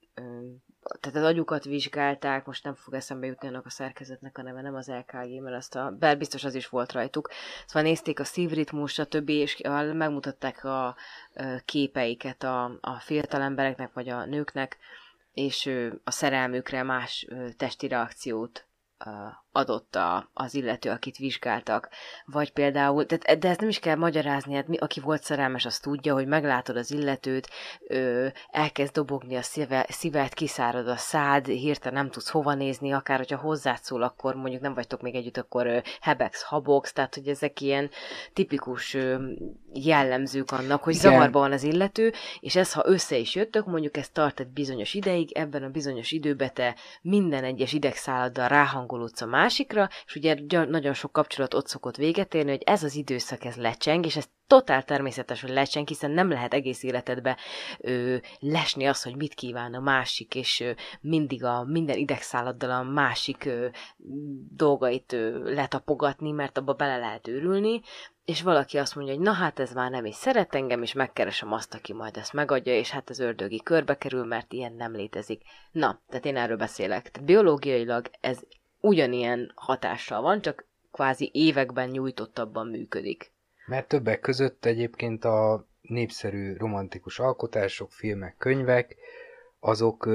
tehát 1.00 1.16
az 1.16 1.24
agyukat 1.24 1.64
vizsgálták, 1.64 2.46
most 2.46 2.64
nem 2.64 2.74
fog 2.74 2.94
eszembe 2.94 3.26
jutni 3.26 3.48
annak 3.48 3.66
a 3.66 3.70
szerkezetnek 3.70 4.38
a 4.38 4.42
neve, 4.42 4.60
nem 4.60 4.74
az 4.74 4.88
LKG, 4.88 5.40
mert 5.40 5.56
azt 5.56 5.76
a, 5.76 5.94
bár 5.98 6.18
biztos 6.18 6.44
az 6.44 6.54
is 6.54 6.68
volt 6.68 6.92
rajtuk. 6.92 7.30
Szóval 7.66 7.82
nézték 7.82 8.20
a 8.20 8.24
szívritmus, 8.24 8.92
stb. 8.92 9.28
és 9.28 9.60
megmutatták 9.92 10.64
a 10.64 10.96
képeiket 11.64 12.42
a, 12.42 12.64
a 12.80 13.00
fiatal 13.00 13.40
embereknek, 13.40 13.92
vagy 13.92 14.08
a 14.08 14.24
nőknek, 14.24 14.76
és 15.32 15.70
a 16.04 16.10
szerelmükre 16.10 16.82
más 16.82 17.26
testi 17.56 17.88
reakciót 17.88 18.66
adott 19.52 19.94
a, 19.96 20.30
az 20.34 20.54
illető, 20.54 20.90
akit 20.90 21.16
vizsgáltak. 21.16 21.88
Vagy 22.24 22.52
például, 22.52 23.04
de, 23.04 23.36
de 23.36 23.48
ezt 23.48 23.60
nem 23.60 23.68
is 23.68 23.78
kell 23.78 23.96
magyarázni, 23.96 24.54
hát 24.54 24.68
mi, 24.68 24.76
aki 24.76 25.00
volt 25.00 25.22
szerelmes, 25.22 25.64
az 25.64 25.78
tudja, 25.78 26.14
hogy 26.14 26.26
meglátod 26.26 26.76
az 26.76 26.90
illetőt, 26.90 27.48
ö, 27.88 28.26
elkezd 28.50 28.92
dobogni 28.92 29.36
a 29.36 29.42
szíve, 29.42 29.86
szíved, 29.88 30.34
kiszárad 30.34 30.88
a 30.88 30.96
szád, 30.96 31.46
hirtelen 31.46 32.02
nem 32.02 32.10
tudsz 32.10 32.28
hova 32.28 32.54
nézni, 32.54 32.92
akár 32.92 33.18
hogyha 33.18 33.36
hozzád 33.36 33.82
szól, 33.82 34.02
akkor 34.02 34.34
mondjuk 34.34 34.62
nem 34.62 34.74
vagytok 34.74 35.02
még 35.02 35.14
együtt, 35.14 35.36
akkor 35.36 35.66
ö, 35.66 35.78
hebex, 36.00 36.42
habox, 36.42 36.92
tehát 36.92 37.14
hogy 37.14 37.28
ezek 37.28 37.60
ilyen 37.60 37.90
tipikus 38.32 38.94
ö, 38.94 39.16
jellemzők 39.72 40.50
annak, 40.50 40.82
hogy 40.82 40.94
Igen. 40.94 41.10
zavarban 41.10 41.42
van 41.42 41.52
az 41.52 41.62
illető, 41.62 42.12
és 42.40 42.56
ez, 42.56 42.72
ha 42.72 42.82
össze 42.86 43.16
is 43.16 43.34
jöttök, 43.34 43.66
mondjuk 43.66 43.96
ez 43.96 44.08
tart 44.08 44.40
egy 44.40 44.48
bizonyos 44.48 44.94
ideig, 44.94 45.32
ebben 45.32 45.62
a 45.62 45.68
bizonyos 45.68 46.10
időben 46.12 46.54
te 46.54 46.74
minden 47.02 47.44
egyes 47.44 47.72
idegszálladdal 47.72 48.48
ráhangolódsz 48.48 49.20
a 49.20 49.26
másikra, 49.42 49.88
és 50.06 50.14
ugye 50.14 50.36
nagyon 50.68 50.94
sok 50.94 51.12
kapcsolat 51.12 51.54
ott 51.54 51.66
szokott 51.68 51.96
véget 51.96 52.34
érni, 52.34 52.50
hogy 52.50 52.62
ez 52.64 52.82
az 52.82 52.94
időszak, 52.94 53.44
ez 53.44 53.56
lecseng, 53.56 54.04
és 54.06 54.16
ez 54.16 54.28
totál 54.46 54.82
természetes, 54.82 55.40
hogy 55.40 55.50
lecseng, 55.50 55.88
hiszen 55.88 56.10
nem 56.10 56.28
lehet 56.28 56.54
egész 56.54 56.82
életedbe 56.82 57.36
ö, 57.78 58.16
lesni 58.38 58.86
az, 58.86 59.02
hogy 59.02 59.16
mit 59.16 59.34
kíván 59.34 59.74
a 59.74 59.80
másik, 59.80 60.34
és 60.34 60.60
ö, 60.60 60.70
mindig 61.00 61.44
a 61.44 61.64
minden 61.64 61.96
idegszálladdal 61.96 62.70
a 62.70 62.82
másik 62.82 63.44
ö, 63.44 63.66
dolgait 64.56 65.12
ö, 65.12 65.52
letapogatni, 65.54 66.30
mert 66.30 66.58
abba 66.58 66.72
bele 66.72 66.96
lehet 66.96 67.28
őrülni, 67.28 67.80
és 68.24 68.42
valaki 68.42 68.78
azt 68.78 68.94
mondja, 68.94 69.14
hogy 69.14 69.22
na 69.22 69.32
hát 69.32 69.58
ez 69.58 69.72
már 69.72 69.90
nem 69.90 70.04
is 70.04 70.14
szeret 70.14 70.54
engem, 70.54 70.82
és 70.82 70.92
megkeresem 70.92 71.52
azt, 71.52 71.74
aki 71.74 71.92
majd 71.92 72.16
ezt 72.16 72.32
megadja, 72.32 72.74
és 72.74 72.90
hát 72.90 73.10
az 73.10 73.18
ördögi 73.18 73.62
körbe 73.62 73.98
kerül, 73.98 74.24
mert 74.24 74.52
ilyen 74.52 74.72
nem 74.72 74.92
létezik. 74.92 75.42
Na, 75.72 76.02
tehát 76.08 76.24
én 76.24 76.36
erről 76.36 76.56
beszélek. 76.56 77.10
Tehát 77.10 77.28
biológiailag 77.28 78.10
ez 78.20 78.38
ugyanilyen 78.82 79.52
hatással 79.54 80.22
van, 80.22 80.40
csak 80.40 80.66
kvázi 80.92 81.30
években 81.34 81.88
nyújtottabban 81.88 82.66
működik. 82.66 83.32
Mert 83.66 83.88
többek 83.88 84.20
között 84.20 84.64
egyébként 84.64 85.24
a 85.24 85.66
népszerű 85.80 86.56
romantikus 86.56 87.18
alkotások, 87.18 87.92
filmek, 87.92 88.36
könyvek, 88.38 88.96
azok 89.60 90.08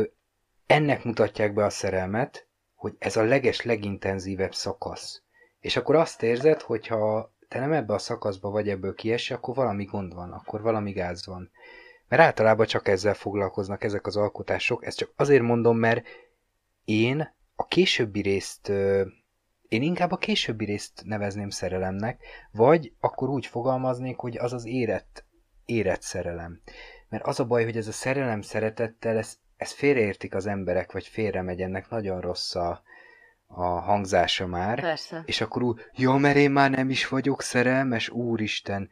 ennek 0.65 1.03
mutatják 1.03 1.53
be 1.53 1.63
a 1.63 1.69
szerelmet, 1.69 2.47
hogy 2.75 2.95
ez 2.99 3.15
a 3.15 3.23
leges, 3.23 3.61
legintenzívebb 3.61 4.53
szakasz. 4.53 5.21
És 5.59 5.75
akkor 5.75 5.95
azt 5.95 6.23
érzed, 6.23 6.61
hogyha 6.61 7.31
te 7.47 7.59
nem 7.59 7.71
ebbe 7.71 7.93
a 7.93 7.97
szakaszba 7.97 8.49
vagy 8.49 8.69
ebből 8.69 8.93
kiesni, 8.93 9.35
akkor 9.35 9.55
valami 9.55 9.85
gond 9.85 10.13
van, 10.13 10.31
akkor 10.31 10.61
valami 10.61 10.91
gáz 10.91 11.25
van. 11.25 11.51
Mert 12.07 12.21
általában 12.21 12.65
csak 12.65 12.87
ezzel 12.87 13.13
foglalkoznak 13.13 13.83
ezek 13.83 14.07
az 14.07 14.15
alkotások, 14.15 14.85
ezt 14.85 14.97
csak 14.97 15.11
azért 15.15 15.41
mondom, 15.43 15.77
mert 15.77 16.05
én 16.85 17.35
a 17.59 17.65
későbbi 17.65 18.21
részt, 18.21 18.69
én 19.67 19.81
inkább 19.81 20.11
a 20.11 20.17
későbbi 20.17 20.65
részt 20.65 21.01
nevezném 21.05 21.49
szerelemnek, 21.49 22.23
vagy 22.51 22.93
akkor 22.99 23.29
úgy 23.29 23.45
fogalmaznék, 23.45 24.17
hogy 24.17 24.37
az 24.37 24.53
az 24.53 24.65
érett, 24.65 25.25
érett 25.65 26.01
szerelem. 26.01 26.61
Mert 27.09 27.23
az 27.25 27.39
a 27.39 27.45
baj, 27.45 27.63
hogy 27.63 27.77
ez 27.77 27.87
a 27.87 27.91
szerelem 27.91 28.41
szeretettel, 28.41 29.17
ez, 29.17 29.37
ez 29.57 29.71
félreértik 29.71 30.35
az 30.35 30.45
emberek, 30.45 30.91
vagy 30.91 31.07
félre 31.07 31.41
megy, 31.41 31.61
ennek 31.61 31.89
nagyon 31.89 32.21
rossz 32.21 32.55
a, 32.55 32.81
a 33.47 33.65
hangzása 33.65 34.47
már. 34.47 34.81
Persze. 34.81 35.23
És 35.25 35.41
akkor 35.41 35.63
úgy, 35.63 35.81
ja, 35.93 36.13
mert 36.13 36.35
én 36.35 36.51
már 36.51 36.69
nem 36.69 36.89
is 36.89 37.07
vagyok 37.07 37.41
szerelmes, 37.41 38.09
úristen, 38.09 38.89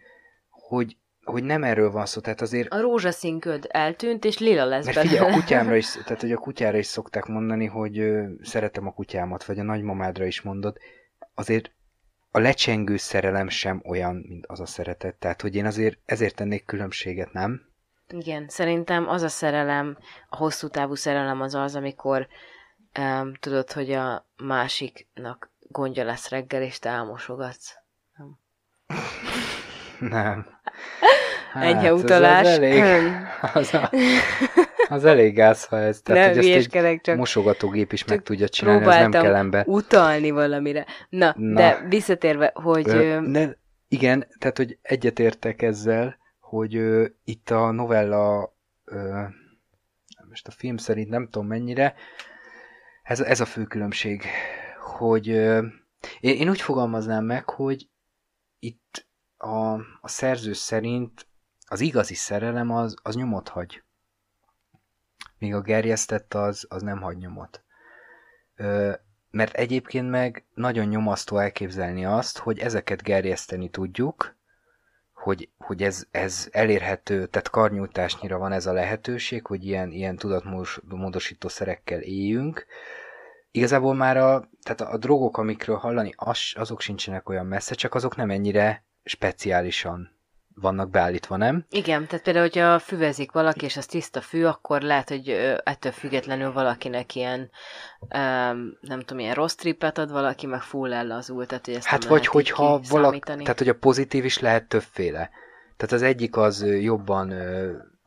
hogy, 0.50 0.98
hogy 1.26 1.44
nem 1.44 1.64
erről 1.64 1.92
van 1.92 2.06
szó, 2.06 2.22
tehát 2.22 2.42
azért... 2.42 2.74
A 2.74 2.82
rózsaszín 2.82 3.40
köd 3.40 3.68
eltűnt, 3.70 4.26
és 4.26 4.38
lila 4.38 4.66
lesz 4.66 4.86
Mert 4.86 5.00
figyelj, 5.00 5.32
a 5.32 5.34
kutyámra 5.34 5.76
is, 5.76 5.92
tehát 6.06 6.22
hogy 6.22 6.32
a 6.32 6.38
kutyára 6.38 6.78
is 6.78 6.86
szokták 6.86 7.26
mondani, 7.26 7.66
hogy 7.66 8.00
ö, 8.00 8.24
szeretem 8.42 8.88
a 8.88 8.94
kutyámat, 8.94 9.46
vagy 9.46 9.60
a 9.60 9.64
nagymamádra 9.64 10.26
is 10.26 10.42
mondod, 10.42 10.78
azért 11.34 11.72
a 12.32 12.40
lecsengő 12.40 12.98
szerelem 12.98 13.50
sem 13.50 13.82
olyan, 13.86 14.16
mint 14.16 14.46
az 14.46 14.60
a 14.60 14.66
szeretet. 14.66 15.16
Tehát, 15.16 15.42
hogy 15.42 15.56
én 15.56 15.66
azért 15.66 15.98
ezért 16.06 16.36
tennék 16.36 16.66
különbséget, 16.66 17.34
nem? 17.34 17.62
Igen, 18.10 18.46
szerintem 18.48 19.08
az 19.08 19.22
a 19.22 19.28
szerelem, 19.28 19.98
a 20.30 20.36
hosszú 20.36 20.68
távú 20.68 20.96
szerelem 20.96 21.42
az 21.42 21.56
az, 21.56 21.76
amikor 21.76 22.28
um, 23.00 23.34
tudod, 23.34 23.72
hogy 23.72 23.92
a 23.92 24.26
másiknak 24.38 25.52
gondja 25.68 26.04
lesz 26.04 26.30
reggel, 26.30 26.62
és 26.62 26.80
te 26.80 26.90
elmosogatsz. 26.90 27.74
Nem. 28.18 28.38
Nem. 30.00 30.55
Hát, 31.56 31.64
Enyhe 31.64 31.94
utalás. 31.94 32.46
Az, 32.46 32.52
az, 32.52 32.58
elég, 32.60 32.84
az, 33.54 33.74
a, 33.74 33.92
az 34.96 35.06
elég 35.06 35.36
gáz, 35.36 35.66
ha 35.66 35.80
ez. 35.80 36.02
Tehát, 36.02 36.26
nem 36.26 36.44
hogy 36.44 36.52
ezt 36.52 36.76
egy 36.76 37.02
csak 37.02 37.18
mosogatógép 37.18 37.94
is 37.94 38.06
meg 38.06 38.24
tudja 38.24 38.50
csinálni, 38.50 38.86
az 38.86 38.96
nem 38.96 39.12
kell 39.12 39.36
ember. 39.36 39.68
utalni 39.68 40.32
valamire. 40.32 40.86
Na, 41.10 41.34
Na, 41.38 41.54
de 41.54 41.86
visszatérve, 41.90 42.52
hogy... 42.54 42.88
Ö, 42.88 43.20
ne, 43.20 43.50
igen, 43.88 44.28
tehát, 44.40 44.58
hogy 44.58 44.78
egyetértek 44.82 45.62
ezzel, 45.62 46.18
hogy 46.40 46.76
ö, 46.76 47.06
itt 47.24 47.50
a 47.50 47.72
novella, 47.72 48.56
ö, 48.86 49.22
most 50.30 50.48
a 50.48 50.52
film 50.52 50.78
szerint 50.78 51.10
nem 51.10 51.28
tudom 51.32 51.48
mennyire, 51.48 51.94
ez, 53.04 53.20
ez 53.20 53.40
a 53.40 53.46
fő 53.46 53.64
különbség, 53.64 54.24
hogy 54.98 55.30
ö, 55.30 55.66
én, 56.20 56.36
én 56.36 56.50
úgy 56.50 56.62
fogalmaznám 56.62 57.26
meg, 57.26 57.50
hogy 57.50 57.88
itt 58.60 59.08
a, 59.38 59.74
a 60.02 60.08
szerző 60.08 60.54
szerint 60.54 61.28
az 61.68 61.80
igazi 61.80 62.14
szerelem 62.14 62.72
az, 62.72 62.96
az 63.04 63.16
nyomot 63.16 63.50
hagy. 63.50 63.84
Míg 65.38 65.54
a 65.54 65.62
gerjesztett 65.62 66.34
az, 66.34 66.66
az 66.70 66.82
nem 66.82 67.02
hagy 67.02 67.18
nyomot. 67.18 67.64
Ö, 68.56 68.94
mert 69.30 69.54
egyébként 69.54 70.10
meg 70.10 70.46
nagyon 70.54 70.86
nyomasztó 70.86 71.38
elképzelni 71.38 72.06
azt, 72.06 72.38
hogy 72.38 72.60
ezeket 72.60 73.02
gerjeszteni 73.02 73.70
tudjuk, 73.70 74.38
hogy, 75.14 75.50
hogy 75.58 75.84
ez, 75.84 76.06
ez 76.12 76.48
elérhető, 76.52 77.26
tehát 77.26 77.50
karnyújtásnyira 77.50 78.38
van 78.38 78.52
ez 78.52 78.66
a 78.66 78.74
lehetőség, 78.74 79.46
hogy 79.46 79.66
ilyen, 79.66 79.92
ilyen 79.92 80.16
tudatmódosító 80.16 81.48
szerekkel 81.48 82.00
éljünk. 82.00 82.66
Igazából 83.52 83.94
már 83.94 84.18
a, 84.18 84.50
tehát 84.62 84.94
a 84.94 84.98
drogok, 84.98 85.38
amikről 85.38 85.78
hallani, 85.78 86.14
az, 86.16 86.40
azok 86.54 86.82
sincsenek 86.82 87.30
olyan 87.30 87.46
messze, 87.46 87.76
csak 87.76 87.94
azok 87.94 88.16
nem 88.16 88.30
ennyire 88.30 88.85
speciálisan 89.06 90.14
vannak 90.62 90.90
beállítva, 90.90 91.38
nem? 91.38 91.66
Igen, 91.70 92.08
tehát 92.08 92.24
például, 92.24 92.46
hogyha 92.46 92.80
füvezik 92.80 93.32
valaki, 93.32 93.66
és 93.66 93.78
az 93.78 93.86
tiszta 93.86 94.22
fű, 94.22 94.44
akkor 94.44 94.82
lehet, 94.82 95.10
hogy 95.10 95.30
ettől 95.64 95.92
függetlenül 95.92 96.52
valakinek 96.52 97.16
ilyen, 97.16 97.50
nem 98.80 99.00
tudom, 99.00 99.20
ilyen 99.20 99.34
rossz 99.34 99.56
trippet 99.56 99.98
ad, 99.98 100.12
valaki 100.12 100.46
meg 100.46 100.62
full 100.62 100.94
ellazul, 100.94 101.46
tehát 101.46 101.66
hogy 101.66 101.76
ezt 101.76 101.88
Hát 101.88 102.06
vagy 102.06 102.28
hogyha 102.28 102.80
valaki, 102.90 103.20
tehát 103.20 103.58
hogy 103.58 103.70
a 103.70 103.76
pozitív 103.76 104.26
is 104.26 104.40
lehet 104.40 104.68
többféle. 104.68 105.30
Tehát 105.78 105.94
az 105.94 106.02
egyik 106.02 106.38
az 106.38 106.66
jobban 106.82 107.34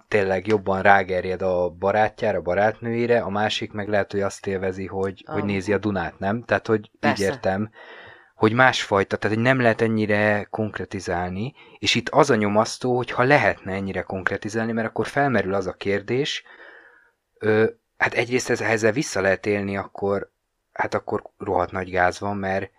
tényleg 0.09 0.47
jobban 0.47 0.83
rágerjed 0.83 1.43
a 1.43 1.69
barátjára, 1.69 2.39
a 2.39 2.43
barátnőjére, 2.43 3.21
a 3.21 3.31
másik 3.31 3.73
meg 3.73 3.89
lehet, 3.89 4.13
hogy 4.13 4.21
azt 4.21 4.47
élvezi, 4.47 4.87
hogy, 4.87 5.25
ah. 5.27 5.35
hogy 5.35 5.45
nézi 5.45 5.73
a 5.73 5.79
Dunát, 5.79 6.19
nem? 6.19 6.43
Tehát, 6.43 6.67
hogy 6.67 6.91
Persze. 7.01 7.23
így 7.23 7.31
értem 7.31 7.71
hogy 8.39 8.53
másfajta, 8.53 9.17
tehát 9.17 9.37
hogy 9.37 9.45
nem 9.47 9.61
lehet 9.61 9.81
ennyire 9.81 10.47
konkretizálni, 10.51 11.55
és 11.79 11.95
itt 11.95 12.09
az 12.09 12.31
a 12.31 12.35
nyomasztó, 12.35 12.97
hogy 12.97 13.11
ha 13.11 13.23
lehetne 13.23 13.73
ennyire 13.73 14.03
konkretizálni, 14.03 14.73
mert 14.73 14.89
akkor 14.89 15.07
felmerül 15.07 15.55
az 15.55 15.67
a 15.67 15.73
kérdés, 15.73 16.43
ö, 17.39 17.67
hát 17.97 18.15
egyrészt 18.15 18.51
ez, 18.51 18.61
ezzel 18.61 18.93
vissza 18.93 19.21
lehet 19.21 19.47
élni, 19.47 19.77
akkor 19.77 20.31
hát 20.73 20.95
akkor 20.95 21.23
rohadt 21.39 21.73
nagy 21.73 21.91
gáz 21.91 22.21
van, 22.21 22.37
mert, 22.37 22.71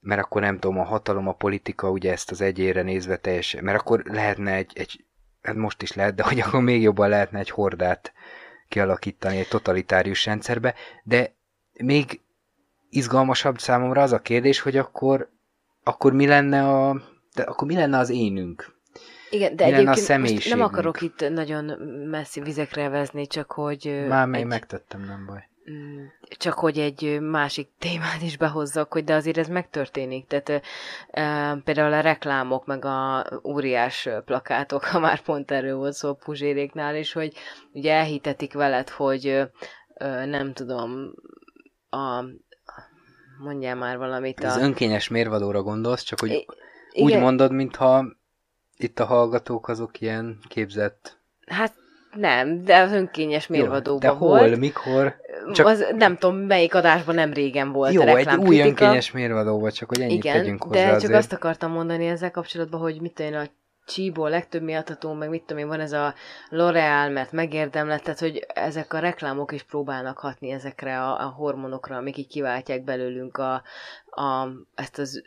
mert 0.00 0.20
akkor 0.20 0.40
nem 0.40 0.58
tudom, 0.58 0.78
a 0.78 0.84
hatalom, 0.84 1.28
a 1.28 1.32
politika 1.32 1.90
ugye 1.90 2.12
ezt 2.12 2.30
az 2.30 2.40
egyére 2.40 2.82
nézve 2.82 3.16
teljesen, 3.16 3.64
mert 3.64 3.78
akkor 3.80 4.02
lehetne 4.04 4.52
egy, 4.52 4.72
egy 4.74 5.04
hát 5.42 5.54
most 5.54 5.82
is 5.82 5.92
lehet, 5.92 6.14
de 6.14 6.22
hogy 6.22 6.40
akkor 6.40 6.62
még 6.62 6.82
jobban 6.82 7.08
lehetne 7.08 7.38
egy 7.38 7.50
hordát 7.50 8.12
kialakítani 8.68 9.38
egy 9.38 9.48
totalitárius 9.48 10.24
rendszerbe, 10.26 10.74
de 11.02 11.34
még 11.72 12.20
izgalmasabb 12.90 13.58
számomra 13.58 14.02
az 14.02 14.12
a 14.12 14.18
kérdés, 14.18 14.60
hogy 14.60 14.76
akkor, 14.76 15.30
akkor 15.84 16.12
mi 16.12 16.26
lenne 16.26 16.68
a, 16.68 17.02
de 17.34 17.42
akkor 17.42 17.66
mi 17.66 17.74
lenne 17.74 17.98
az 17.98 18.10
énünk? 18.10 18.76
Igen, 19.30 19.56
de 19.56 19.66
mi 19.66 19.72
egyébként 19.72 20.08
a 20.08 20.18
most 20.18 20.48
nem 20.48 20.60
akarok 20.60 21.00
itt 21.00 21.30
nagyon 21.30 21.64
messzi 22.10 22.40
vizekre 22.40 22.88
vezni, 22.88 23.26
csak 23.26 23.52
hogy... 23.52 24.04
Már 24.08 24.26
még 24.26 24.40
egy... 24.40 24.46
megtettem, 24.46 25.00
nem 25.00 25.26
baj. 25.26 25.48
Mm, 25.70 26.04
csak 26.38 26.54
hogy 26.54 26.78
egy 26.78 27.20
másik 27.20 27.68
témát 27.78 28.22
is 28.22 28.36
behozzak, 28.36 28.92
hogy 28.92 29.04
de 29.04 29.14
azért 29.14 29.36
ez 29.36 29.48
megtörténik. 29.48 30.26
Tehát 30.26 30.62
e, 31.10 31.56
például 31.64 31.92
a 31.92 32.00
reklámok, 32.00 32.66
meg 32.66 32.84
a 32.84 33.26
óriás 33.44 34.08
plakátok, 34.24 34.84
ha 34.84 34.98
már 34.98 35.20
pont 35.20 35.50
erről 35.50 35.76
volt 35.76 35.92
szó 35.92 36.08
a 36.08 36.14
Puzséréknál 36.14 36.96
is, 36.96 37.12
hogy 37.12 37.32
ugye 37.72 37.92
elhitetik 37.92 38.52
veled, 38.52 38.88
hogy 38.88 39.26
e, 39.94 40.24
nem 40.24 40.52
tudom, 40.52 41.14
a 41.90 42.24
mondjál 43.38 43.74
már 43.74 43.98
valamit. 43.98 44.44
Az 44.44 44.56
a... 44.56 44.60
önkényes 44.60 45.08
mérvadóra 45.08 45.62
gondolsz, 45.62 46.02
csak 46.02 46.20
hogy 46.20 46.30
I- 46.30 46.46
úgy 47.02 47.10
igen. 47.10 47.20
mondod, 47.22 47.52
mintha 47.52 48.04
itt 48.76 48.98
a 48.98 49.04
hallgatók 49.04 49.68
azok 49.68 50.00
ilyen 50.00 50.38
képzett... 50.48 51.18
Hát 51.46 51.74
nem, 52.14 52.64
de 52.64 52.78
az 52.78 52.92
önkényes 52.92 53.46
mérvadóban 53.46 54.00
de 54.00 54.08
hol, 54.08 54.38
volt. 54.38 54.58
mikor? 54.58 55.16
Csak... 55.52 55.66
Az, 55.66 55.86
nem 55.96 56.16
tudom, 56.16 56.36
melyik 56.36 56.74
adásban 56.74 57.14
nem 57.14 57.32
régen 57.32 57.72
volt 57.72 57.92
Jó, 57.92 58.02
egy 58.02 58.34
új 58.36 58.60
önkényes 58.60 59.10
mérvadóban, 59.10 59.70
csak 59.70 59.88
hogy 59.88 60.00
ennyit 60.00 60.24
Igen, 60.24 60.36
tegyünk 60.36 60.62
hozzá 60.62 60.84
de 60.84 60.86
csak 60.86 60.96
azért. 60.96 61.14
azt 61.14 61.32
akartam 61.32 61.72
mondani 61.72 62.06
ezzel 62.06 62.30
kapcsolatban, 62.30 62.80
hogy 62.80 63.00
mit 63.00 63.12
tudom 63.12 63.34
a 63.34 63.46
csíból 63.88 64.30
legtöbb 64.30 64.62
miattató, 64.62 65.12
meg 65.12 65.28
mit 65.28 65.42
tudom 65.42 65.62
én, 65.62 65.68
van 65.68 65.80
ez 65.80 65.92
a 65.92 66.14
L'Oreal, 66.50 67.12
mert 67.12 67.32
megérdemlett, 67.32 68.02
tehát 68.02 68.18
hogy 68.18 68.46
ezek 68.54 68.92
a 68.92 68.98
reklámok 68.98 69.52
is 69.52 69.62
próbálnak 69.62 70.18
hatni 70.18 70.50
ezekre 70.50 71.02
a, 71.02 71.20
a 71.20 71.28
hormonokra, 71.28 71.96
amik 71.96 72.16
így 72.16 72.28
kiváltják 72.28 72.84
belőlünk 72.84 73.36
a, 73.36 73.62
a, 74.10 74.48
ezt 74.74 74.98
az 74.98 75.22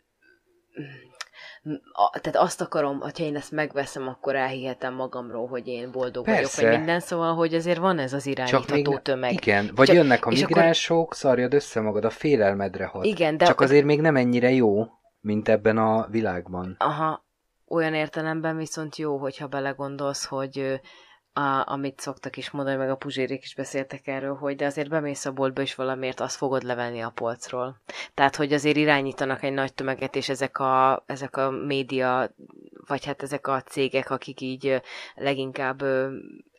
a, 1.91 2.19
tehát 2.19 2.47
azt 2.47 2.61
akarom, 2.61 2.99
hogyha 2.99 3.23
én 3.23 3.35
ezt 3.35 3.51
megveszem, 3.51 4.07
akkor 4.07 4.35
elhihetem 4.35 4.93
magamról, 4.93 5.47
hogy 5.47 5.67
én 5.67 5.91
boldog 5.91 6.25
Persze. 6.25 6.55
vagyok, 6.55 6.69
vagy 6.69 6.79
minden, 6.79 6.99
szóval, 6.99 7.35
hogy 7.35 7.53
azért 7.53 7.77
van 7.77 7.99
ez 7.99 8.13
az 8.13 8.25
irányítató 8.25 8.91
Csak 8.91 9.01
tömeg. 9.01 9.31
Igen, 9.31 9.71
vagy 9.75 9.87
Csak, 9.87 9.95
jönnek 9.95 10.25
a 10.25 10.29
migránsok, 10.29 11.01
akkor... 11.01 11.15
szarjad 11.15 11.53
össze 11.53 11.81
magad, 11.81 12.05
a 12.05 12.09
félelmedre 12.09 12.85
hat. 12.85 13.05
Igen, 13.05 13.37
de... 13.37 13.45
Csak 13.45 13.61
azért 13.61 13.85
még 13.85 14.01
nem 14.01 14.15
ennyire 14.15 14.51
jó, 14.51 14.85
mint 15.19 15.49
ebben 15.49 15.77
a 15.77 16.07
világban. 16.09 16.75
Aha, 16.79 17.25
olyan 17.71 17.93
értelemben 17.93 18.57
viszont 18.57 18.95
jó, 18.95 19.17
hogyha 19.17 19.47
belegondolsz, 19.47 20.25
hogy 20.25 20.79
a, 21.33 21.71
amit 21.71 21.99
szoktak 21.99 22.37
is 22.37 22.51
mondani, 22.51 22.77
meg 22.77 22.89
a 22.89 22.95
puzsérék 22.95 23.43
is 23.43 23.55
beszéltek 23.55 24.07
erről, 24.07 24.35
hogy 24.35 24.55
de 24.55 24.65
azért 24.65 24.89
bemész 24.89 25.25
a 25.25 25.31
boltba, 25.31 25.61
és 25.61 25.75
valamiért 25.75 26.19
azt 26.19 26.35
fogod 26.35 26.63
levenni 26.63 27.01
a 27.01 27.09
polcról. 27.09 27.81
Tehát, 28.13 28.35
hogy 28.35 28.53
azért 28.53 28.77
irányítanak 28.77 29.43
egy 29.43 29.53
nagy 29.53 29.73
tömeget, 29.73 30.15
és 30.15 30.29
ezek 30.29 30.59
a, 30.59 31.03
ezek 31.05 31.37
a 31.37 31.49
média, 31.49 32.31
vagy 32.87 33.05
hát 33.05 33.23
ezek 33.23 33.47
a 33.47 33.61
cégek, 33.61 34.09
akik 34.09 34.41
így 34.41 34.81
leginkább 35.15 35.83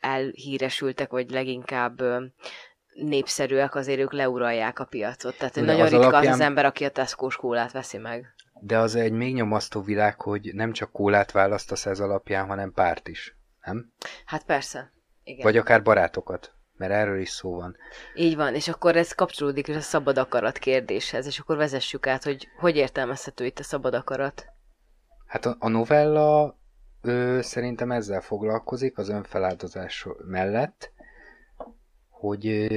elhíresültek, 0.00 1.10
vagy 1.10 1.30
leginkább 1.30 2.02
népszerűek, 2.92 3.74
azért 3.74 4.00
ők 4.00 4.12
leuralják 4.12 4.78
a 4.78 4.84
piacot. 4.84 5.38
Tehát 5.38 5.54
de 5.54 5.60
nagyon 5.60 5.80
az 5.80 5.90
ritka 5.90 6.06
alapján... 6.06 6.32
az 6.32 6.38
az 6.38 6.44
ember, 6.44 6.64
aki 6.64 6.84
a 6.84 6.90
tesco 6.90 7.28
kólát 7.28 7.72
veszi 7.72 7.98
meg. 7.98 8.34
De 8.64 8.78
az 8.78 8.94
egy 8.94 9.12
még 9.12 9.34
nyomasztó 9.34 9.82
világ, 9.82 10.20
hogy 10.20 10.50
nem 10.54 10.72
csak 10.72 10.92
kólát 10.92 11.30
választasz 11.30 11.86
ez 11.86 12.00
alapján, 12.00 12.46
hanem 12.46 12.72
párt 12.72 13.08
is 13.08 13.36
nem? 13.64 13.92
Hát 14.24 14.44
persze. 14.44 14.92
Igen. 15.24 15.42
Vagy 15.42 15.56
akár 15.56 15.82
barátokat, 15.82 16.54
mert 16.76 16.92
erről 16.92 17.20
is 17.20 17.30
szó 17.30 17.54
van. 17.54 17.76
Így 18.14 18.36
van, 18.36 18.54
és 18.54 18.68
akkor 18.68 18.96
ez 18.96 19.12
kapcsolódik 19.12 19.68
a 19.68 19.80
szabad 19.80 20.18
akarat 20.18 20.58
kérdéshez, 20.58 21.26
és 21.26 21.38
akkor 21.38 21.56
vezessük 21.56 22.06
át, 22.06 22.24
hogy 22.24 22.48
hogy 22.58 22.76
értelmezhető 22.76 23.44
itt 23.44 23.58
a 23.58 23.62
szabad 23.62 23.94
akarat. 23.94 24.46
Hát 25.26 25.46
a, 25.46 25.56
a 25.58 25.68
novella 25.68 26.58
ő, 27.02 27.40
szerintem 27.40 27.90
ezzel 27.90 28.20
foglalkozik 28.20 28.98
az 28.98 29.08
önfeláldozás 29.08 30.06
mellett, 30.26 30.92
hogy 32.08 32.70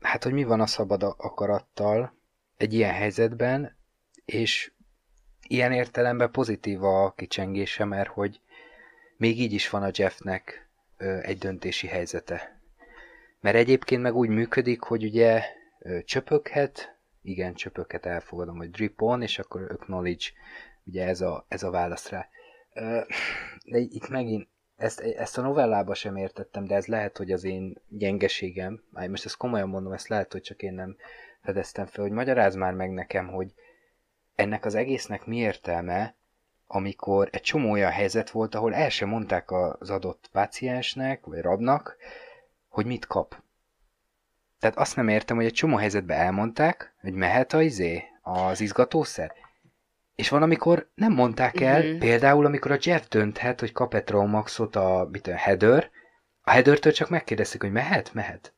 hát, 0.00 0.24
hogy 0.24 0.32
mi 0.32 0.44
van 0.44 0.60
a 0.60 0.66
szabad 0.66 1.02
akarattal 1.02 2.14
egy 2.56 2.72
ilyen 2.74 2.94
helyzetben, 2.94 3.75
és 4.26 4.72
ilyen 5.48 5.72
értelemben 5.72 6.30
pozitív 6.30 6.84
a 6.84 7.12
kicsengése, 7.12 7.84
mert 7.84 8.08
hogy 8.08 8.40
még 9.16 9.40
így 9.40 9.52
is 9.52 9.70
van 9.70 9.82
a 9.82 9.90
Jeffnek 9.92 10.68
egy 11.22 11.38
döntési 11.38 11.86
helyzete. 11.86 12.60
Mert 13.40 13.56
egyébként 13.56 14.02
meg 14.02 14.14
úgy 14.14 14.28
működik, 14.28 14.80
hogy 14.80 15.04
ugye 15.04 15.42
csöpöghet, 16.04 16.96
igen, 17.22 17.54
csöpöghet 17.54 18.06
elfogadom, 18.06 18.56
hogy 18.56 18.70
drip 18.70 19.02
on, 19.02 19.22
és 19.22 19.38
akkor 19.38 19.62
acknowledge, 19.62 20.26
ugye 20.84 21.06
ez 21.06 21.20
a, 21.20 21.44
ez 21.48 21.62
a 21.62 21.70
válasz 21.70 22.08
rá. 22.08 22.28
De 23.64 23.78
itt 23.78 24.08
megint 24.08 24.48
ezt, 24.76 25.00
ezt 25.00 25.38
a 25.38 25.42
novellába 25.42 25.94
sem 25.94 26.16
értettem, 26.16 26.64
de 26.64 26.74
ez 26.74 26.86
lehet, 26.86 27.16
hogy 27.16 27.32
az 27.32 27.44
én 27.44 27.82
gyengeségem, 27.88 28.82
most 28.90 29.24
ezt 29.24 29.36
komolyan 29.36 29.68
mondom, 29.68 29.92
ezt 29.92 30.08
lehet, 30.08 30.32
hogy 30.32 30.42
csak 30.42 30.62
én 30.62 30.74
nem 30.74 30.96
fedeztem 31.42 31.86
fel, 31.86 32.04
hogy 32.04 32.12
magyaráz 32.12 32.54
már 32.54 32.72
meg 32.72 32.90
nekem, 32.90 33.28
hogy 33.28 33.54
ennek 34.36 34.64
az 34.64 34.74
egésznek 34.74 35.26
mi 35.26 35.36
értelme, 35.36 36.14
amikor 36.66 37.28
egy 37.32 37.40
csomó 37.40 37.70
olyan 37.70 37.90
helyzet 37.90 38.30
volt, 38.30 38.54
ahol 38.54 38.74
el 38.74 38.88
sem 38.88 39.08
mondták 39.08 39.50
az 39.50 39.90
adott 39.90 40.28
páciensnek, 40.32 41.24
vagy 41.24 41.40
rabnak, 41.40 41.96
hogy 42.68 42.86
mit 42.86 43.06
kap. 43.06 43.42
Tehát 44.58 44.76
azt 44.76 44.96
nem 44.96 45.08
értem, 45.08 45.36
hogy 45.36 45.44
egy 45.44 45.52
csomó 45.52 45.76
helyzetben 45.76 46.18
elmondták, 46.18 46.94
hogy 47.00 47.12
mehet 47.12 47.52
a 47.52 47.62
izé, 47.62 48.04
az 48.22 48.60
izgatószer, 48.60 49.32
és 50.14 50.28
van, 50.28 50.42
amikor 50.42 50.90
nem 50.94 51.12
mondták 51.12 51.60
el, 51.60 51.82
uh-huh. 51.82 51.98
például 51.98 52.46
amikor 52.46 52.70
a 52.70 52.78
Jeff 52.80 53.08
dönthet, 53.08 53.60
hogy 53.60 53.72
kap-e 53.72 54.02
Traumaxot 54.02 54.76
a, 54.76 55.08
mit 55.10 55.26
a 55.26 55.36
Heather, 55.36 55.90
a 56.40 56.50
Heather-től 56.50 56.92
csak 56.92 57.08
megkérdezik, 57.08 57.60
hogy 57.60 57.72
mehet? 57.72 58.14
Mehet. 58.14 58.54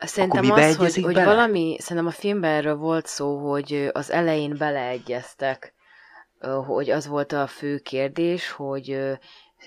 Szerintem 0.00 0.50
az, 0.50 0.76
hogy, 0.76 1.02
hogy 1.02 1.14
valami, 1.14 1.76
szerintem 1.80 2.06
a 2.06 2.14
filmben 2.14 2.50
erről 2.50 2.76
volt 2.76 3.06
szó, 3.06 3.50
hogy 3.50 3.90
az 3.92 4.10
elején 4.10 4.56
beleegyeztek 4.58 5.74
hogy 6.48 6.90
az 6.90 7.06
volt 7.06 7.32
a 7.32 7.46
fő 7.46 7.78
kérdés, 7.78 8.50
hogy 8.50 9.18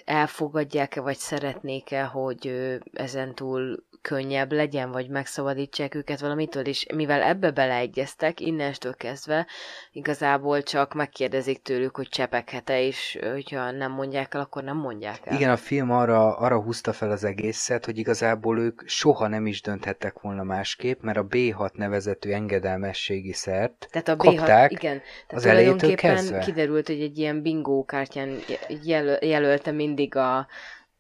elfogadják-e, 0.05 1.01
vagy 1.01 1.17
szeretnék-e, 1.17 2.03
hogy 2.03 2.73
ezentúl 2.93 3.84
könnyebb 4.04 4.51
legyen, 4.51 4.91
vagy 4.91 5.10
megszabadítsák 5.10 5.95
őket 5.95 6.20
valamitől, 6.20 6.66
és 6.66 6.86
mivel 6.93 7.22
ebbe 7.22 7.51
beleegyeztek, 7.51 8.39
innenstől 8.39 8.95
kezdve 8.95 9.47
igazából 9.91 10.64
csak 10.64 10.93
megkérdezik 10.93 11.62
tőlük, 11.62 11.95
hogy 11.95 12.08
csepeghet-e, 12.10 12.82
és 12.82 13.20
hogyha 13.32 13.72
nem 13.72 13.91
mondják 13.91 14.34
el, 14.34 14.41
akkor 14.41 14.64
nem 14.64 14.78
mondják 14.78 15.20
el. 15.24 15.36
Igen, 15.36 15.49
a 15.49 15.58
film 15.58 15.91
arra, 15.91 16.38
arra 16.38 16.62
húzta 16.62 16.93
fel 16.93 17.12
az 17.12 17.24
egészet, 17.24 17.86
hogy 17.86 17.97
igazából 17.97 18.60
ők 18.60 18.82
soha 18.86 19.28
nem 19.28 19.45
is 19.45 19.62
dönthettek 19.62 20.20
volna 20.20 20.43
másképp, 20.43 21.01
mert 21.01 21.18
a 21.18 21.28
B6 21.28 21.74
nevezetű 21.74 22.32
engedelmességi 22.32 23.34
szert 23.34 23.88
Tehát 23.91 24.08
a 24.08 24.16
B6, 24.16 24.36
kapták 24.36 24.72
igen, 24.72 25.01
tehát 25.28 25.34
az 25.34 25.41
tulajdonképpen 25.41 26.39
kiderült, 26.39 26.88
hogy 26.88 27.01
egy 27.01 27.18
ilyen 27.18 27.41
bingó 27.41 27.86
kártyán 27.86 28.39
jel, 28.84 29.18
jelölte 29.22 29.72
mindig 29.72 30.16
a, 30.16 30.38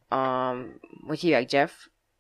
a 0.07 0.53
hogy 1.07 1.19
hívják 1.19 1.51
Jeff, 1.51 1.71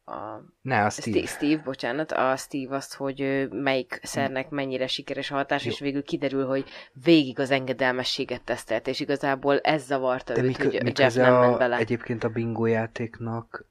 a 0.05 0.43
ne, 0.61 0.85
a 0.85 0.89
Steve. 0.89 1.25
Steve, 1.25 1.61
bocsánat, 1.61 2.11
a 2.11 2.35
Steve 2.35 2.75
azt, 2.75 2.93
hogy 2.93 3.47
melyik 3.51 3.99
szernek 4.03 4.49
mennyire 4.49 4.87
sikeres 4.87 5.31
a 5.31 5.35
hatás, 5.35 5.65
Jó. 5.65 5.71
és 5.71 5.79
végül 5.79 6.03
kiderül, 6.03 6.45
hogy 6.45 6.65
végig 7.03 7.39
az 7.39 7.51
engedelmességet 7.51 8.41
tesztelt, 8.41 8.87
és 8.87 8.99
igazából 8.99 9.59
ez 9.59 9.85
zavarta 9.85 10.33
De 10.33 10.41
őt, 10.41 10.47
mik, 10.47 10.63
hogy 10.63 10.83
mik 10.83 10.97
Jeff 10.97 11.15
nem 11.15 11.33
a, 11.33 11.39
ment 11.39 11.57
bele. 11.57 11.77
Egyébként 11.77 12.23
a 12.23 12.29
bingo 12.29 12.65
játéknak 12.65 13.65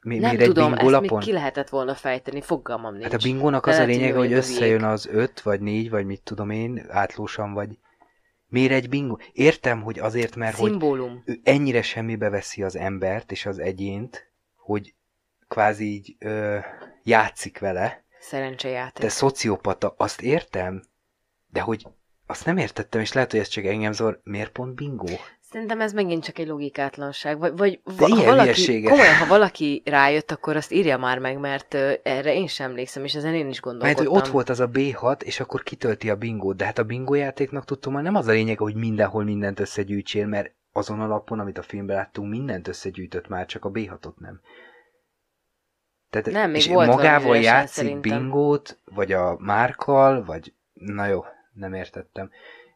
mi, 0.00 0.18
nem 0.18 0.36
tudom, 0.36 0.72
ezt 0.72 0.90
lapon? 0.90 1.18
még 1.18 1.26
ki 1.26 1.32
lehetett 1.32 1.68
volna 1.68 1.94
fejteni, 1.94 2.40
fogalmam 2.40 2.92
nincs. 2.92 3.04
Hát 3.04 3.12
a 3.12 3.22
bingónak 3.22 3.66
az 3.66 3.76
a 3.76 3.84
lényeg, 3.84 4.14
hogy 4.14 4.32
összejön 4.32 4.84
az 4.84 5.06
öt, 5.06 5.40
vagy 5.40 5.60
négy, 5.60 5.90
vagy 5.90 6.06
mit 6.06 6.22
tudom 6.22 6.50
én, 6.50 6.86
átlósan, 6.88 7.52
vagy 7.52 7.78
Miért 8.50 8.72
egy 8.72 8.88
bingo? 8.88 9.16
Értem, 9.32 9.82
hogy 9.82 9.98
azért, 9.98 10.36
mert 10.36 10.56
Szimbólum. 10.56 11.22
hogy 11.24 11.34
ő 11.34 11.40
ennyire 11.42 11.82
semmibe 11.82 12.28
veszi 12.28 12.62
az 12.62 12.76
embert 12.76 13.32
és 13.32 13.46
az 13.46 13.58
egyént, 13.58 14.30
hogy 14.56 14.94
kvázi 15.50 15.84
így 15.84 16.16
ö, 16.18 16.58
játszik 17.02 17.58
vele. 17.58 18.04
Szerencsejáték. 18.20 19.02
De 19.02 19.08
szociopata, 19.08 19.94
azt 19.96 20.20
értem, 20.20 20.82
de 21.48 21.60
hogy 21.60 21.86
azt 22.26 22.46
nem 22.46 22.56
értettem, 22.56 23.00
és 23.00 23.12
lehet, 23.12 23.30
hogy 23.30 23.40
ez 23.40 23.48
csak 23.48 23.64
engem 23.64 23.92
zor, 23.92 24.20
miért 24.24 24.50
pont 24.50 24.74
bingo? 24.74 25.06
Szerintem 25.50 25.80
ez 25.80 25.92
megint 25.92 26.24
csak 26.24 26.38
egy 26.38 26.46
logikátlanság. 26.46 27.38
Vagy, 27.38 27.52
vagy 27.56 27.80
De 27.96 28.06
ha 28.06 28.24
valaki, 28.24 28.82
komolyan, 28.82 29.14
ha 29.14 29.26
valaki 29.26 29.82
rájött, 29.84 30.30
akkor 30.30 30.56
azt 30.56 30.72
írja 30.72 30.98
már 30.98 31.18
meg, 31.18 31.38
mert 31.38 31.74
uh, 31.74 31.92
erre 32.02 32.34
én 32.34 32.46
sem 32.46 32.70
emlékszem, 32.70 33.04
és 33.04 33.14
ezen 33.14 33.34
én 33.34 33.48
is 33.48 33.60
gondolkodtam. 33.60 34.04
Mert 34.04 34.12
hogy 34.12 34.22
ott 34.22 34.32
volt 34.32 34.48
az 34.48 34.60
a 34.60 34.68
B6, 34.68 35.22
és 35.22 35.40
akkor 35.40 35.62
kitölti 35.62 36.10
a 36.10 36.16
bingót, 36.16 36.56
de 36.56 36.64
hát 36.64 36.78
a 36.78 36.84
bingo 36.84 37.14
játéknak 37.14 37.64
tudtam, 37.64 37.92
hogy 37.92 38.02
nem 38.02 38.14
az 38.14 38.26
a 38.26 38.32
lényeg, 38.32 38.58
hogy 38.58 38.74
mindenhol 38.74 39.24
mindent 39.24 39.60
összegyűjtsél, 39.60 40.26
mert 40.26 40.54
azon 40.72 41.00
alapon, 41.00 41.38
amit 41.38 41.58
a 41.58 41.62
filmben 41.62 41.96
láttunk, 41.96 42.30
mindent 42.30 42.68
összegyűjtött 42.68 43.28
már, 43.28 43.46
csak 43.46 43.64
a 43.64 43.70
B6-ot 43.70 44.16
nem. 44.18 44.40
Tehát, 46.10 46.30
nem, 46.30 46.50
még 46.50 46.60
és 46.60 46.66
volt 46.66 46.88
magával 46.88 47.36
játszik 47.36 47.74
szerintem. 47.74 48.18
bingót, 48.18 48.78
vagy 48.84 49.12
a 49.12 49.36
márkal, 49.38 50.24
vagy... 50.24 50.54
Na 50.72 51.06
jó, 51.06 51.24
nem 51.52 51.74
értettem. 51.74 52.30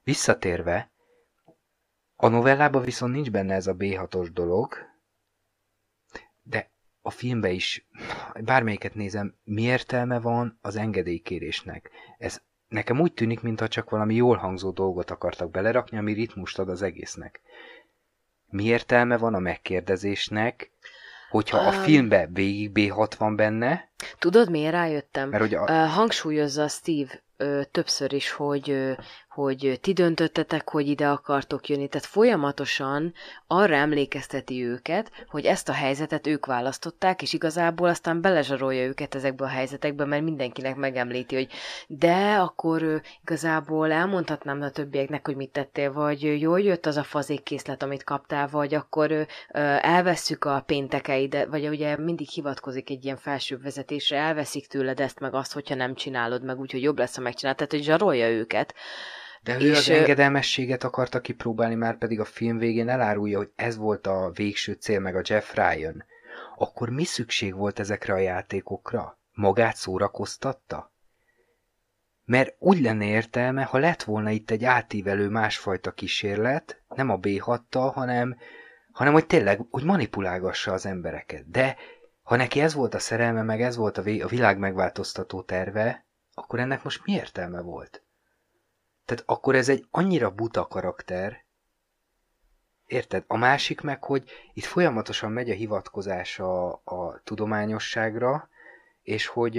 Visszatérve, 0.05 0.91
a 2.17 2.29
novellában 2.29 2.83
viszont 2.83 3.13
nincs 3.13 3.31
benne 3.31 3.55
ez 3.55 3.67
a 3.67 3.75
B6-os 3.75 4.29
dolog, 4.33 4.75
de 6.43 6.71
a 7.03 7.11
filmbe 7.11 7.51
is, 7.51 7.87
bármelyiket 8.41 8.95
nézem, 8.95 9.35
mi 9.45 9.63
értelme 9.63 10.21
van 10.21 10.59
az 10.61 10.77
engedélykérésnek? 10.77 11.91
Ez 12.19 12.43
nekem 12.69 13.01
úgy 13.01 13.13
tűnik, 13.13 13.41
mintha 13.41 13.69
csak 13.69 13.91
valami 13.91 14.15
jól 14.15 14.37
hangzó 14.37 14.71
dolgot 14.71 15.11
akartak 15.11 15.51
belerakni, 15.51 15.99
ami 15.99 16.13
ritmust 16.13 16.59
ad 16.59 16.69
az 16.69 16.83
egésznek. 16.83 17.41
Mi 18.51 18.65
értelme 18.65 19.17
van 19.17 19.35
a 19.35 19.39
megkérdezésnek, 19.39 20.71
hogyha 21.35 21.59
a 21.59 21.73
filmbe 21.73 22.29
végig 22.33 22.71
B6 22.75 23.13
van 23.19 23.37
benne? 23.37 23.89
Tudod, 24.19 24.51
miért 24.51 24.73
rájöttem? 24.73 25.29
Mert 25.29 25.43
hogy 25.43 25.55
a... 25.55 25.87
hangsúlyozza 25.87 26.69
Steve 26.69 27.23
ö, 27.37 27.61
többször 27.71 28.13
is, 28.13 28.31
hogy, 28.31 28.71
ö, 28.71 28.93
hogy 29.35 29.79
ti 29.81 29.93
döntöttetek, 29.93 30.71
hogy 30.71 30.89
ide 30.89 31.09
akartok 31.09 31.69
jönni. 31.69 31.89
Tehát 31.89 32.07
folyamatosan 32.07 33.13
arra 33.47 33.75
emlékezteti 33.75 34.65
őket, 34.65 35.11
hogy 35.29 35.45
ezt 35.45 35.69
a 35.69 35.73
helyzetet 35.73 36.27
ők 36.27 36.47
választották, 36.47 37.23
és 37.23 37.33
igazából 37.33 37.89
aztán 37.89 38.21
belezsarolja 38.21 38.85
őket 38.85 39.15
ezekbe 39.15 39.45
a 39.45 39.49
helyzetekbe, 39.49 40.05
mert 40.05 40.23
mindenkinek 40.23 40.77
megemlíti, 40.77 41.35
hogy 41.35 41.49
de 41.87 42.37
akkor 42.39 43.03
igazából 43.23 43.93
elmondhatnám 43.93 44.63
a 44.63 44.71
többieknek, 44.71 45.27
hogy 45.27 45.37
mit 45.37 45.51
tettél, 45.51 45.93
vagy 45.93 46.41
jól 46.41 46.61
jött 46.61 46.87
az 46.87 46.97
a 46.97 47.03
fazékkészlet, 47.03 47.83
amit 47.83 48.05
kaptál, 48.05 48.49
vagy 48.49 48.75
akkor 48.75 49.11
ö, 49.11 49.27
elvesszük 49.81 50.45
a 50.45 50.63
péntekeidet, 50.67 51.49
vagy 51.49 51.69
ugye 51.69 51.97
mindig 51.97 52.29
hivatkozik 52.29 52.91
egy 52.91 53.05
ilyen 53.05 53.17
felsőbb 53.17 53.63
vezetésre, 53.63 54.19
elveszik 54.19 54.67
tőled 54.67 55.01
ezt 55.01 55.21
meg 55.21 55.35
azt, 55.35 55.53
hogyha 55.53 55.75
nem 55.75 55.95
csinálod 55.95 56.45
meg, 56.45 56.59
úgyhogy 56.59 56.83
jobb 56.83 56.99
lesz 56.99 57.17
a 57.17 57.21
megcsinál, 57.21 57.55
tehát 57.55 57.73
hogy 57.73 57.83
zsarolja 57.83 58.29
őket. 58.29 58.75
De 59.45 59.61
ő 59.61 59.71
és 59.71 59.77
az 59.77 59.91
engedelmességet 59.91 60.85
akarta 60.85 61.21
kipróbálni, 61.21 61.75
már 61.75 61.99
pedig 61.99 62.21
a 62.21 62.25
film 62.25 62.59
végén 62.59 62.89
elárulja, 62.89 63.39
hogy 63.39 63.53
ez 63.57 63.77
volt 63.77 64.07
a 64.07 64.31
végső 64.35 64.73
cél, 64.73 65.01
meg 65.01 65.17
a 65.17 65.23
Jeff 65.25 65.55
Ryan. 65.55 66.05
Akkor 66.57 66.91
mi 66.91 67.05
szükség 67.05 67.55
volt 67.55 67.79
ezekre 67.79 68.13
a 68.13 68.19
játékokra? 68.19 69.19
Magát 69.33 69.77
szórakoztatta? 69.77 70.93
Mert 72.25 72.55
úgy 72.59 72.81
lenne 72.81 73.05
értelme, 73.05 73.63
ha 73.63 73.79
lett 73.79 74.03
volna 74.03 74.31
itt 74.31 74.51
egy 74.51 74.65
átívelő 74.65 75.29
másfajta 75.29 75.91
kísérlet, 75.91 76.83
nem 76.89 77.11
a 77.11 77.17
b 77.17 77.41
6 77.41 77.63
hanem, 77.75 78.37
hanem 78.93 79.13
hogy 79.13 79.27
tényleg, 79.27 79.61
hogy 79.71 79.85
manipulálgassa 79.85 80.73
az 80.73 80.87
embereket. 80.87 81.51
De 81.51 81.77
ha 82.23 82.37
neki 82.37 82.61
ez 82.61 82.75
volt 82.75 82.95
a 82.95 82.99
szerelme, 82.99 83.43
meg 83.43 83.63
ez 83.63 83.77
volt 83.77 83.99
a, 83.99 84.01
a 84.01 84.29
világ 84.29 84.59
megváltoztató 84.59 85.43
terve, 85.43 86.07
akkor 86.35 86.61
ennek 86.61 86.83
most 86.83 87.03
mi 87.05 87.13
értelme 87.13 87.61
volt? 87.61 88.04
Tehát 89.05 89.25
akkor 89.27 89.55
ez 89.55 89.69
egy 89.69 89.87
annyira 89.91 90.31
buta 90.31 90.67
karakter, 90.67 91.45
érted? 92.87 93.25
A 93.27 93.37
másik 93.37 93.81
meg, 93.81 94.05
hogy 94.05 94.31
itt 94.53 94.65
folyamatosan 94.65 95.33
megy 95.33 95.51
a 95.51 95.55
hivatkozás 95.55 96.39
a, 96.39 96.73
a 96.73 97.21
tudományosságra, 97.25 98.49
és 99.03 99.27
hogy 99.27 99.57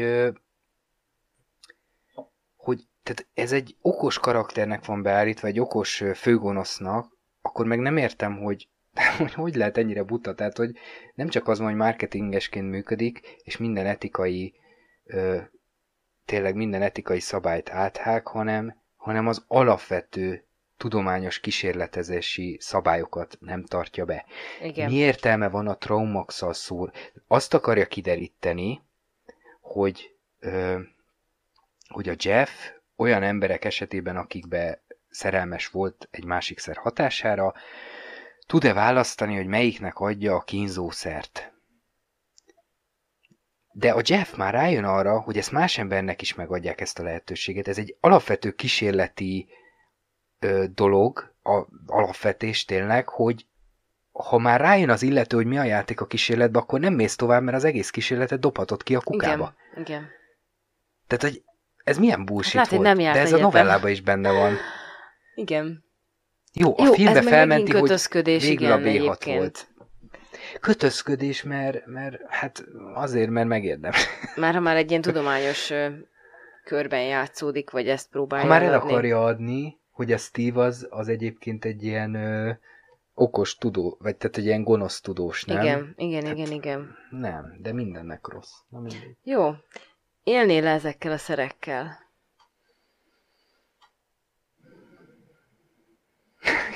hogy 2.56 2.88
tehát 3.04 3.28
ez 3.34 3.52
egy 3.52 3.76
okos 3.82 4.20
karakternek 4.20 4.86
van 4.86 5.02
beállítva, 5.02 5.48
egy 5.48 5.60
okos 5.60 6.04
főgonosznak, 6.14 7.18
akkor 7.42 7.66
meg 7.66 7.80
nem 7.80 7.98
értem, 7.98 8.38
hogy 8.38 8.70
hogy 9.18 9.34
hogy 9.34 9.56
lehet 9.56 9.78
ennyire 9.78 10.04
buta, 10.04 10.36
tehát 10.36 10.58
hogy 10.58 10.76
nem 11.14 11.28
csak 11.28 11.48
az 11.48 11.58
van, 11.58 11.68
hogy 11.68 11.78
marketingesként 11.78 12.70
működik, 12.70 13.36
és 13.44 13.58
minden 13.58 13.86
etikai, 13.86 14.54
tényleg 16.26 16.56
minden 16.56 16.82
etikai 16.82 17.20
szabályt 17.20 17.70
áthág, 17.70 18.28
hanem, 18.28 18.84
hanem 19.06 19.28
az 19.28 19.44
alapvető 19.48 20.44
tudományos 20.78 21.40
kísérletezési 21.40 22.58
szabályokat 22.60 23.38
nem 23.40 23.64
tartja 23.64 24.06
be. 24.06 24.26
Igen. 24.62 24.90
Mi 24.90 24.96
értelme 24.96 25.50
van 25.50 25.68
a 25.68 25.78
traumaxal 25.78 26.54
szúr? 26.54 26.92
Azt 27.28 27.54
akarja 27.54 27.86
kideríteni, 27.86 28.82
hogy, 29.62 30.16
ö, 30.40 30.80
hogy 31.88 32.10
a 32.10 32.16
Jeff 32.18 32.50
olyan 32.96 33.24
emberek 33.24 33.66
esetében, 33.66 34.18
akikbe 34.18 34.84
szerelmes 35.10 35.68
volt 35.68 36.08
egy 36.12 36.26
másik 36.26 36.60
szer 36.60 36.76
hatására, 36.78 37.54
tud-e 38.48 38.74
választani, 38.74 39.36
hogy 39.36 39.48
melyiknek 39.48 40.00
adja 40.00 40.36
a 40.36 40.42
kínzószert. 40.42 41.54
De 43.78 43.92
a 43.92 44.02
Jeff 44.04 44.36
már 44.36 44.54
rájön 44.54 44.84
arra, 44.84 45.20
hogy 45.20 45.38
ezt 45.38 45.52
más 45.52 45.78
embernek 45.78 46.22
is 46.22 46.36
megadják 46.36 46.82
ezt 46.82 47.00
a 47.00 47.04
lehetőséget. 47.04 47.68
Ez 47.68 47.78
egy 47.78 47.98
alapvető 48.00 48.52
kísérleti 48.52 49.48
ö, 50.40 50.66
dolog, 50.74 51.34
a, 51.44 51.66
alapvetés 51.86 52.66
tényleg, 52.66 53.10
hogy 53.10 53.46
ha 54.12 54.38
már 54.38 54.60
rájön 54.60 54.90
az 54.90 55.02
illető, 55.02 55.36
hogy 55.36 55.46
mi 55.46 55.58
a 55.58 55.64
játék 55.64 56.02
a 56.02 56.06
kísérletbe, 56.06 56.60
akkor 56.60 56.80
nem 56.80 56.94
mész 56.94 57.16
tovább, 57.16 57.44
mert 57.44 57.58
az 57.58 57.64
egész 57.64 57.90
kísérletet 57.90 58.40
dobhatod 58.40 58.84
ki 58.84 58.96
a 58.96 59.02
kukába. 59.02 59.54
Igen, 59.72 59.84
igen. 59.86 60.08
Tehát, 61.08 61.24
hogy 61.24 61.44
ez 61.84 61.98
milyen 61.98 62.26
bullshit 62.26 62.60
hát, 62.60 62.70
volt. 62.70 62.82
Nem 62.82 62.98
De 62.98 63.20
ez 63.20 63.34
a 63.34 63.38
novellában 63.38 63.92
is 63.92 64.02
benne 64.02 64.32
van. 64.32 64.58
Igen. 65.36 65.84
Jó, 66.54 66.74
a 66.78 66.84
Jó, 66.86 66.94
filmbe 66.94 67.22
felmenti, 67.22 67.72
hogy 67.72 68.02
végül 68.12 68.50
igen, 68.50 68.72
a 68.72 68.78
B6 68.78 68.86
egyébként. 68.86 69.38
volt. 69.38 69.68
Kötözködés, 70.66 71.44
mert, 71.44 71.86
mert 71.86 72.22
hát 72.28 72.66
azért, 72.94 73.30
mert 73.30 73.48
megérdem. 73.48 73.92
Már 74.36 74.54
ha 74.54 74.60
már 74.60 74.76
egy 74.76 74.90
ilyen 74.90 75.02
tudományos 75.02 75.72
körben 76.64 77.04
játszódik, 77.04 77.70
vagy 77.70 77.88
ezt 77.88 78.10
próbálja 78.10 78.46
Ha 78.46 78.52
már 78.52 78.64
el 78.64 78.74
adni. 78.74 78.90
akarja 78.92 79.24
adni, 79.24 79.80
hogy 79.92 80.12
a 80.12 80.18
Steve 80.18 80.62
az, 80.62 80.88
az 80.90 81.08
egyébként 81.08 81.66
egy 81.66 81.84
ilyen 81.84 82.14
ö, 82.14 82.52
okos 83.14 83.56
tudó, 83.58 83.98
vagy 84.00 84.16
tehát 84.16 84.38
egy 84.38 84.46
ilyen 84.46 84.64
gonosz 84.64 85.02
tudós, 85.02 85.44
nem? 85.44 85.62
Igen, 85.62 85.94
igen, 85.98 86.22
tehát 86.22 86.38
igen, 86.38 86.52
igen. 86.52 86.96
Nem, 87.10 87.58
de 87.60 87.74
mindennek 87.74 88.28
rossz. 88.28 88.54
Na 88.70 88.82
Jó. 89.24 89.52
Élnél 90.24 90.68
ezekkel 90.68 91.12
a 91.12 91.18
szerekkel? 91.18 91.98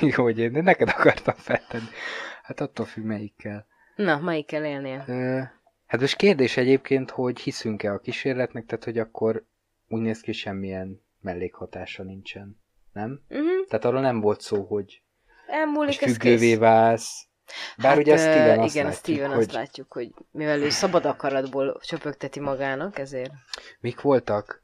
Jó, 0.16 0.22
hogy 0.22 0.38
én 0.38 0.52
de 0.52 0.60
neked 0.60 0.88
akartam 0.88 1.34
feltenni. 1.34 1.88
Hát 2.42 2.60
attól 2.60 2.86
függ, 2.86 3.04
melyikkel. 3.04 3.68
Na, 4.04 4.18
melyikkel 4.18 4.64
élnél? 4.64 5.04
Hát 5.86 6.00
most 6.00 6.16
kérdés 6.16 6.56
egyébként, 6.56 7.10
hogy 7.10 7.40
hiszünk-e 7.40 7.92
a 7.92 7.98
kísérletnek, 7.98 8.66
tehát 8.66 8.84
hogy 8.84 8.98
akkor 8.98 9.44
úgy 9.88 10.00
néz 10.00 10.20
ki, 10.20 10.32
semmilyen 10.32 11.00
mellékhatása 11.20 12.02
nincsen. 12.02 12.60
Nem? 12.92 13.20
Uh-huh. 13.28 13.66
Tehát 13.68 13.84
arról 13.84 14.00
nem 14.00 14.20
volt 14.20 14.40
szó, 14.40 14.64
hogy 14.64 15.02
Elmúlik, 15.46 15.98
függővé 15.98 16.56
válsz. 16.56 17.26
Bár 17.76 17.90
hát, 17.90 18.00
ugye 18.00 18.16
Steven 18.16 18.58
azt 18.58 18.74
igen, 18.74 18.86
látjuk, 18.86 19.04
Steven 19.04 19.30
hogy... 19.30 19.38
azt 19.38 19.52
látjuk, 19.52 19.92
hogy 19.92 20.12
mivel 20.30 20.60
ő 20.60 20.70
szabad 20.70 21.04
akaratból 21.04 21.80
csöpögteti 21.82 22.40
magának, 22.40 22.98
ezért... 22.98 23.32
Mik 23.80 24.00
voltak? 24.00 24.62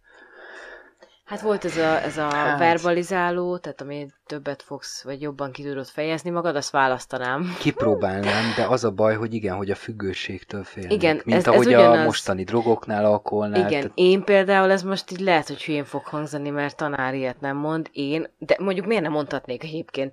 Hát 1.26 1.40
volt 1.40 1.64
ez 1.64 1.76
a, 1.76 2.02
ez 2.02 2.16
a 2.16 2.34
hát. 2.34 2.58
verbalizáló, 2.58 3.58
tehát 3.58 3.80
ami 3.80 4.06
többet 4.26 4.62
fogsz, 4.62 5.02
vagy 5.02 5.22
jobban 5.22 5.52
ki 5.52 5.62
tudod 5.62 5.86
fejezni 5.86 6.30
magad, 6.30 6.56
azt 6.56 6.70
választanám. 6.70 7.56
Kipróbálnám, 7.58 8.54
de 8.56 8.64
az 8.64 8.84
a 8.84 8.90
baj, 8.90 9.16
hogy 9.16 9.34
igen, 9.34 9.56
hogy 9.56 9.70
a 9.70 9.74
függőségtől 9.74 10.64
félnek. 10.64 10.92
Igen, 10.92 11.20
Mint 11.24 11.38
ez, 11.38 11.46
ahogy 11.46 11.66
ez 11.66 11.66
ugyanaz... 11.66 11.98
a 11.98 12.02
mostani 12.02 12.44
drogoknál, 12.44 13.04
alkoholnál. 13.04 13.58
Igen, 13.58 13.80
tehát... 13.80 13.90
én 13.94 14.24
például, 14.24 14.70
ez 14.70 14.82
most 14.82 15.10
így 15.10 15.20
lehet, 15.20 15.46
hogy 15.46 15.64
hülyén 15.64 15.84
fog 15.84 16.04
hangzani, 16.04 16.50
mert 16.50 16.76
tanár 16.76 17.14
ilyet 17.14 17.40
nem 17.40 17.56
mond. 17.56 17.88
Én, 17.92 18.30
de 18.38 18.56
mondjuk 18.58 18.86
miért 18.86 19.02
nem 19.02 19.12
mondhatnék 19.12 19.64
egyébként, 19.64 20.12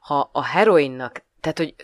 ha 0.00 0.30
a 0.32 0.44
heroinnak 0.44 1.22
tehát, 1.40 1.58
hogy 1.58 1.74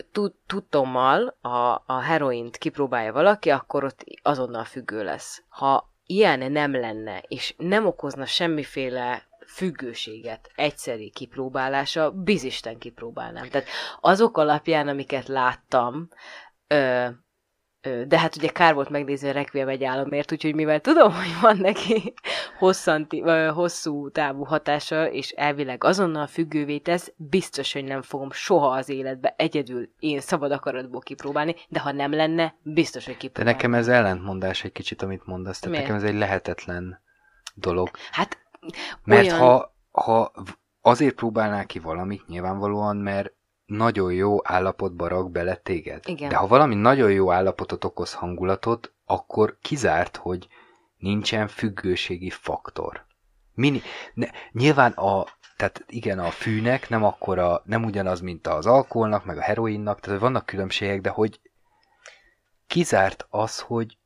tudtommal 0.47 1.37
a, 1.41 1.83
a 1.85 1.99
heroint 1.99 2.57
kipróbálja 2.57 3.13
valaki, 3.13 3.49
akkor 3.49 3.83
ott 3.83 4.03
azonnal 4.21 4.63
függő 4.63 5.03
lesz. 5.03 5.43
Ha 5.49 5.86
ilyen 6.07 6.51
nem 6.51 6.71
lenne, 6.71 7.19
és 7.27 7.53
nem 7.57 7.85
okozna 7.85 8.25
semmiféle 8.25 9.27
függőséget 9.47 10.51
egyszeri 10.55 11.09
kipróbálása, 11.09 12.11
bizisten 12.11 12.77
kipróbálnám. 12.77 13.49
Tehát 13.49 13.67
azok 14.01 14.37
alapján, 14.37 14.87
amiket 14.87 15.27
láttam, 15.27 16.09
ö, 16.67 17.07
de 18.07 18.19
hát 18.19 18.35
ugye 18.35 18.47
kár 18.47 18.73
volt 18.73 18.89
megnézni 18.89 19.29
a 19.29 19.31
Requiem 19.31 19.67
egy 19.67 19.83
államért, 19.83 20.31
úgyhogy 20.31 20.55
mivel 20.55 20.79
tudom, 20.79 21.13
hogy 21.13 21.39
van 21.41 21.57
neki 21.57 22.13
hosszanti, 22.57 23.19
hosszú 23.53 24.09
távú 24.09 24.43
hatása, 24.43 25.11
és 25.11 25.31
elvileg 25.31 25.83
azonnal 25.83 26.27
függővé 26.27 26.77
tesz, 26.77 27.13
biztos, 27.15 27.73
hogy 27.73 27.83
nem 27.83 28.01
fogom 28.01 28.31
soha 28.31 28.67
az 28.67 28.89
életbe 28.89 29.33
egyedül 29.37 29.89
én 29.99 30.19
szabad 30.19 30.51
akaratból 30.51 31.01
kipróbálni, 31.01 31.55
de 31.67 31.79
ha 31.79 31.91
nem 31.91 32.11
lenne, 32.11 32.55
biztos, 32.61 33.05
hogy 33.05 33.17
kipróbálni. 33.17 33.51
De 33.51 33.57
nekem 33.57 33.79
ez 33.79 33.87
ellentmondás 33.87 34.63
egy 34.63 34.71
kicsit, 34.71 35.01
amit 35.01 35.25
mondasz. 35.25 35.59
Tehát 35.59 35.77
nekem 35.77 35.95
ez 35.95 36.03
egy 36.03 36.15
lehetetlen 36.15 37.01
dolog. 37.55 37.89
Hát 38.11 38.37
Mert 39.03 39.25
olyan... 39.25 39.37
ha, 39.37 39.75
ha 39.91 40.31
azért 40.81 41.15
próbálnál 41.15 41.65
ki 41.65 41.79
valamit, 41.79 42.27
nyilvánvalóan, 42.27 42.97
mert 42.97 43.33
nagyon 43.67 44.13
jó 44.13 44.37
állapotba 44.43 45.07
rak 45.07 45.31
bele 45.31 45.55
téged. 45.55 46.03
Igen. 46.07 46.29
De 46.29 46.35
ha 46.35 46.47
valami 46.47 46.75
nagyon 46.75 47.11
jó 47.11 47.31
állapotot 47.31 47.83
okoz 47.83 48.13
hangulatot, 48.13 48.93
akkor 49.05 49.57
kizárt, 49.61 50.15
hogy 50.17 50.47
nincsen 50.97 51.47
függőségi 51.47 52.29
faktor. 52.29 53.05
Mini, 53.53 53.81
ne, 54.13 54.27
nyilván 54.51 54.91
a, 54.91 55.25
tehát 55.57 55.83
igen, 55.87 56.19
a 56.19 56.31
fűnek 56.31 56.89
nem 56.89 57.03
akkora, 57.03 57.61
nem 57.65 57.83
ugyanaz, 57.83 58.21
mint 58.21 58.47
az 58.47 58.65
alkoholnak, 58.65 59.25
meg 59.25 59.37
a 59.37 59.41
heroinnak, 59.41 59.99
tehát 59.99 60.19
vannak 60.19 60.45
különbségek, 60.45 61.01
de 61.01 61.09
hogy 61.09 61.39
kizárt 62.67 63.25
az, 63.29 63.59
hogy 63.59 63.97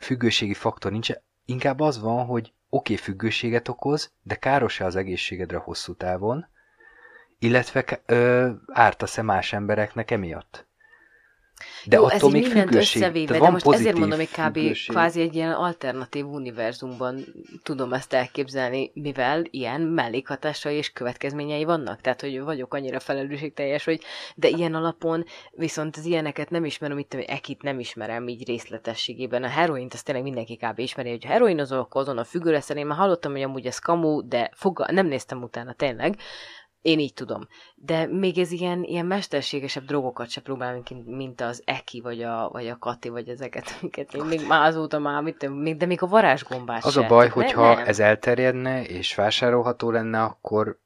függőségi 0.00 0.54
faktor 0.54 0.92
nincs, 0.92 1.10
inkább 1.44 1.80
az 1.80 2.00
van, 2.00 2.24
hogy 2.26 2.52
oké, 2.68 2.92
okay, 2.92 2.96
függőséget 2.96 3.68
okoz, 3.68 4.12
de 4.22 4.34
káros-e 4.34 4.84
az 4.84 4.96
egészségedre 4.96 5.56
hosszú 5.56 5.94
távon, 5.94 6.46
illetve 7.40 8.02
ö, 8.06 8.50
ártasz-e 8.66 9.22
más 9.22 9.52
embereknek 9.52 10.10
emiatt? 10.10 10.68
De 11.84 11.96
Jó, 11.96 12.04
attól 12.04 12.16
ez 12.16 12.22
még 12.22 12.42
mindent 12.42 12.68
függőség. 12.68 13.02
összevéve, 13.02 13.38
de 13.38 13.50
most 13.50 13.66
ezért 13.66 13.98
mondom, 13.98 14.18
hogy 14.18 14.28
kb. 14.28 14.54
Függőség. 14.54 14.94
kvázi 14.94 15.20
egy 15.20 15.34
ilyen 15.34 15.52
alternatív 15.52 16.26
univerzumban 16.26 17.24
tudom 17.62 17.92
ezt 17.92 18.12
elképzelni, 18.12 18.90
mivel 18.94 19.44
ilyen 19.50 19.80
mellékhatásai 19.80 20.76
és 20.76 20.92
következményei 20.92 21.64
vannak. 21.64 22.00
Tehát, 22.00 22.20
hogy 22.20 22.40
vagyok 22.40 22.74
annyira 22.74 23.00
felelősségteljes, 23.00 23.84
hogy 23.84 24.00
de 24.36 24.48
ilyen 24.48 24.74
alapon 24.74 25.24
viszont 25.50 25.96
az 25.96 26.04
ilyeneket 26.04 26.50
nem 26.50 26.64
ismerem, 26.64 26.98
itt 26.98 27.14
ekit 27.14 27.62
nem 27.62 27.78
ismerem 27.78 28.28
így 28.28 28.46
részletességében. 28.46 29.42
A 29.42 29.48
heroint 29.48 29.94
azt 29.94 30.04
tényleg 30.04 30.24
mindenki 30.24 30.56
kb. 30.56 30.78
ismeri, 30.78 31.10
hogy 31.10 31.24
heroinozok, 31.24 31.94
azon 31.94 32.18
a 32.18 32.24
függő 32.24 32.50
lesz, 32.50 32.68
én 32.68 32.86
már 32.86 32.98
hallottam, 32.98 33.32
hogy 33.32 33.42
amúgy 33.42 33.66
ez 33.66 33.78
kamu, 33.78 34.28
de 34.28 34.50
foga- 34.54 34.90
nem 34.90 35.06
néztem 35.06 35.42
utána 35.42 35.72
tényleg, 35.72 36.16
én 36.82 36.98
így 36.98 37.14
tudom. 37.14 37.48
De 37.74 38.06
még 38.06 38.38
ez 38.38 38.50
ilyen, 38.50 38.82
ilyen 38.82 39.06
mesterségesebb 39.06 39.84
drogokat 39.84 40.28
se 40.28 40.40
próbál, 40.40 40.82
mint 41.04 41.40
az 41.40 41.62
Eki, 41.64 42.00
vagy 42.00 42.22
a, 42.22 42.48
vagy 42.52 42.68
a 42.68 42.78
Kati, 42.78 43.08
vagy 43.08 43.28
ezeket, 43.28 43.78
amiket 43.80 44.14
én 44.14 44.24
még 44.24 44.46
már 44.46 44.66
azóta 44.66 44.98
már, 44.98 45.22
mit, 45.22 45.76
de 45.76 45.86
még 45.86 46.02
a 46.02 46.06
varázsgombás 46.06 46.84
Az 46.84 46.92
se. 46.92 47.00
a 47.00 47.06
baj, 47.06 47.28
hogyha 47.28 47.74
nem. 47.74 47.86
ez 47.86 48.00
elterjedne, 48.00 48.84
és 48.84 49.14
vásárolható 49.14 49.90
lenne, 49.90 50.22
akkor 50.22 50.78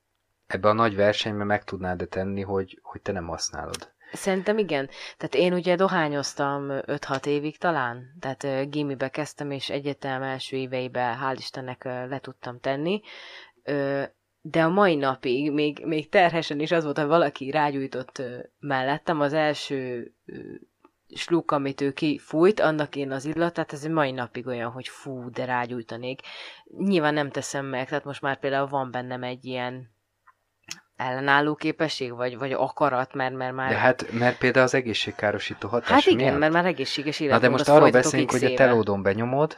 ebbe 0.46 0.68
a 0.68 0.72
nagy 0.72 0.96
versenyben 0.96 1.46
meg 1.46 1.64
tudnád 1.64 2.06
tenni, 2.10 2.40
hogy, 2.40 2.78
hogy 2.82 3.00
te 3.00 3.12
nem 3.12 3.26
használod. 3.26 3.92
Szerintem 4.12 4.58
igen. 4.58 4.88
Tehát 5.16 5.34
én 5.34 5.52
ugye 5.52 5.76
dohányoztam 5.76 6.66
5-6 6.68 7.26
évig 7.26 7.58
talán, 7.58 8.16
tehát 8.20 8.42
uh, 8.42 8.62
gimibe 8.68 9.08
kezdtem, 9.08 9.50
és 9.50 9.70
egyetem 9.70 10.22
első 10.22 10.56
éveibe 10.56 11.18
hál' 11.22 11.36
Istennek 11.38 11.82
uh, 11.84 12.08
le 12.08 12.18
tudtam 12.18 12.60
tenni. 12.60 13.00
Uh, 13.64 14.04
de 14.46 14.62
a 14.62 14.68
mai 14.68 14.94
napig 14.94 15.52
még, 15.52 15.84
még 15.84 16.08
terhesen 16.08 16.60
is 16.60 16.70
az 16.70 16.84
volt, 16.84 16.98
hogy 16.98 17.06
valaki 17.06 17.50
rágyújtott 17.50 18.22
mellettem, 18.58 19.20
az 19.20 19.32
első 19.32 20.12
sluk, 21.14 21.50
amit 21.50 21.80
ő 21.80 21.92
kifújt, 21.92 22.60
annak 22.60 22.96
én 22.96 23.10
az 23.10 23.24
illatát, 23.24 23.72
ez 23.72 23.84
mai 23.84 24.10
napig 24.10 24.46
olyan, 24.46 24.70
hogy 24.70 24.88
fú, 24.88 25.30
de 25.30 25.44
rágyújtanék. 25.44 26.20
Nyilván 26.78 27.14
nem 27.14 27.30
teszem 27.30 27.66
meg, 27.66 27.88
tehát 27.88 28.04
most 28.04 28.20
már 28.20 28.38
például 28.38 28.66
van 28.66 28.90
bennem 28.90 29.22
egy 29.22 29.44
ilyen 29.44 29.90
ellenálló 30.96 31.54
képesség, 31.54 32.14
vagy, 32.14 32.38
vagy 32.38 32.52
akarat, 32.52 33.14
mert, 33.14 33.34
mert 33.34 33.54
már... 33.54 33.68
De 33.68 33.76
hát, 33.76 34.12
mert 34.12 34.38
például 34.38 34.64
az 34.64 34.74
egészségkárosító 34.74 35.68
hatás 35.68 35.88
Hát 35.88 36.06
igen, 36.06 36.26
miatt... 36.26 36.38
mert 36.38 36.52
már 36.52 36.66
egészséges 36.66 37.18
Na 37.18 37.38
de 37.38 37.48
most 37.48 37.68
arról 37.68 37.90
beszélünk, 37.90 38.30
hogy 38.30 38.44
a 38.44 38.54
telódon 38.54 39.02
benyomod, 39.02 39.56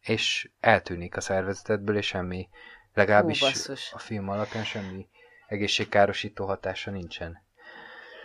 és 0.00 0.50
eltűnik 0.60 1.16
a 1.16 1.20
szervezetedből, 1.20 1.96
és 1.96 2.06
semmi, 2.06 2.48
legalábbis 2.94 3.66
Hú, 3.66 3.72
a 3.92 3.98
film 3.98 4.28
alapján 4.28 4.64
semmi 4.64 5.06
egészségkárosító 5.46 6.46
hatása 6.46 6.90
nincsen. 6.90 7.46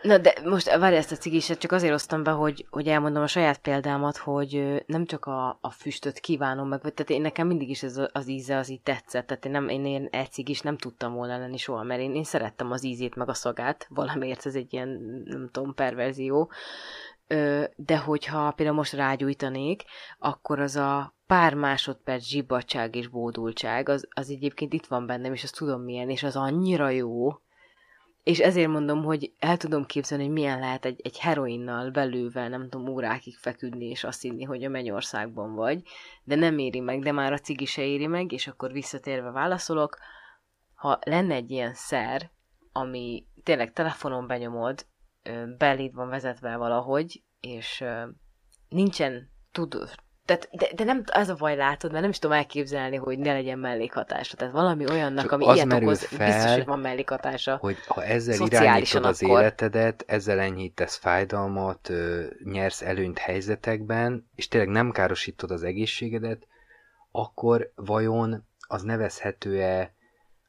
Na 0.03 0.18
de 0.18 0.34
most 0.43 0.76
várj 0.78 0.95
ezt 0.95 1.11
a 1.11 1.16
cigiset, 1.16 1.59
csak 1.59 1.72
azért 1.72 1.93
osztam 1.93 2.24
be, 2.24 2.32
hogy, 2.32 2.66
hogy 2.70 2.88
elmondom 2.88 3.24
a 3.24 3.28
saját 3.28 3.57
példámat, 3.57 4.18
hogy 4.18 4.84
nem 4.88 5.05
csak 5.05 5.26
a, 5.26 5.57
a 5.61 5.70
füstöt 5.72 6.20
kívánom 6.20 6.68
meg, 6.68 6.80
tehát 6.80 7.09
én 7.09 7.22
nekem 7.22 7.47
mindig 7.47 7.70
is 7.70 7.84
ez 7.84 8.01
az 8.11 8.28
íze 8.28 8.57
az 8.57 8.70
így 8.70 8.82
tetszett, 8.82 9.28
tehát 9.28 9.45
én, 9.45 9.51
nem, 9.51 9.70
én, 9.70 9.86
én 9.86 10.07
egy 10.11 10.32
cigis 10.32 10.61
nem 10.61 10.78
tudtam 10.78 11.14
volna 11.14 11.38
lenni 11.38 11.57
soha, 11.57 11.84
mert 11.84 12.01
én, 12.01 12.16
én 12.16 12.24
szerettem 12.24 12.72
az 12.72 12.84
ízét 12.84 13.16
meg 13.16 13.30
a 13.30 13.34
szagát, 13.34 13.88
valamiért 13.89 14.45
ez 14.45 14.55
egy 14.55 14.74
ilyen, 14.74 14.88
nem 15.26 15.49
tudom, 15.51 15.74
perverzió, 15.74 16.51
de 17.76 17.98
hogyha 17.98 18.52
például 18.52 18.78
most 18.78 18.94
rágyújtanék, 18.94 19.84
akkor 20.20 20.60
az 20.60 20.76
a 20.76 21.16
pár 21.28 21.54
másodperc 21.54 22.24
zsibbatság 22.24 22.96
és 22.96 23.08
bódultság, 23.08 23.90
az, 23.90 24.08
az 24.10 24.30
egyébként 24.30 24.74
itt 24.74 24.86
van 24.86 25.06
bennem, 25.06 25.34
és 25.34 25.44
azt 25.44 25.58
tudom 25.58 25.82
milyen, 25.82 26.10
és 26.10 26.24
az 26.24 26.36
annyira 26.36 26.90
jó, 26.90 27.32
és 28.24 28.40
ezért 28.40 28.70
mondom, 28.70 29.04
hogy 29.04 29.34
el 29.40 29.58
tudom 29.58 29.86
képzelni, 29.86 30.24
hogy 30.24 30.34
milyen 30.34 30.60
lehet 30.60 30.86
egy, 30.86 31.02
egy 31.04 31.20
heroinnal 31.20 31.90
belővel, 31.90 32.50
nem 32.50 32.70
tudom, 32.70 32.88
órákig 32.88 33.38
feküdni, 33.38 33.86
és 33.86 34.04
azt 34.04 34.22
hinni, 34.22 34.44
hogy 34.44 34.64
a 34.64 34.70
mennyországban 34.70 35.56
vagy, 35.56 35.82
de 36.24 36.36
nem 36.36 36.58
éri 36.58 36.80
meg, 36.80 37.04
de 37.04 37.12
már 37.12 37.34
a 37.34 37.38
cigi 37.38 37.66
se 37.66 37.86
éri 37.86 38.08
meg, 38.08 38.32
és 38.32 38.48
akkor 38.48 38.72
visszatérve 38.72 39.32
válaszolok, 39.32 39.98
ha 40.74 41.00
lenne 41.06 41.34
egy 41.34 41.52
ilyen 41.52 41.74
szer, 41.74 42.32
ami 42.72 43.26
tényleg 43.44 43.74
telefonon 43.74 44.28
benyomod, 44.28 44.86
beléd 45.58 45.94
van 45.94 46.10
vezetve 46.10 46.58
valahogy, 46.58 47.24
és 47.40 47.84
nincsen 48.70 49.32
tud, 49.52 49.76
tehát, 50.26 50.50
de, 50.52 50.68
de 50.76 50.84
nem 50.84 51.04
az 51.12 51.30
a 51.30 51.36
baj, 51.36 51.56
látod, 51.56 51.90
mert 51.90 52.02
nem 52.02 52.12
is 52.12 52.20
tudom 52.20 52.38
elképzelni, 52.38 52.96
hogy 52.96 53.20
ne 53.20 53.34
legyen 53.34 53.60
mellékhatása. 53.60 54.36
Tehát 54.36 54.54
valami 54.54 54.90
olyannak, 54.90 55.24
Csak 55.24 55.32
ami 55.32 55.46
ilyet 55.46 55.74
okoz, 55.74 56.06
fel, 56.06 56.28
biztos, 56.28 56.54
hogy 56.54 56.66
van 56.66 56.80
mellékhatása. 56.80 57.58
Hogy 57.58 57.78
ha 57.88 58.04
ezzel 58.04 58.48
irányítod 58.48 59.06
az 59.06 59.24
akkor... 59.24 59.40
életedet, 59.40 60.04
ezzel 60.08 60.40
enyhítesz 60.40 60.96
fájdalmat, 60.96 61.92
nyersz 62.44 62.82
előnyt 62.82 63.18
helyzetekben, 63.18 64.30
és 64.36 64.48
tényleg 64.48 64.70
nem 64.70 64.92
károsítod 64.92 65.52
az 65.52 65.64
egészségedet, 65.64 66.48
akkor 67.12 67.72
vajon 67.76 68.48
az 68.68 68.82
nevezhető-e 68.82 69.94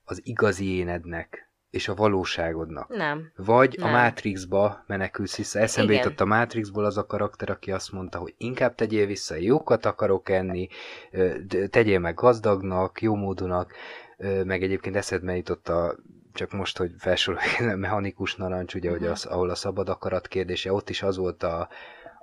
az 0.04 0.20
igazi 0.22 0.76
énednek? 0.76 1.50
És 1.74 1.88
a 1.88 1.94
valóságodnak. 1.94 2.88
Nem. 2.88 3.32
Vagy 3.36 3.76
nem. 3.78 3.88
a 3.88 3.90
Matrixba 3.90 4.84
menekülsz 4.86 5.36
vissza. 5.36 5.58
Eszembe 5.58 5.92
Igen. 5.92 6.04
jutott 6.04 6.20
a 6.20 6.24
Matrixból 6.24 6.84
az 6.84 6.96
a 6.96 7.06
karakter, 7.06 7.50
aki 7.50 7.72
azt 7.72 7.92
mondta, 7.92 8.18
hogy 8.18 8.34
inkább 8.36 8.74
tegyél 8.74 9.06
vissza, 9.06 9.34
jókat 9.34 9.86
akarok 9.86 10.28
enni, 10.28 10.68
tegyél 11.70 11.98
meg 11.98 12.14
gazdagnak, 12.14 13.02
jómódúnak, 13.02 13.72
meg 14.44 14.62
egyébként 14.62 14.96
eszedbe 14.96 15.36
jutott 15.36 15.68
a 15.68 15.96
csak 16.32 16.52
most, 16.52 16.78
hogy 16.78 16.92
felsoroljuk 16.98 17.58
mechanikus 17.76 18.36
narancs, 18.36 18.74
ugye, 18.74 18.88
uh-huh. 18.88 18.98
hogy 18.98 19.10
mhm. 19.10 19.16
az, 19.16 19.26
ahol 19.26 19.50
a 19.50 19.54
szabad 19.54 19.88
akarat 19.88 20.28
kérdése, 20.28 20.72
ott 20.72 20.90
is 20.90 21.02
az 21.02 21.16
volt 21.16 21.42
a, 21.42 21.68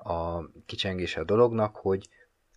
a 0.04 0.50
kicsengése 0.66 1.20
a 1.20 1.24
dolognak, 1.24 1.76
hogy 1.76 2.10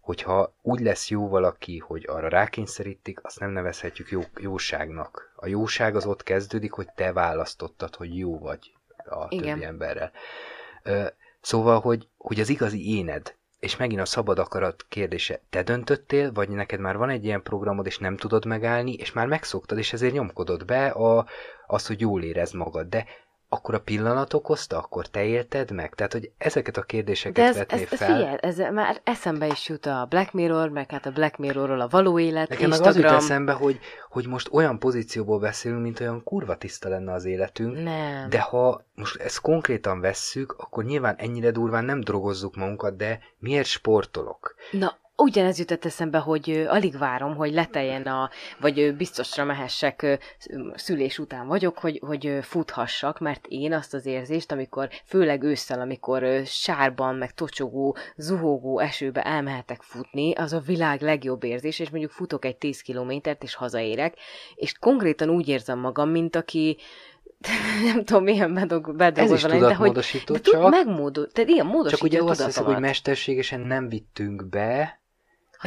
hogyha 0.05 0.55
úgy 0.63 0.81
lesz 0.81 1.09
jó 1.09 1.29
valaki, 1.29 1.79
hogy 1.79 2.05
arra 2.09 2.29
rákényszerítik, 2.29 3.25
azt 3.25 3.41
nem 3.41 3.51
nevezhetjük 3.51 4.11
jó, 4.11 4.21
jóságnak. 4.37 5.33
A 5.37 5.47
jóság 5.47 5.97
az 5.97 6.07
ott 6.07 6.23
kezdődik, 6.23 6.73
hogy 6.73 6.89
te 6.95 7.13
választottad, 7.13 7.95
hogy 7.95 8.19
jó 8.19 8.39
vagy 8.39 8.73
a 8.97 9.27
Igen. 9.29 9.55
többi 9.55 9.65
emberrel. 9.65 10.13
Szóval, 11.41 11.81
hogy, 11.81 12.09
hogy 12.17 12.41
az 12.41 12.49
igazi 12.49 12.97
éned, 12.97 13.35
és 13.59 13.77
megint 13.77 14.01
a 14.01 14.05
szabad 14.05 14.39
akarat 14.39 14.87
kérdése, 14.89 15.41
te 15.51 15.63
döntöttél, 15.63 16.33
vagy 16.33 16.49
neked 16.49 16.81
már 16.81 16.97
van 16.97 17.11
egy 17.11 17.25
ilyen 17.25 17.43
programod, 17.43 17.87
és 17.87 17.99
nem 17.99 18.17
tudod 18.17 18.45
megállni, 18.45 18.93
és 18.93 19.13
már 19.13 19.27
megszoktad, 19.27 19.79
és 19.79 19.93
ezért 19.93 20.13
nyomkodod 20.13 20.65
be 20.65 20.87
a, 20.87 21.27
azt, 21.67 21.87
hogy 21.87 22.01
jól 22.01 22.23
érezd 22.23 22.55
magad. 22.55 22.89
De 22.89 23.07
akkor 23.55 23.75
a 23.75 23.81
pillanat 23.81 24.33
okozta, 24.35 24.79
akkor 24.79 25.07
te 25.07 25.25
élted 25.25 25.71
meg? 25.71 25.95
Tehát, 25.95 26.13
hogy 26.13 26.31
ezeket 26.39 26.77
a 26.77 26.83
kérdéseket 26.83 27.35
De 27.35 27.43
ez, 27.43 27.57
vetné 27.57 27.83
ez, 27.83 27.99
fel. 27.99 28.17
Figyelj, 28.17 28.37
ez 28.41 28.59
már 28.73 29.01
eszembe 29.05 29.47
is 29.47 29.69
jut 29.69 29.87
a 29.87 30.07
Black 30.09 30.33
Mirror, 30.33 30.69
meg 30.69 30.91
hát 30.91 31.07
a 31.07 31.11
Black 31.11 31.37
Mirrorról 31.37 31.81
a 31.81 31.89
való 31.89 32.19
élet, 32.19 32.49
Nekem 32.49 32.67
Instagram. 32.67 32.95
meg 32.95 33.05
az 33.05 33.13
jut 33.13 33.23
eszembe, 33.23 33.53
hogy, 33.53 33.79
hogy 34.09 34.27
most 34.27 34.49
olyan 34.53 34.79
pozícióból 34.79 35.39
beszélünk, 35.39 35.83
mint 35.83 36.01
olyan 36.01 36.23
kurva 36.25 36.57
tiszta 36.57 36.89
lenne 36.89 37.13
az 37.13 37.25
életünk. 37.25 37.83
Nem. 37.83 38.29
De 38.29 38.41
ha 38.41 38.85
most 38.95 39.21
ezt 39.21 39.41
konkrétan 39.41 40.01
vesszük, 40.01 40.53
akkor 40.59 40.85
nyilván 40.85 41.15
ennyire 41.19 41.51
durván 41.51 41.85
nem 41.85 42.01
drogozzuk 42.01 42.57
magunkat, 42.57 42.97
de 42.97 43.19
miért 43.39 43.67
sportolok? 43.67 44.55
Na, 44.71 44.99
Ugyanez 45.17 45.59
jutott 45.59 45.85
eszembe, 45.85 46.19
hogy 46.19 46.65
alig 46.69 46.99
várom, 46.99 47.37
hogy 47.37 47.53
leteljen 47.53 48.03
a, 48.03 48.31
vagy 48.61 48.97
biztosra 48.97 49.45
mehessek, 49.45 50.19
szülés 50.75 51.19
után 51.19 51.47
vagyok, 51.47 51.79
hogy, 51.79 52.01
hogy 52.07 52.39
futhassak, 52.43 53.19
mert 53.19 53.47
én 53.49 53.73
azt 53.73 53.95
az 53.95 54.07
érzést, 54.07 54.53
amikor, 54.53 54.89
főleg 55.05 55.43
ősszel, 55.43 55.81
amikor 55.81 56.43
sárban, 56.45 57.15
meg 57.15 57.35
tocsogó, 57.35 57.97
zuhogó 58.17 58.79
esőbe 58.79 59.23
elmehetek 59.23 59.83
futni, 59.83 60.33
az 60.33 60.53
a 60.53 60.59
világ 60.59 61.03
legjobb 61.03 61.45
érzés, 61.45 61.79
és 61.79 61.91
mondjuk 61.91 62.13
futok 62.13 62.45
egy 62.45 62.57
10 62.57 62.81
kilométert, 62.81 63.43
és 63.43 63.55
hazaérek, 63.55 64.15
és 64.55 64.79
konkrétan 64.79 65.31
úgy 65.31 65.49
érzem 65.49 65.79
magam, 65.79 66.11
mint 66.11 66.37
aki 66.37 66.79
nem 67.93 68.05
tudom, 68.05 68.23
milyen 68.23 68.55
bedog, 68.55 68.97
bedolgozva 68.97 69.49
lenni, 69.49 69.61
de 69.61 69.75
hogy 69.75 69.93
de 70.27 70.41
csak, 70.41 70.71
megmódol, 70.71 71.31
tehát 71.31 71.51
ilyen 71.51 71.67
módosítja 71.67 72.09
Csak 72.09 72.21
ugye 72.23 72.31
azt 72.31 72.45
hiszem, 72.45 72.65
hogy 72.65 72.81
mesterségesen 72.81 73.61
nem 73.61 73.89
vittünk 73.89 74.49
be 74.49 75.03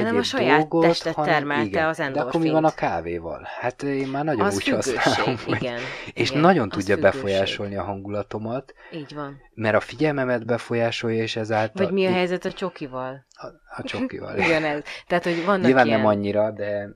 hanem 0.04 0.18
a 0.18 0.24
saját 0.24 0.60
dolgot, 0.60 0.82
testet 0.82 1.14
hanem, 1.14 1.34
termelte 1.34 1.66
igen, 1.66 1.88
az 1.88 2.00
endorfint. 2.00 2.24
De 2.24 2.30
akkor 2.30 2.42
mi 2.42 2.50
van 2.50 2.66
a 2.66 2.74
kávéval? 2.74 3.48
Hát 3.60 3.84
én 3.84 4.08
már 4.08 4.24
nagyon 4.24 4.46
az 4.46 4.56
úgy 4.56 4.68
használom. 4.68 5.36
Igen, 5.46 5.80
és 6.14 6.30
igen, 6.30 6.42
nagyon 6.42 6.70
tudja 6.70 6.96
függőség. 6.96 7.22
befolyásolni 7.22 7.76
a 7.76 7.84
hangulatomat. 7.84 8.74
Így 8.92 9.16
van. 9.16 9.42
Mert 9.54 9.76
a 9.76 9.80
figyelmemet 9.80 10.46
befolyásolja, 10.46 11.22
és 11.22 11.36
ezáltal... 11.36 11.86
Vagy 11.86 11.94
mi 11.94 12.06
a 12.06 12.12
helyzet 12.12 12.46
a 12.46 12.52
csokival? 12.52 13.26
A, 13.30 13.46
a 13.78 13.84
csokival. 13.84 14.36
ez. 14.42 14.84
Tehát, 15.08 15.24
hogy 15.24 15.46
vannak 15.46 15.66
Nyilván 15.66 15.86
ilyen... 15.86 15.98
nem 16.00 16.08
annyira, 16.08 16.52
de 16.52 16.90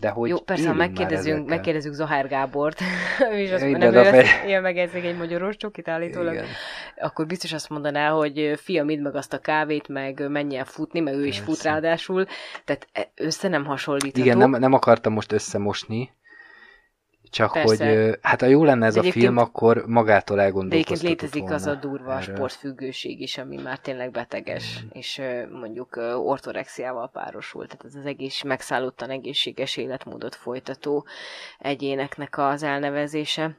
de 0.00 0.08
hogy 0.08 0.28
Jó, 0.28 0.38
persze, 0.38 0.68
ha 0.68 0.74
megkérdezünk, 0.74 1.48
megkérdezünk 1.48 1.94
Zohár 1.94 2.28
Gábort, 2.28 2.80
és 3.42 3.50
azt 3.50 3.64
mondja, 3.64 3.92
hogy 3.92 4.14
ő 4.14 4.22
ilyen 4.46 4.62
megeszik 4.62 5.04
egy 5.04 5.16
magyaros 5.16 5.56
csokit 5.56 5.88
állítólag, 5.88 6.32
Igen. 6.32 6.46
akkor 6.96 7.26
biztos 7.26 7.52
azt 7.52 7.68
mondaná, 7.68 8.10
hogy 8.10 8.52
fiam, 8.56 8.88
idd 8.88 9.00
meg 9.00 9.14
azt 9.14 9.32
a 9.32 9.38
kávét, 9.38 9.88
meg 9.88 10.30
menjen 10.30 10.64
futni, 10.64 11.00
mert 11.00 11.16
ő 11.16 11.26
is 11.26 11.36
persze. 11.36 11.52
fut 11.52 11.62
ráadásul, 11.62 12.26
tehát 12.64 12.88
e, 12.92 13.10
össze 13.14 13.48
nem 13.48 13.64
hasonlítható. 13.64 14.24
Igen, 14.24 14.38
nem, 14.38 14.50
nem 14.50 14.72
akartam 14.72 15.12
most 15.12 15.32
összemosni, 15.32 16.10
csak 17.34 17.52
Persze. 17.52 17.86
hogy 17.86 18.18
hát 18.22 18.40
ha 18.40 18.46
jó 18.46 18.64
lenne 18.64 18.86
ez 18.86 18.96
a 18.96 19.02
film, 19.02 19.36
akkor 19.36 19.84
magától 19.86 20.40
elgondolkoztatott 20.40 21.02
De 21.02 21.08
létezik 21.08 21.40
volna 21.40 21.54
az 21.54 21.66
a 21.66 21.74
durva 21.74 22.12
erről. 22.12 22.34
sportfüggőség 22.34 23.20
is, 23.20 23.38
ami 23.38 23.56
már 23.56 23.78
tényleg 23.78 24.10
beteges, 24.10 24.82
mm. 24.84 24.88
és 24.92 25.22
mondjuk 25.50 25.96
ortorexiával 26.16 27.10
párosul, 27.10 27.66
tehát 27.66 27.84
ez 27.84 27.94
az 27.94 28.06
egész 28.06 28.42
megszállottan 28.42 29.10
egészséges 29.10 29.76
életmódot 29.76 30.34
folytató 30.34 31.06
egyéneknek 31.58 32.38
az 32.38 32.62
elnevezése. 32.62 33.58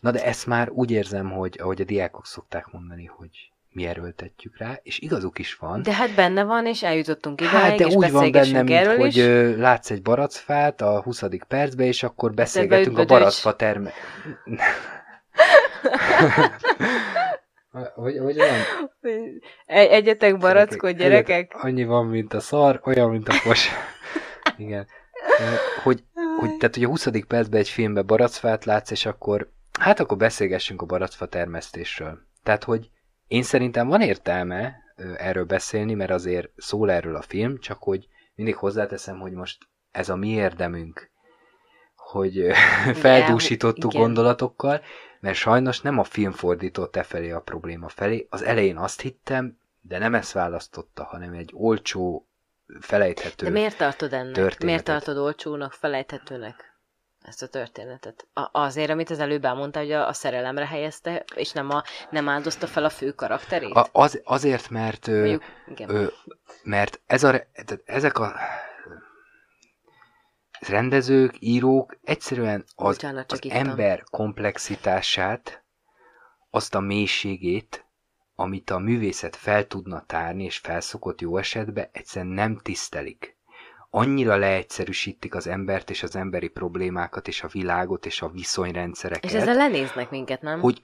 Na 0.00 0.10
de 0.10 0.24
ezt 0.24 0.46
már 0.46 0.70
úgy 0.70 0.90
érzem, 0.90 1.30
hogy 1.30 1.58
ahogy 1.60 1.80
a 1.80 1.84
diákok 1.84 2.26
szokták 2.26 2.66
mondani, 2.72 3.04
hogy 3.04 3.52
mi 3.78 3.86
erőltetjük 3.86 4.56
rá, 4.56 4.80
és 4.82 4.98
igazuk 4.98 5.38
is 5.38 5.54
van. 5.54 5.82
De 5.82 5.92
hát 5.92 6.14
benne 6.14 6.44
van, 6.44 6.66
és 6.66 6.82
eljutottunk 6.82 7.40
ide, 7.40 7.50
hát, 7.50 7.76
de 7.76 7.86
és 7.86 7.94
úgy 7.94 8.10
van 8.10 8.30
benne, 8.30 8.62
mint 8.62 8.70
erről 8.78 8.96
hogy 8.96 9.16
is. 9.16 9.56
látsz 9.56 9.90
egy 9.90 10.02
baracfát 10.02 10.80
a 10.80 11.02
20. 11.02 11.22
percben, 11.48 11.86
és 11.86 12.02
akkor 12.02 12.34
beszélgetünk 12.34 12.98
a 12.98 13.04
baracfa 13.04 13.56
terme... 13.56 13.90
hogy, 17.94 18.18
hogy 18.18 18.36
van? 18.36 18.48
Egyetek 19.66 20.38
barackot, 20.38 20.96
gyerekek. 20.96 21.50
Egyet, 21.50 21.64
annyi 21.64 21.84
van, 21.84 22.06
mint 22.06 22.34
a 22.34 22.40
szar, 22.40 22.80
olyan, 22.84 23.10
mint 23.10 23.28
a 23.28 23.34
pos. 23.44 23.68
Igen. 24.56 24.86
hogy, 25.82 26.04
hogy, 26.38 26.56
tehát, 26.56 26.74
hogy 26.74 26.84
a 26.84 26.88
20. 26.88 27.08
percben 27.28 27.60
egy 27.60 27.68
filmben 27.68 28.06
baracfát 28.06 28.64
látsz, 28.64 28.90
és 28.90 29.06
akkor, 29.06 29.50
hát 29.80 30.00
akkor 30.00 30.16
beszélgessünk 30.16 30.82
a 30.82 30.86
baracfa 30.86 31.26
termesztésről. 31.26 32.18
Tehát, 32.42 32.64
hogy 32.64 32.90
én 33.28 33.42
szerintem 33.42 33.88
van 33.88 34.00
értelme 34.00 34.76
erről 35.16 35.44
beszélni, 35.44 35.94
mert 35.94 36.10
azért 36.10 36.50
szól 36.56 36.90
erről 36.90 37.16
a 37.16 37.22
film, 37.22 37.58
csak 37.58 37.82
hogy 37.82 38.08
mindig 38.34 38.56
hozzáteszem, 38.56 39.18
hogy 39.18 39.32
most 39.32 39.58
ez 39.90 40.08
a 40.08 40.16
mi 40.16 40.28
érdemünk, 40.28 41.10
hogy 41.96 42.46
feldúsítottuk 42.94 43.92
igen. 43.92 44.04
gondolatokkal, 44.04 44.80
mert 45.20 45.36
sajnos 45.36 45.80
nem 45.80 45.98
a 45.98 46.04
film 46.04 46.32
fordított 46.32 46.96
e 46.96 47.02
felé 47.02 47.30
a 47.30 47.40
probléma 47.40 47.88
felé. 47.88 48.26
Az 48.30 48.42
elején 48.42 48.76
azt 48.76 49.00
hittem, 49.00 49.58
de 49.80 49.98
nem 49.98 50.14
ezt 50.14 50.32
választotta, 50.32 51.04
hanem 51.04 51.32
egy 51.32 51.50
olcsó, 51.54 52.28
felejthető 52.80 53.44
De 53.44 53.52
miért 53.52 53.76
tartod 53.76 54.12
ennek? 54.12 54.34
Történetet. 54.34 54.62
Miért 54.62 54.84
tartod 54.84 55.16
olcsónak, 55.16 55.72
felejthetőnek 55.72 56.67
ezt 57.28 57.42
a 57.42 57.46
történetet? 57.46 58.26
A, 58.32 58.48
azért, 58.52 58.90
amit 58.90 59.10
az 59.10 59.18
előbb 59.18 59.44
elmondta, 59.44 59.78
hogy 59.78 59.92
a, 59.92 60.08
a 60.08 60.12
szerelemre 60.12 60.66
helyezte, 60.66 61.24
és 61.34 61.52
nem, 61.52 61.70
a, 61.70 61.82
nem 62.10 62.28
áldozta 62.28 62.66
fel 62.66 62.84
a 62.84 62.88
fő 62.90 63.12
karakterét? 63.12 63.74
A, 63.74 63.88
az, 63.92 64.20
azért, 64.24 64.70
mert, 64.70 65.06
Mondjuk, 65.06 65.42
ö, 65.86 66.06
mert 66.62 67.00
ez 67.06 67.24
a, 67.24 67.46
ezek 67.84 68.18
a 68.18 68.34
rendezők, 70.60 71.34
írók 71.38 71.96
egyszerűen 72.02 72.64
az, 72.74 72.94
Bocsánat, 72.94 73.32
az 73.32 73.40
ember 73.48 74.04
komplexitását, 74.10 75.64
azt 76.50 76.74
a 76.74 76.80
mélységét, 76.80 77.86
amit 78.34 78.70
a 78.70 78.78
művészet 78.78 79.36
fel 79.36 79.66
tudna 79.66 80.04
tárni, 80.06 80.44
és 80.44 80.58
felszokott 80.58 81.20
jó 81.20 81.36
esetben, 81.36 81.88
egyszerűen 81.92 82.32
nem 82.32 82.58
tisztelik. 82.58 83.37
Annyira 83.90 84.36
leegyszerűsítik 84.36 85.34
az 85.34 85.46
embert, 85.46 85.90
és 85.90 86.02
az 86.02 86.16
emberi 86.16 86.48
problémákat, 86.48 87.28
és 87.28 87.42
a 87.42 87.48
világot, 87.48 88.06
és 88.06 88.22
a 88.22 88.28
viszonyrendszereket. 88.28 89.30
És 89.30 89.36
ezzel 89.36 89.54
lenéznek 89.54 90.10
minket, 90.10 90.42
nem? 90.42 90.60
Hogy 90.60 90.80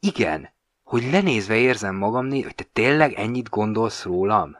igen, 0.00 0.52
hogy 0.82 1.10
lenézve 1.10 1.56
érzem 1.56 1.94
magam, 1.94 2.30
hogy 2.30 2.54
te 2.54 2.64
tényleg 2.72 3.12
ennyit 3.12 3.48
gondolsz 3.48 4.04
rólam? 4.04 4.56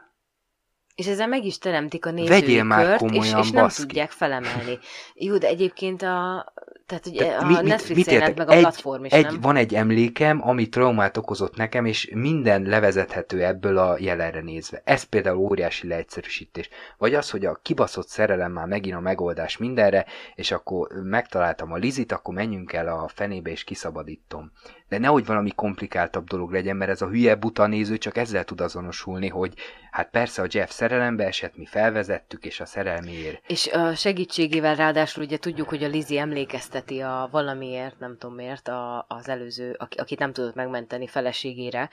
És 0.95 1.07
ezzel 1.07 1.27
meg 1.27 1.45
is 1.45 1.57
teremtik 1.57 2.05
a 2.05 2.11
nézői 2.11 2.61
már 2.61 2.85
kört, 2.85 2.99
komolyan, 2.99 3.39
és, 3.39 3.45
és 3.45 3.51
nem 3.51 3.63
baszki. 3.63 3.81
tudják 3.81 4.11
felemelni. 4.11 4.79
Jó, 5.13 5.37
de 5.37 5.47
egyébként 5.47 6.01
a, 6.01 6.53
tehát 6.85 7.05
ugye 7.05 7.35
a 7.35 7.45
mit, 7.45 7.61
Netflix 7.61 8.07
mit, 8.07 8.35
meg 8.35 8.49
a 8.49 8.51
egy, 8.51 8.59
platform 8.59 9.03
is, 9.03 9.11
egy, 9.11 9.25
nem? 9.25 9.41
Van 9.41 9.55
egy 9.55 9.75
emlékem, 9.75 10.47
ami 10.47 10.69
traumát 10.69 11.17
okozott 11.17 11.55
nekem, 11.55 11.85
és 11.85 12.09
minden 12.13 12.61
levezethető 12.61 13.43
ebből 13.43 13.77
a 13.77 13.95
jelenre 13.99 14.41
nézve. 14.41 14.81
Ez 14.83 15.03
például 15.03 15.37
óriási 15.37 15.87
leegyszerűsítés. 15.87 16.69
Vagy 16.97 17.13
az, 17.13 17.29
hogy 17.29 17.45
a 17.45 17.59
kibaszott 17.61 18.07
szerelem 18.07 18.51
már 18.51 18.67
megint 18.67 18.95
a 18.95 18.99
megoldás 18.99 19.57
mindenre, 19.57 20.05
és 20.35 20.51
akkor 20.51 20.87
megtaláltam 21.03 21.71
a 21.71 21.77
Lizit, 21.77 22.11
akkor 22.11 22.33
menjünk 22.33 22.73
el 22.73 22.87
a 22.87 23.07
fenébe, 23.07 23.49
és 23.49 23.63
kiszabadítom. 23.63 24.51
De 24.95 25.01
nehogy 25.01 25.25
valami 25.25 25.51
komplikáltabb 25.51 26.27
dolog 26.27 26.51
legyen, 26.51 26.75
mert 26.75 26.91
ez 26.91 27.01
a 27.01 27.07
hülye 27.07 27.35
buta 27.35 27.67
néző 27.67 27.97
csak 27.97 28.17
ezzel 28.17 28.43
tud 28.43 28.61
azonosulni, 28.61 29.27
hogy 29.27 29.53
hát 29.91 30.09
persze 30.09 30.41
a 30.41 30.47
Jeff 30.49 30.69
szerelembe 30.69 31.25
esett, 31.25 31.57
mi 31.57 31.65
felvezettük, 31.65 32.45
és 32.45 32.59
a 32.59 32.65
szerelméért. 32.65 33.43
És 33.47 33.67
a 33.67 33.95
segítségével 33.95 34.75
ráadásul 34.75 35.23
ugye 35.23 35.37
tudjuk, 35.37 35.69
hogy 35.69 35.83
a 35.83 35.87
Lizi 35.87 36.17
emlékezteti 36.17 36.99
a 36.99 37.27
valamiért, 37.31 37.99
nem 37.99 38.17
tudom 38.17 38.35
miért, 38.35 38.67
a, 38.67 39.05
az 39.07 39.29
előző, 39.29 39.75
akit 39.97 40.19
nem 40.19 40.33
tudott 40.33 40.55
megmenteni 40.55 41.07
feleségére, 41.07 41.89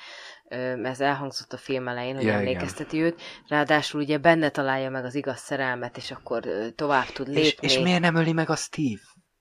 ez 0.82 1.00
elhangzott 1.00 1.52
a 1.52 1.56
film 1.56 1.88
elején, 1.88 2.14
hogy 2.14 2.24
ja, 2.24 2.32
emlékezteti 2.32 2.96
igen. 2.96 3.08
őt, 3.08 3.20
ráadásul 3.48 4.00
ugye 4.00 4.18
benne 4.18 4.48
találja 4.48 4.90
meg 4.90 5.04
az 5.04 5.14
igaz 5.14 5.38
szerelmet, 5.38 5.96
és 5.96 6.10
akkor 6.10 6.42
tovább 6.74 7.06
tud 7.06 7.26
lépni. 7.26 7.66
És, 7.66 7.76
és 7.76 7.78
miért 7.78 8.00
nem 8.00 8.14
öli 8.14 8.32
meg 8.32 8.50
a 8.50 8.56
Steve? 8.56 9.00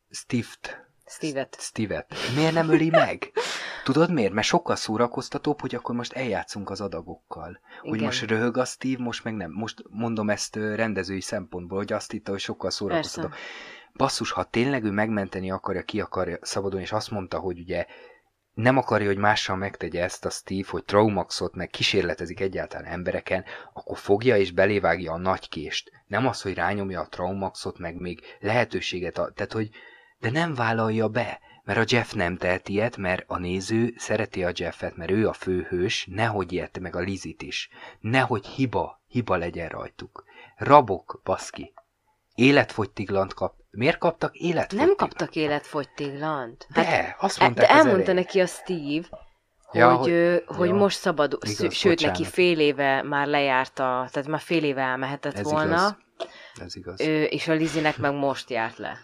Steve-t? 0.09 0.89
Steve-et. 1.11 1.57
Steve-et. 1.59 2.13
Miért 2.35 2.53
nem 2.53 2.69
öli 2.69 2.89
meg? 2.89 3.31
Tudod 3.83 4.11
miért? 4.11 4.33
Mert 4.33 4.47
sokkal 4.47 4.75
szórakoztatóbb, 4.75 5.61
hogy 5.61 5.75
akkor 5.75 5.95
most 5.95 6.13
eljátszunk 6.13 6.69
az 6.69 6.81
adagokkal. 6.81 7.59
Igen. 7.81 7.89
Hogy 7.89 8.01
most 8.01 8.29
röhög 8.29 8.57
a 8.57 8.65
Steve, 8.65 9.03
most 9.03 9.23
meg 9.23 9.35
nem. 9.35 9.51
Most 9.51 9.83
mondom 9.89 10.29
ezt 10.29 10.55
rendezői 10.55 11.21
szempontból, 11.21 11.77
hogy 11.77 11.93
azt 11.93 12.11
hitte, 12.11 12.31
hogy 12.31 12.39
sokkal 12.39 12.69
szórakoztatóbb. 12.69 13.33
Basszus, 13.93 14.31
ha 14.31 14.43
tényleg 14.43 14.83
ő 14.83 14.91
megmenteni 14.91 15.51
akarja, 15.51 15.83
ki 15.83 16.01
akarja 16.01 16.37
szabadulni, 16.41 16.83
és 16.83 16.91
azt 16.91 17.11
mondta, 17.11 17.39
hogy 17.39 17.59
ugye 17.59 17.85
nem 18.53 18.77
akarja, 18.77 19.07
hogy 19.07 19.17
mással 19.17 19.55
megtegye 19.55 20.03
ezt 20.03 20.25
a 20.25 20.29
Steve, 20.29 20.67
hogy 20.69 20.83
Traumaxot 20.83 21.55
meg 21.55 21.69
kísérletezik 21.69 22.39
egyáltalán 22.39 22.91
embereken, 22.91 23.45
akkor 23.73 23.97
fogja 23.97 24.37
és 24.37 24.51
belévágja 24.51 25.11
a 25.11 25.17
nagy 25.17 25.49
kést. 25.49 25.91
Nem 26.07 26.27
az, 26.27 26.41
hogy 26.41 26.53
rányomja 26.53 27.01
a 27.01 27.07
Traumaxot, 27.07 27.77
meg 27.77 27.95
még 27.95 28.21
lehetőséget, 28.39 29.17
a, 29.17 29.31
tehát 29.35 29.53
hogy 29.53 29.69
de 30.21 30.31
nem 30.31 30.53
vállalja 30.53 31.07
be, 31.07 31.39
mert 31.63 31.79
a 31.79 31.95
Jeff 31.95 32.11
nem 32.11 32.37
tehet 32.37 32.69
ilyet, 32.69 32.97
mert 32.97 33.23
a 33.27 33.37
néző 33.37 33.93
szereti 33.97 34.43
a 34.43 34.51
Jeffet, 34.53 34.95
mert 34.95 35.11
ő 35.11 35.27
a 35.27 35.33
főhős, 35.33 36.07
nehogy 36.11 36.51
ilyet 36.51 36.79
meg 36.79 36.95
a 36.95 36.99
Lizit 36.99 37.41
is. 37.41 37.69
Nehogy 37.99 38.45
hiba, 38.45 39.01
hiba 39.07 39.35
legyen 39.35 39.69
rajtuk. 39.69 40.23
Rabok, 40.55 41.21
baszki. 41.23 41.73
Életfogytiglant 42.35 43.33
kap. 43.33 43.53
Miért 43.71 43.97
kaptak 43.97 44.35
életfogytiglant? 44.35 44.87
Nem 44.87 44.95
kaptak 44.95 45.35
életfogytiglant. 45.35 46.67
Hát, 46.73 46.85
de, 46.85 47.15
azt 47.19 47.39
mondták 47.39 47.67
De 47.67 47.73
elmondta 47.73 48.13
neki 48.13 48.39
a 48.39 48.45
Steve, 48.45 49.07
ja, 49.71 49.95
hogy, 49.95 50.09
hogy, 50.45 50.55
hogy 50.57 50.69
jó. 50.69 50.75
most 50.75 50.97
szabad, 50.97 51.37
igaz, 51.41 51.73
sőt, 51.73 51.91
bocsánat. 51.91 52.17
neki 52.17 52.31
fél 52.31 52.59
éve 52.59 53.01
már 53.01 53.27
lejárta, 53.27 54.07
tehát 54.11 54.27
már 54.27 54.39
fél 54.39 54.63
éve 54.63 54.81
elmehetett 54.81 55.37
Ez 55.37 55.43
volna. 55.43 55.65
Igaz. 55.75 55.95
Ez 56.59 56.75
igaz. 56.75 57.01
Ő, 57.01 57.23
és 57.23 57.47
a 57.47 57.53
Lizinek 57.53 57.97
meg 57.97 58.13
most 58.13 58.49
járt 58.49 58.77
le. 58.77 58.97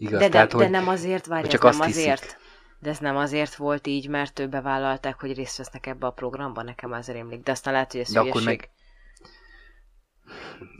Igaz, 0.00 0.20
de, 0.20 0.28
tehát, 0.28 0.52
de, 0.52 0.58
de 0.58 0.68
nem 0.68 0.88
azért, 0.88 1.26
várj, 1.26 1.48
csak 1.48 1.64
ez 1.64 1.76
nem 1.76 1.88
azért. 1.88 2.22
Hiszik. 2.22 2.38
De 2.80 2.90
ez 2.90 2.98
nem 2.98 3.16
azért 3.16 3.54
volt 3.54 3.86
így, 3.86 4.08
mert 4.08 4.38
ő 4.38 4.48
bevállalták, 4.48 5.20
hogy 5.20 5.34
részt 5.34 5.56
vesznek 5.56 5.86
ebbe 5.86 6.06
a 6.06 6.10
programba, 6.10 6.62
nekem 6.62 6.92
az 6.92 7.08
rémlik. 7.08 7.42
De 7.42 7.50
aztán 7.50 7.72
lehet, 7.72 7.92
hogy 7.92 8.00
ez 8.00 8.12
de 8.12 8.20
akkor 8.20 8.42
meg... 8.42 8.70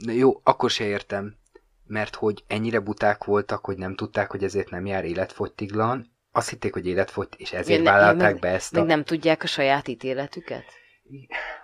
De 0.05 0.13
jó, 0.13 0.39
akkor 0.43 0.69
se 0.69 0.83
értem, 0.83 1.37
mert 1.85 2.15
hogy 2.15 2.43
ennyire 2.47 2.79
buták 2.79 3.23
voltak, 3.23 3.65
hogy 3.65 3.77
nem 3.77 3.95
tudták, 3.95 4.31
hogy 4.31 4.43
ezért 4.43 4.69
nem 4.69 4.85
jár 4.85 5.05
életfogytiglan, 5.05 6.17
azt 6.31 6.49
hitték, 6.49 6.73
hogy 6.73 6.87
életfogy, 6.87 7.27
és 7.37 7.51
ezért 7.51 7.83
ja, 7.83 7.91
vállalták 7.91 8.31
meg, 8.31 8.39
be 8.39 8.49
ezt 8.49 8.75
a... 8.75 8.79
Meg 8.79 8.87
nem 8.87 9.03
tudják 9.03 9.43
a 9.43 9.47
saját 9.47 9.87
ítéletüket? 9.87 10.63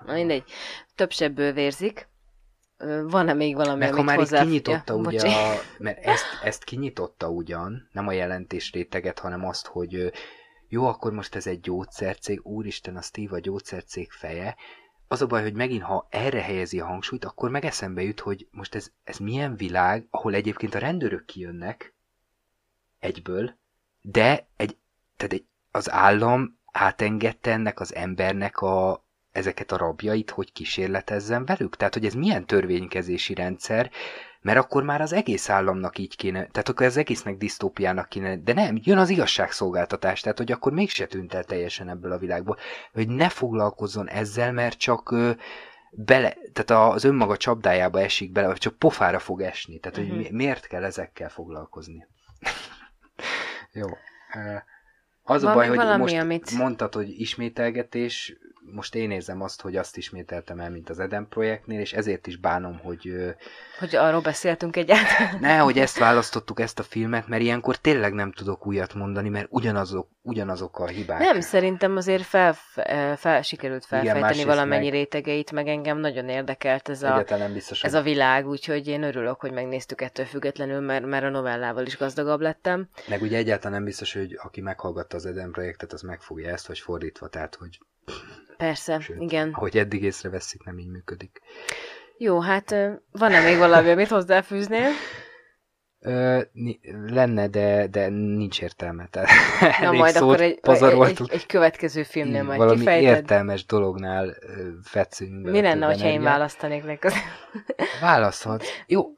Na 0.06 0.14
mindegy. 0.14 0.43
Több 0.95 1.12
sebből 1.12 1.53
vérzik. 1.53 2.08
Van-e 3.07 3.34
még 3.34 3.55
valami, 3.55 3.80
Meg 3.80 3.88
amit 3.88 3.99
ha 3.99 4.03
már 4.03 4.17
hozzá... 4.17 4.41
kinyitotta 4.41 4.93
ja, 4.93 4.99
ugye, 4.99 5.30
a, 5.30 5.59
mert 5.78 6.05
ezt, 6.05 6.26
ezt 6.43 6.63
kinyitotta 6.63 7.30
ugyan, 7.30 7.89
nem 7.91 8.07
a 8.07 8.11
jelentés 8.11 8.71
réteget, 8.71 9.19
hanem 9.19 9.45
azt, 9.45 9.67
hogy 9.67 10.11
jó, 10.67 10.86
akkor 10.86 11.11
most 11.11 11.36
ez 11.36 11.47
egy 11.47 11.59
gyógyszercég, 11.59 12.45
úristen, 12.45 12.95
a 12.95 13.01
Steve 13.01 13.36
a 13.36 13.39
gyógyszercég 13.39 14.11
feje, 14.11 14.55
az 15.07 15.21
a 15.21 15.28
baj, 15.28 15.41
hogy 15.41 15.53
megint, 15.53 15.84
ha 15.84 16.07
erre 16.09 16.41
helyezi 16.41 16.80
a 16.80 16.86
hangsúlyt, 16.86 17.26
akkor 17.26 17.49
meg 17.49 17.65
eszembe 17.65 18.01
jut, 18.01 18.19
hogy 18.19 18.47
most 18.51 18.76
ez, 18.76 18.91
ez 19.03 19.17
milyen 19.17 19.55
világ, 19.55 20.07
ahol 20.09 20.34
egyébként 20.34 20.76
a 20.76 20.80
rendőrök 20.80 21.26
kijönnek 21.26 21.95
egyből, 22.99 23.57
de 24.01 24.47
egy, 24.55 24.78
tehát 25.17 25.34
egy, 25.34 25.45
az 25.71 25.91
állam 25.91 26.59
átengedte 26.71 27.51
ennek 27.51 27.80
az 27.80 27.95
embernek 27.95 28.57
a, 28.57 29.05
ezeket 29.36 29.72
a 29.72 29.78
rabjait, 29.78 30.30
hogy 30.30 30.52
kísérletezzen 30.52 31.46
velük? 31.46 31.76
Tehát, 31.76 31.94
hogy 31.94 32.06
ez 32.06 32.14
milyen 32.14 32.46
törvénykezési 32.46 33.34
rendszer, 33.34 33.92
mert 34.42 34.58
akkor 34.58 34.84
már 34.84 35.02
az 35.02 35.14
egész 35.14 35.50
államnak 35.50 35.98
így 35.98 36.16
kéne, 36.16 36.46
tehát 36.46 36.70
akkor 36.70 36.86
az 36.86 36.98
egésznek 36.98 37.38
disztópiának 37.38 38.10
kéne, 38.10 38.38
de 38.38 38.54
nem, 38.54 38.80
jön 38.84 38.98
az 38.98 39.10
igazságszolgáltatás, 39.10 40.22
tehát 40.22 40.38
hogy 40.38 40.52
akkor 40.52 40.72
mégse 40.72 41.06
tűnt 41.06 41.34
el 41.34 41.44
teljesen 41.44 41.90
ebből 41.90 42.12
a 42.12 42.18
világból, 42.18 42.58
hogy 42.94 43.08
ne 43.08 43.30
foglalkozzon 43.30 44.10
ezzel, 44.10 44.52
mert 44.52 44.78
csak 44.78 45.12
ö, 45.12 45.32
bele, 45.92 46.38
tehát 46.54 46.94
az 46.94 47.04
önmaga 47.04 47.38
csapdájába 47.38 48.00
esik 48.00 48.32
bele, 48.32 48.48
vagy 48.48 48.58
csak 48.58 48.78
pofára 48.78 49.20
fog 49.20 49.42
esni, 49.42 49.80
tehát 49.80 49.98
uh-huh. 49.98 50.16
hogy 50.16 50.26
mhm. 50.26 50.36
miért 50.36 50.68
kell 50.68 50.84
ezekkel 50.84 51.30
foglalkozni. 51.30 52.08
Jó. 53.72 53.88
Az 55.24 55.42
Van 55.42 55.52
a 55.52 55.56
baj, 55.56 55.68
hogy 55.68 55.78
valami, 55.78 56.02
most 56.02 56.16
amit... 56.16 56.52
mondtad, 56.52 56.94
hogy 56.94 57.20
ismételgetés, 57.20 58.38
most 58.72 58.95
én 58.95 59.11
érzem 59.11 59.41
azt, 59.41 59.61
hogy 59.61 59.76
azt 59.76 59.97
ismételtem 59.97 60.59
el, 60.59 60.70
mint 60.70 60.89
az 60.89 60.99
Eden 60.99 61.28
projektnél, 61.30 61.80
és 61.80 61.93
ezért 61.93 62.28
is 62.28 62.38
bánom, 62.38 62.80
hogy... 62.84 63.13
Hogy 63.80 63.95
arról 63.95 64.22
beszéltünk 64.22 64.76
egyáltalán. 64.76 65.38
Ne, 65.45 65.57
hogy 65.57 65.80
ezt 65.80 65.97
választottuk, 65.97 66.59
ezt 66.59 66.80
a 66.80 66.84
filmet, 66.84 67.28
mert 67.28 67.41
ilyenkor 67.41 67.76
tényleg 67.76 68.13
nem 68.13 68.32
tudok 68.32 68.68
újat 68.68 68.93
mondani, 68.93 69.30
mert 69.30 69.47
ugyanazok, 69.49 70.09
ugyanazok 70.22 70.80
a 70.80 70.88
hibák. 70.88 71.20
Nem, 71.20 71.39
szerintem 71.41 71.97
azért 71.97 72.24
fel, 72.24 72.53
fel, 73.16 73.41
sikerült 73.41 73.86
felfejteni 73.86 74.34
Igen, 74.34 74.47
valamennyi 74.47 74.89
meg... 74.89 74.93
rétegeit, 74.93 75.51
meg 75.51 75.68
engem 75.68 75.97
nagyon 75.97 76.30
érdekelt 76.30 76.89
ez 76.89 77.03
a, 77.03 77.26
biztos, 77.53 77.84
ez 77.84 77.93
a 77.93 78.01
világ, 78.01 78.47
úgyhogy 78.47 78.88
én 78.88 79.03
örülök, 79.03 79.39
hogy 79.39 79.51
megnéztük 79.51 80.01
ettől 80.01 80.26
függetlenül, 80.26 80.80
mert, 80.80 81.05
mert 81.05 81.24
a 81.24 81.30
novellával 81.30 81.86
is 81.86 81.97
gazdagabb 81.97 82.41
lettem. 82.41 82.89
Meg 83.07 83.22
ugye 83.22 83.38
egyáltalán 83.38 83.74
nem 83.74 83.84
biztos, 83.84 84.13
hogy 84.13 84.39
aki 84.43 84.61
meghallgatta 84.61 85.16
az 85.16 85.26
Eden 85.26 85.51
projektet, 85.51 85.93
az 85.93 86.01
megfogja 86.01 86.49
ezt, 86.49 86.68
vagy 86.68 86.80
fordítva, 86.80 87.28
tehát 87.28 87.55
hogy 87.55 87.80
Persze, 88.58 88.99
Sőt, 88.99 89.22
igen. 89.22 89.49
Ahogy 89.53 89.78
eddig 89.78 90.03
észreveszik, 90.03 90.64
nem 90.64 90.78
így 90.78 90.89
működik. 90.89 91.39
Jó, 92.18 92.39
hát 92.39 92.76
van-e 93.12 93.43
még 93.43 93.58
valami, 93.58 93.89
amit 93.89 94.08
hozzáfűznél? 94.08 94.89
Ö, 95.99 96.41
lenne, 97.08 97.47
de, 97.47 97.88
de 97.88 98.10
nincs 98.10 98.62
értelme. 98.62 99.08
Tehát 99.08 99.30
Na 99.82 99.91
majd 99.91 100.16
akkor 100.16 100.41
egy, 100.41 100.60
egy, 100.64 101.22
egy, 101.28 101.45
következő 101.45 102.03
filmnél 102.03 102.43
majd 102.43 102.58
valami 102.58 102.78
kifejted. 102.78 103.16
értelmes 103.16 103.66
dolognál 103.66 104.36
fetszünk. 104.84 105.49
Mi 105.49 105.62
lenne, 105.62 105.86
ha 105.86 106.06
én 106.06 106.22
választanék 106.22 106.84
legközelebb? 106.84 107.26
Választhat. 108.01 108.64
Jó, 108.88 109.14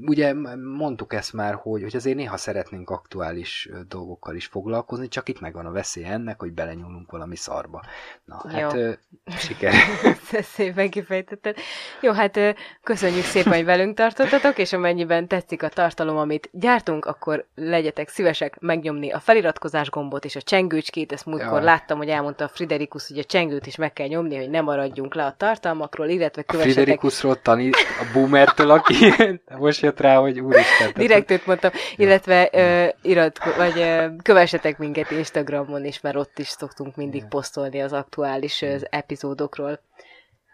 ugye 0.00 0.34
mondtuk 0.76 1.12
ezt 1.12 1.32
már, 1.32 1.54
hogy, 1.54 1.82
hogy 1.82 1.96
azért 1.96 2.16
néha 2.16 2.36
szeretnénk 2.36 2.90
aktuális 2.90 3.68
dolgokkal 3.88 4.36
is 4.36 4.46
foglalkozni, 4.46 5.08
csak 5.08 5.28
itt 5.28 5.40
megvan 5.40 5.66
a 5.66 5.70
veszély 5.70 6.04
ennek, 6.04 6.40
hogy 6.40 6.52
belenyúlunk 6.52 7.10
valami 7.10 7.36
szarba. 7.36 7.82
Na, 8.24 8.42
Jó. 8.44 8.50
hát 8.50 8.74
ö, 8.74 8.92
siker. 9.36 9.72
Szépen 10.54 10.90
kifejtetted. 10.90 11.56
Jó, 12.00 12.12
hát 12.12 12.38
köszönjük 12.82 13.24
szépen, 13.24 13.52
hogy 13.52 13.64
velünk 13.64 13.96
tartottatok, 13.96 14.58
és 14.58 14.72
amennyiben 14.72 15.28
tetszik 15.28 15.62
a 15.62 15.68
tartalom, 15.68 16.16
amit 16.16 16.48
gyártunk, 16.52 17.04
akkor 17.04 17.46
legyetek 17.54 18.08
szívesek 18.08 18.60
megnyomni 18.60 19.10
a 19.10 19.18
feliratkozás 19.20 19.90
gombot 19.90 20.24
és 20.24 20.36
a 20.36 20.42
csengőcskét. 20.42 21.12
Ezt 21.12 21.26
múltkor 21.26 21.58
ja. 21.58 21.64
láttam, 21.64 21.98
hogy 21.98 22.08
elmondta 22.08 22.44
a 22.44 22.48
Friderikus, 22.48 23.08
hogy 23.08 23.18
a 23.18 23.24
csengőt 23.24 23.66
is 23.66 23.76
meg 23.76 23.92
kell 23.92 24.06
nyomni, 24.06 24.36
hogy 24.36 24.50
ne 24.50 24.60
maradjunk 24.60 25.14
le 25.14 25.24
a 25.24 25.34
tartalmakról, 25.36 26.08
illetve 26.08 26.42
kövessetek... 26.42 26.76
A 26.76 26.80
Friderikusról 26.80 27.40
tani 27.40 27.70
a 27.72 28.10
boomertől, 28.12 28.70
aki 28.70 28.94
most 29.58 29.82
jött 29.84 30.00
rá, 30.00 30.16
hogy 30.16 30.40
úristen. 30.40 30.92
Direkt 30.94 31.30
őt 31.30 31.46
mondtam, 31.46 31.70
illetve 31.96 32.50
uh, 32.52 32.88
irat, 33.02 33.38
vagy 33.56 33.78
uh, 33.78 34.16
kövessetek 34.22 34.78
minket 34.78 35.10
Instagramon 35.10 35.84
is, 35.84 36.00
mert 36.00 36.16
ott 36.16 36.38
is 36.38 36.48
szoktunk 36.48 36.96
mindig 36.96 37.24
posztolni 37.24 37.82
az 37.82 37.92
aktuális 37.92 38.62
uh, 38.62 38.80
epizódokról. 38.90 39.80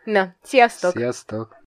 Na, 0.05 0.35
sziasztok! 0.43 0.93
Sziasztok! 0.97 1.60